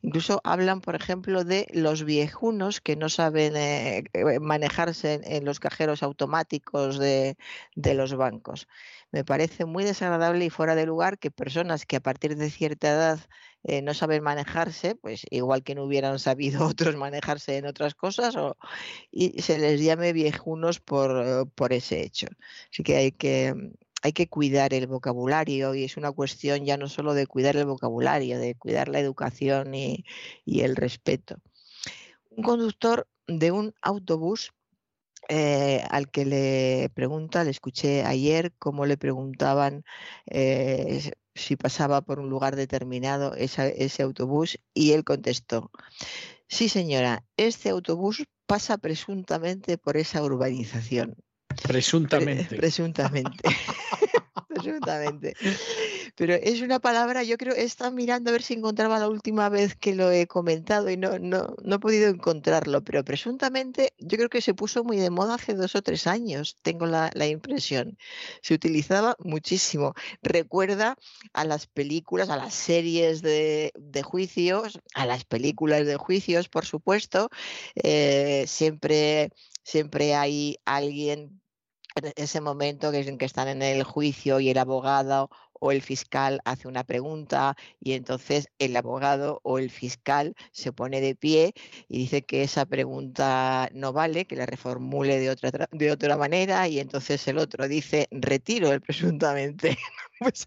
[0.00, 4.04] Incluso hablan, por ejemplo, de los viejunos que no saben eh,
[4.40, 7.36] manejarse en, los cajeros automáticos de
[7.76, 8.66] los bancos.
[9.10, 12.88] Me parece muy desagradable y fuera de lugar que personas que a partir de cierta
[12.90, 13.20] edad
[13.64, 18.36] eh, no saben manejarse, pues igual que no hubieran sabido otros manejarse en otras cosas,
[18.36, 18.56] o,
[19.10, 22.28] y se les llame viejunos por, por ese hecho.
[22.70, 23.54] Así que hay que
[24.02, 27.66] hay que cuidar el vocabulario y es una cuestión ya no solo de cuidar el
[27.66, 30.04] vocabulario, de cuidar la educación y,
[30.44, 31.36] y el respeto.
[32.30, 34.52] Un conductor de un autobús
[35.28, 39.84] eh, al que le pregunta, le escuché ayer cómo le preguntaban
[40.26, 45.70] eh, si pasaba por un lugar determinado esa, ese autobús y él contestó,
[46.48, 51.14] sí señora, este autobús pasa presuntamente por esa urbanización.
[51.62, 52.44] Presuntamente.
[52.44, 53.42] Pre presuntamente.
[54.48, 55.34] presuntamente.
[56.18, 59.48] Pero es una palabra, yo creo, he estado mirando a ver si encontraba la última
[59.48, 64.16] vez que lo he comentado y no, no, no he podido encontrarlo, pero presuntamente yo
[64.16, 67.28] creo que se puso muy de moda hace dos o tres años, tengo la, la
[67.28, 67.96] impresión.
[68.42, 69.94] Se utilizaba muchísimo.
[70.20, 70.96] Recuerda
[71.34, 76.66] a las películas, a las series de, de juicios, a las películas de juicios, por
[76.66, 77.28] supuesto.
[77.76, 79.30] Eh, siempre,
[79.62, 81.40] siempre hay alguien
[81.94, 85.30] en ese momento que, en que están en el juicio y el abogado
[85.60, 91.00] o el fiscal hace una pregunta y entonces el abogado o el fiscal se pone
[91.00, 91.54] de pie
[91.88, 96.68] y dice que esa pregunta no vale, que la reformule de otra, de otra manera
[96.68, 99.78] y entonces el otro dice retiro el presuntamente.
[100.20, 100.46] pues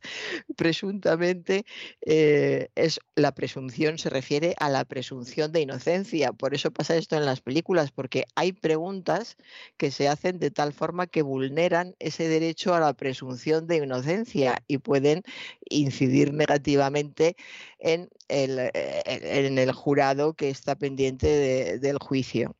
[0.55, 1.65] presuntamente
[2.01, 6.33] eh, es la presunción se refiere a la presunción de inocencia.
[6.33, 9.37] Por eso pasa esto en las películas, porque hay preguntas
[9.77, 14.63] que se hacen de tal forma que vulneran ese derecho a la presunción de inocencia
[14.67, 15.23] y pueden
[15.69, 17.35] incidir negativamente
[17.79, 22.55] en el, eh, jurado que está pendiente de, del juicio.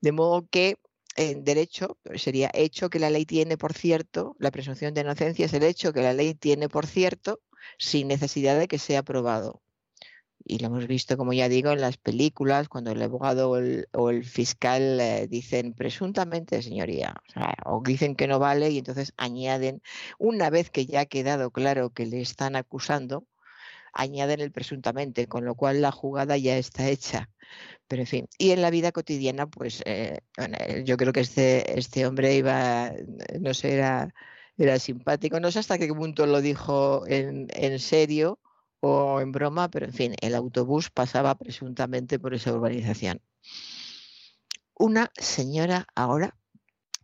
[0.00, 0.76] De modo que
[1.16, 5.54] en derecho sería hecho que la ley tiene por cierto, la presunción de inocencia es
[5.54, 7.40] el hecho que la ley tiene por cierto
[7.78, 9.62] sin necesidad de que sea aprobado.
[10.48, 14.24] Y lo hemos visto, como ya digo, en las películas, cuando el abogado o el,
[14.24, 19.82] fiscal eh, dicen presuntamente, señoría, o, sea, o dicen que no vale y entonces añaden,
[20.18, 23.26] una vez que ya ha quedado claro que le están acusando,
[23.96, 27.30] añaden el presuntamente, con lo cual la jugada ya está hecha.
[27.88, 30.20] Pero en fin, y en la vida cotidiana, pues eh,
[30.84, 32.92] yo creo que este, este hombre iba,
[33.40, 34.14] no sé, era,
[34.58, 38.40] era simpático, no sé hasta qué punto lo dijo en, en serio
[38.80, 43.20] o en broma, pero en fin, el autobús pasaba presuntamente por esa urbanización.
[44.74, 46.36] Una señora ahora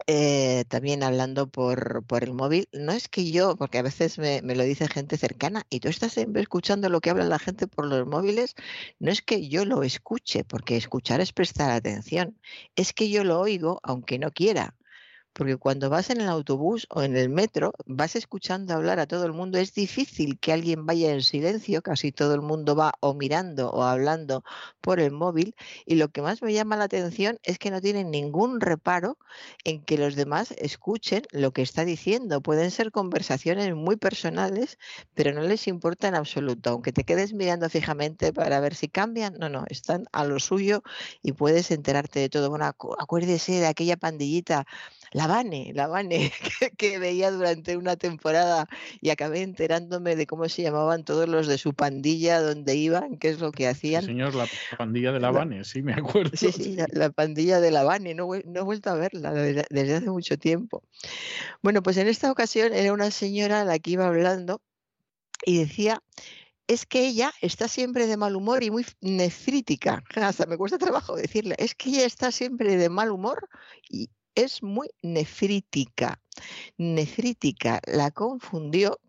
[0.06, 4.42] eh, también hablando por, por, el móvil, no es que yo, porque a veces me,
[4.42, 7.66] me, lo dice gente cercana y tú estás siempre escuchando lo que habla la gente
[7.66, 8.54] por los móviles,
[8.98, 12.38] no es que yo lo escuche, porque escuchar es prestar atención,
[12.76, 14.76] es que yo lo oigo aunque no quiera.
[15.32, 19.24] Porque cuando vas en el autobús o en el metro, vas escuchando hablar a todo
[19.24, 19.58] el mundo.
[19.58, 23.82] Es difícil que alguien vaya en silencio, casi todo el mundo va o mirando o
[23.82, 24.44] hablando
[24.80, 25.54] por el móvil.
[25.86, 29.18] Y lo que más me llama la atención es que no tienen ningún reparo
[29.64, 32.42] en que los demás escuchen lo que está diciendo.
[32.42, 34.78] Pueden ser conversaciones muy personales,
[35.14, 36.70] pero no les importa en absoluto.
[36.70, 40.82] Aunque te quedes mirando fijamente para ver si cambian, no, no, están a lo suyo
[41.22, 42.50] y puedes enterarte de todo.
[42.50, 44.66] Bueno, acuérdese de aquella pandillita
[45.12, 48.68] la Vane, la Vane, que, que, veía durante una temporada
[49.00, 53.28] y acabé enterándome de cómo se llamaban todos los de su pandilla, dónde iban, qué
[53.28, 54.02] es lo que hacían.
[54.02, 56.32] Sí, señor, la pandilla de la Vane, sí, me acuerdo.
[56.34, 59.66] Sí, sí, la, la pandilla de la Vane, no, no, he vuelto a verla desde,
[59.70, 60.82] desde hace mucho tiempo.
[61.62, 64.60] Bueno, pues en esta ocasión era una señora la que iba hablando
[65.44, 66.02] y decía
[66.68, 70.02] es que ella está siempre de mal humor y muy nefrítica.
[70.14, 73.48] Hasta me cuesta trabajo decirle, es que ella está siempre de mal humor
[73.90, 76.20] y, es muy nefrítica.
[76.78, 79.00] Nefrítica la confundió,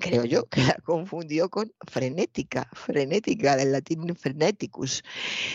[0.00, 5.02] creo yo, que la confundió con frenética, frenética del latín freneticus,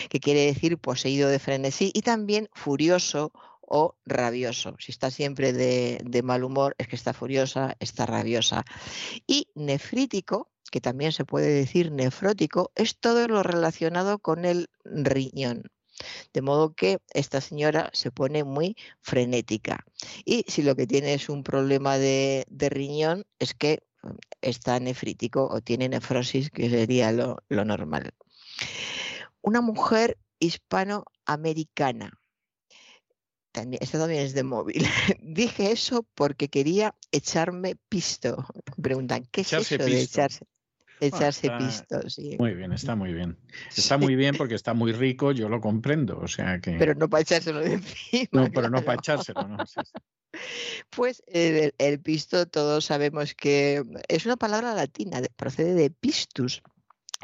[0.08, 4.76] que quiere decir poseído de frenesí, y también furioso o rabioso.
[4.78, 8.64] Si está siempre de, de mal humor, es que está furiosa, está rabiosa.
[9.26, 15.70] Y nefrítico, que también se puede decir nefrótico, es todo lo relacionado con el riñón.
[16.32, 19.84] De modo que esta señora se pone muy frenética.
[20.24, 24.10] Y si lo que tiene es un problema de, de riñón, es que mm,
[24.42, 28.14] está nefrítico o tiene nefrosis, que sería lo, lo normal.
[29.40, 32.18] Una mujer hispanoamericana.
[33.52, 34.84] También, esto también es de móvil.
[35.22, 38.46] Dije eso porque quería echarme pisto.
[38.76, 39.96] Me preguntan, ¿qué es echarse eso pisto.
[39.96, 40.46] de echarse?
[41.06, 42.36] Echarse está- pistos, sí.
[42.38, 43.36] Muy bien, está muy bien.
[43.76, 46.18] Está muy bien porque está muy rico, yo lo comprendo.
[46.18, 46.72] O sea que.
[46.72, 48.28] Pero no para echárselo de encima.
[48.32, 49.66] no, pero no para echárselo, ¿no?
[49.66, 49.92] Sí, sí.
[50.90, 56.62] Pues el, el pisto todos sabemos que es una palabra latina, de- procede de pistus.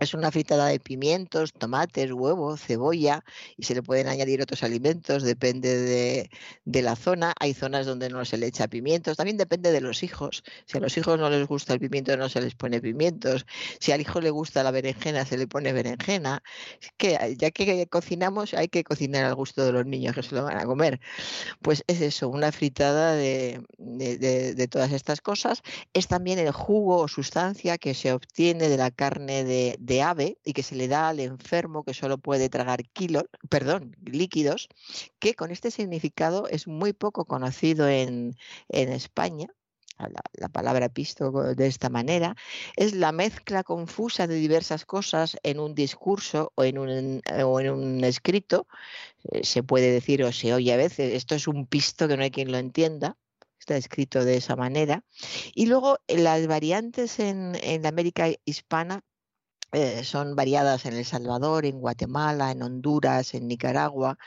[0.01, 3.23] Es una fritada de pimientos, tomates, huevo, cebolla
[3.57, 6.29] y se le pueden añadir otros alimentos, depende
[6.65, 7.35] de, la zona.
[7.39, 10.43] Hay zonas donde no se le echa pimientos, también depende de los hijos.
[10.67, 13.47] Si a los hijos no les gusta el pimiento, no se les pone pimientos.
[13.79, 16.43] Si al hijo le gusta la berenjena, se le pone berenjena.
[16.81, 20.23] Es que eh, ya que cocinamos, hay que cocinar al gusto de los niños que
[20.23, 21.01] se lo van a comer.
[21.61, 25.63] Pues es eso, una fritada de todas estas cosas.
[25.93, 30.39] Es también el jugo o sustancia que se obtiene de la carne de, de ave
[30.45, 34.69] y que se le da al enfermo que solo puede tragar kilos, perdón, líquidos,
[35.19, 38.37] que con este significado es muy poco conocido en,
[38.69, 39.49] en España.
[39.99, 42.35] La, la palabra pisto de esta manera
[42.77, 47.71] es la mezcla confusa de diversas cosas en un discurso o en un, o en
[47.71, 48.67] un escrito
[49.25, 52.23] eh, se puede decir o se oye a veces, esto es un pisto que no
[52.23, 53.19] hay quien lo entienda,
[53.59, 55.05] está escrito de esa manera.
[55.53, 59.03] Y luego eh, las variantes en, en la América hispana
[59.73, 64.19] eh, son variadas en El Salvador, en Guatemala, en Honduras, en Nicaragua.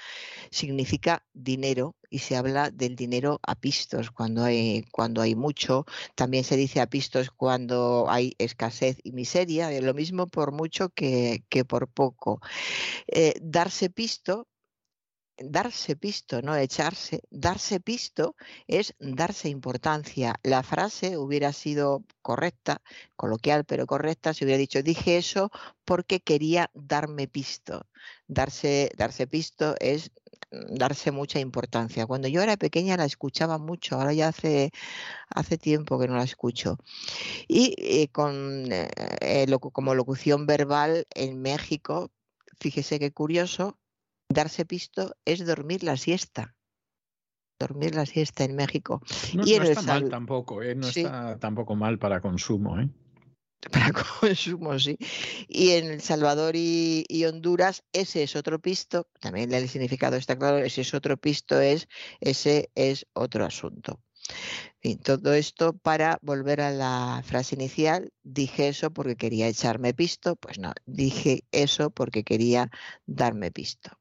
[0.52, 5.86] Significa dinero y se habla del dinero a pistos cuando hay, cuando hay mucho.
[6.16, 9.72] También se dice a pistos cuando hay escasez y miseria.
[9.72, 12.42] eh, Lo mismo por mucho que, que por poco.
[13.08, 14.48] Eh, darse pisto
[15.38, 18.36] darse pisto, no echarse, darse pisto
[18.68, 20.36] es darse importancia.
[20.44, 22.82] La frase hubiera sido correcta,
[23.16, 25.52] coloquial pero correcta, si hubiera dicho, dije eso
[25.86, 27.88] porque quería darme pisto.
[28.28, 30.12] Darse, darse pisto es
[30.70, 32.06] darse mucha importancia.
[32.06, 34.72] Cuando yo era pequeña la escuchaba mucho, ahora ya hace,
[35.30, 36.78] hace tiempo que no la escucho.
[37.48, 38.90] Y eh, con, eh,
[39.22, 42.12] eh, como locución verbal en México,
[42.60, 43.78] fíjese qué curioso,
[44.34, 46.56] darse pisto es dormir la siesta.
[47.60, 49.02] Dormir la siesta en México.
[49.34, 50.76] No, Y no en el está mal tampoco, ¿eh?
[50.76, 51.02] No Sí.
[51.02, 52.90] está tampoco mal para consumo, ¿eh?
[53.72, 54.98] para consumo, sí.
[55.48, 60.38] Y en El Salvador y, y Honduras, ese es otro pisto, también el significado está
[60.38, 61.88] claro, ese es otro pisto, es,
[62.20, 64.02] ese es otro asunto.
[64.80, 70.36] Fin, todo esto para volver a la frase inicial, dije eso porque quería echarme pisto,
[70.36, 72.70] pues no, dije eso porque quería
[73.06, 73.92] darme pisto.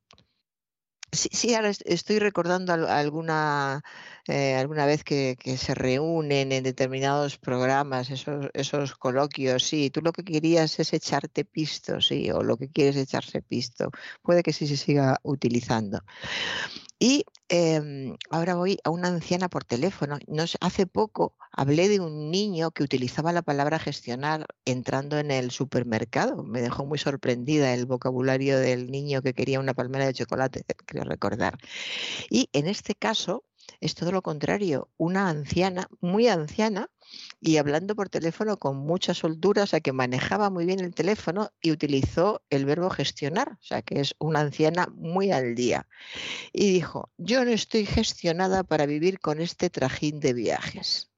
[1.15, 3.83] Sí, sí, ahora est- estoy recordando al- alguna,
[4.27, 10.13] eh, alguna vez que, se reúnen en determinados programas, esos, esos coloquios, sí, tú lo
[10.13, 13.91] que querías es echarte pisto, sí, o lo que quieres es echarse pisto.
[14.23, 16.01] Puede que sí se siga utilizando.
[17.05, 20.21] Y em, ahora voy a una anciana por teléfono.
[20.29, 25.33] No sé, hace poco hablé de un niño que utilizaba la palabra gestionar entrando en
[25.33, 26.45] el supermercado.
[26.45, 31.03] Me dejó muy sorprendida el vocabulario del niño que quería una palmera de chocolate, creo
[31.03, 31.59] recordar.
[32.31, 33.43] Y en este caso
[33.81, 36.89] es todo lo contrario, una anciana, muy anciana,
[37.41, 41.51] y hablando por teléfono con mucha soltura, o sea que manejaba muy bien el teléfono
[41.61, 45.89] y utilizó el verbo gestionar, o sea que es una anciana muy al día.
[46.53, 51.13] Y dijo, yo no estoy gestionada para vivir con este trajín de viajes.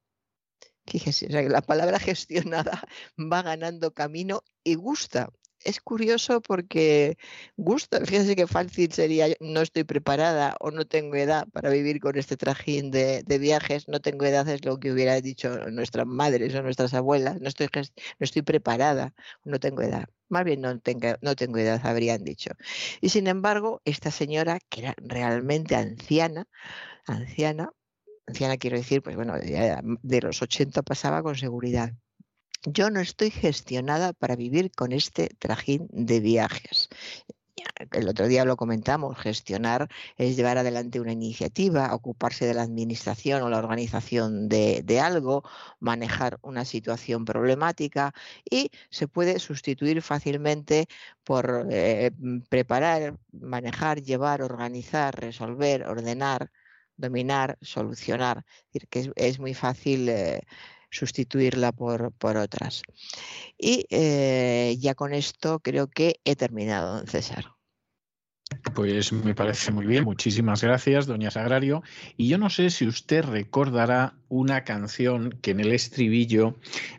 [0.93, 5.31] O sea la palabra gestionada va ganando camino y gusta.
[5.65, 7.17] Es curioso porque
[7.57, 7.99] gusta.
[8.05, 12.37] Fíjese qué fácil sería, no estoy preparada o no tengo edad para vivir con este
[12.37, 13.87] trajín de, viajes.
[13.87, 17.41] No tengo edad es lo que hubiera dicho nuestras madres o nuestras abuelas.
[17.41, 17.81] No estoy, no
[18.19, 20.05] estoy preparada, no tengo edad.
[20.29, 22.51] Más bien no tengo, no tengo edad, habrían dicho.
[23.01, 26.47] Y sin embargo, esta señora, que era realmente anciana,
[27.07, 27.71] anciana,
[28.27, 31.93] anciana quiero decir, pues bueno, de los 80 pasaba con seguridad.
[32.65, 36.89] Yo no estoy gestionada para vivir con este trajín de viajes.
[37.91, 39.87] El otro día lo comentamos, gestionar
[40.17, 45.43] es llevar adelante una iniciativa, ocuparse de la administración o la organización de, algo,
[45.79, 48.13] manejar una situación problemática
[48.49, 50.87] y se puede sustituir fácilmente
[51.23, 52.11] por eh,
[52.49, 56.51] preparar, manejar, llevar, organizar, resolver, ordenar,
[56.97, 58.45] dominar, solucionar.
[58.47, 60.41] Es decir, que es, es muy fácil eh,
[60.95, 62.81] sustituirla por, por otras.
[63.57, 67.54] Y eh, ya con esto creo que he terminado, César.
[68.73, 70.03] Pues me parece muy bien.
[70.03, 71.81] Muchísimas gracias, doña Sagrario.
[72.17, 76.55] Y yo no sé si usted recordará una canción que en el estribillo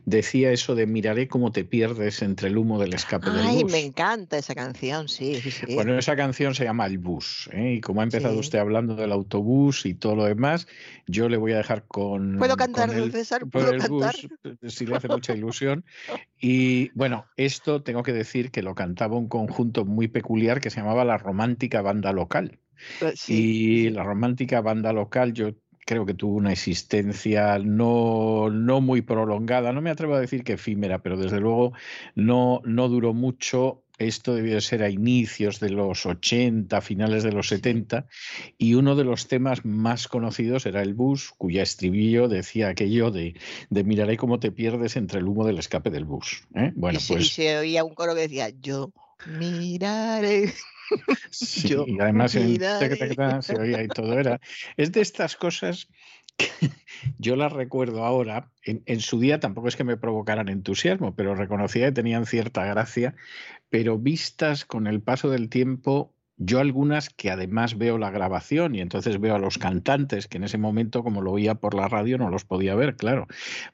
[0.06, 3.72] decía eso de miraré cómo te pierdes entre el humo del escape del Ay, bus.
[3.72, 5.74] me encanta esa canción, sí, sí, sí.
[5.74, 7.48] Bueno, esa canción se llama El Bus.
[7.52, 7.74] ¿eh?
[7.74, 8.40] Y como ha empezado Sí.
[8.40, 10.66] usted hablando del autobús y todo lo demás,
[11.06, 12.38] yo le voy a dejar con.
[12.38, 13.40] ¿Puedo con cantar, el- César?
[13.42, 14.14] por ¿Puedo el cantar?
[14.62, 15.84] bus, si le hace mucha ilusión.
[16.40, 20.80] Y bueno, esto tengo que decir que lo cantaba un conjunto muy peculiar que se
[20.80, 22.58] llamaba la Romántica Banda Local.
[23.02, 23.34] Eh, Sí.
[23.34, 25.52] Y la romántica banda local, yo
[25.86, 30.54] creo que tuvo una existencia no, no muy prolongada, no me atrevo a decir que
[30.54, 31.72] efímera, pero desde luego
[32.14, 33.82] no, no duró mucho.
[33.98, 38.06] Esto debió de ser a inicios de los 80, finales de los 70,
[38.58, 43.36] y uno de los temas más conocidos era el bus, cuya estribillo decía aquello de,
[43.70, 46.46] de miraré cómo te pierdes entre el humo del escape del bus.
[46.54, 46.72] ¿eh?
[46.74, 48.92] Bueno, y, se, y pues se oía un coro que decía, yo
[49.24, 50.52] miraré.
[51.30, 52.58] Sí, Yo y además en
[53.42, 54.40] se oía y todo era.
[54.76, 55.88] Es de estas cosas
[56.36, 56.48] que
[57.18, 58.50] yo las recuerdo ahora.
[58.62, 62.64] En, en su día tampoco es que me provocaran entusiasmo, pero reconocía que tenían cierta
[62.64, 63.14] gracia.
[63.68, 68.80] Pero vistas con el paso del tiempo, yo algunas que además veo la grabación y
[68.80, 72.18] entonces veo a los cantantes que en ese momento, como lo oía por la radio,
[72.18, 73.26] no los podía ver, claro.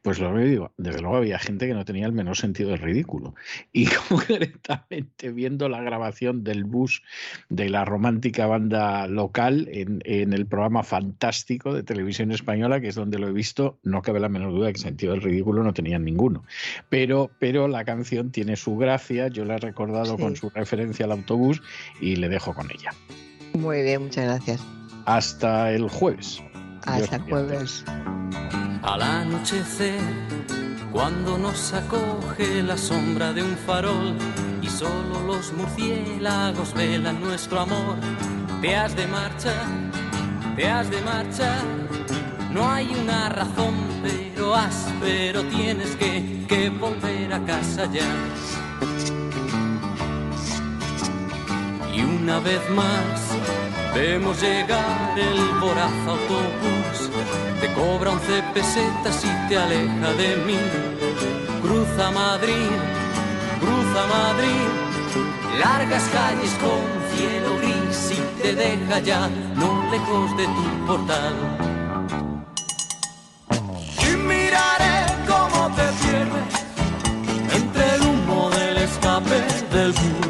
[0.03, 2.79] Pues lo veo digo, desde luego había gente que no tenía el menor sentido del
[2.79, 3.35] ridículo.
[3.75, 7.03] Y concretamente viendo la grabación del bus
[7.49, 12.95] de la romántica banda local en, en el programa fantástico de televisión española, que es
[12.95, 16.05] donde lo he visto, no cabe la menor duda que sentido del ridículo no tenían
[16.05, 16.45] ninguno.
[16.91, 21.13] Pero, pero la canción tiene su gracia, yo la he recordado con su referencia al
[21.13, 21.63] autobús
[22.01, 22.93] y le dejo con ella.
[23.55, 24.61] Muy bien, muchas gracias.
[25.07, 26.43] Hasta el jueves.
[26.85, 27.85] Hasta el jueves.
[28.83, 30.01] Al anochecer,
[30.91, 34.17] cuando nos acoge la sombra de un farol
[34.61, 37.97] y solo los murciélagos velan nuestro amor,
[38.61, 39.67] te has de marchar,
[40.57, 41.63] te has de marchar.
[42.51, 48.05] No hay una razón, pero has, pero tienes que, que volver a casa ya.
[51.93, 53.21] Y una vez más
[53.95, 57.11] vemos llegar el voraz autobús.
[57.61, 60.59] Te cobra once pesetas y te aleja de mí.
[61.63, 62.71] Cruza Madrid,
[63.61, 64.69] cruza Madrid.
[65.61, 66.83] Largas calles con
[67.15, 71.35] cielo gris y te deja ya no lejos de tu portal.
[74.09, 74.95] Y miraré
[75.29, 76.53] cómo te pierdes
[77.55, 80.22] entre el humo del escape del bus.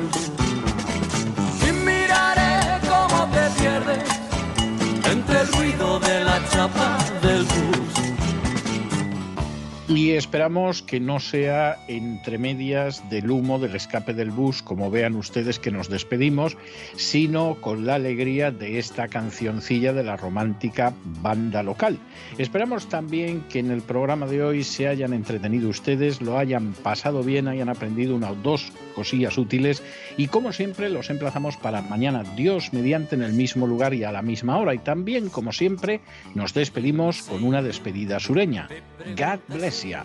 [9.88, 15.16] Y esperamos que no sea entre medias del humo del escape del bus, como vean
[15.16, 16.56] ustedes que nos despedimos,
[16.96, 21.98] sino con la alegría de esta cancioncilla de la romántica banda local.
[22.38, 27.22] Esperamos también que en el programa de hoy se hayan entretenido ustedes, lo hayan pasado
[27.22, 29.82] bien, hayan aprendido una o dos cosillas útiles
[30.16, 34.12] y como siempre los emplazamos para mañana, Dios mediante en el mismo lugar y a
[34.12, 34.74] la misma hora.
[34.74, 36.00] Y también, como siempre,
[36.34, 38.68] nos despedimos con una despedida sureña.
[39.16, 39.98] God bless you.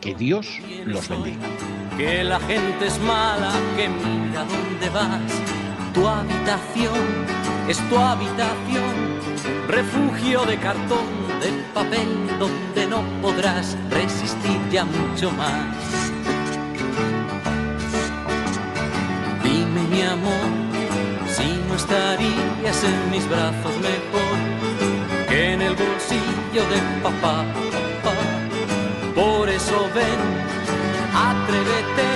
[0.00, 1.38] Que Dios los bendiga.
[1.96, 5.32] Que la gente es mala, que mira dónde vas.
[5.92, 9.18] Tu habitación es tu habitación,
[9.68, 11.06] refugio de cartón,
[11.40, 16.10] de papel, donde no podrás resistir ya mucho más.
[19.74, 20.48] Mi amor,
[21.28, 27.44] si no estarías en mis brazos mejor que en el bolsillo de papá.
[29.14, 30.20] Por eso ven,
[31.14, 32.08] atrévete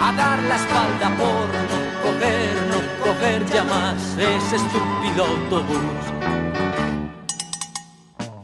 [0.00, 6.73] a dar la espalda por no coger, no coger ya más ese estúpido autobús.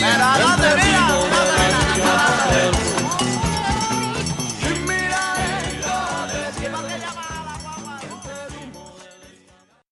[0.00, 0.56] Merhaba.
[0.56, 0.87] Merhaba.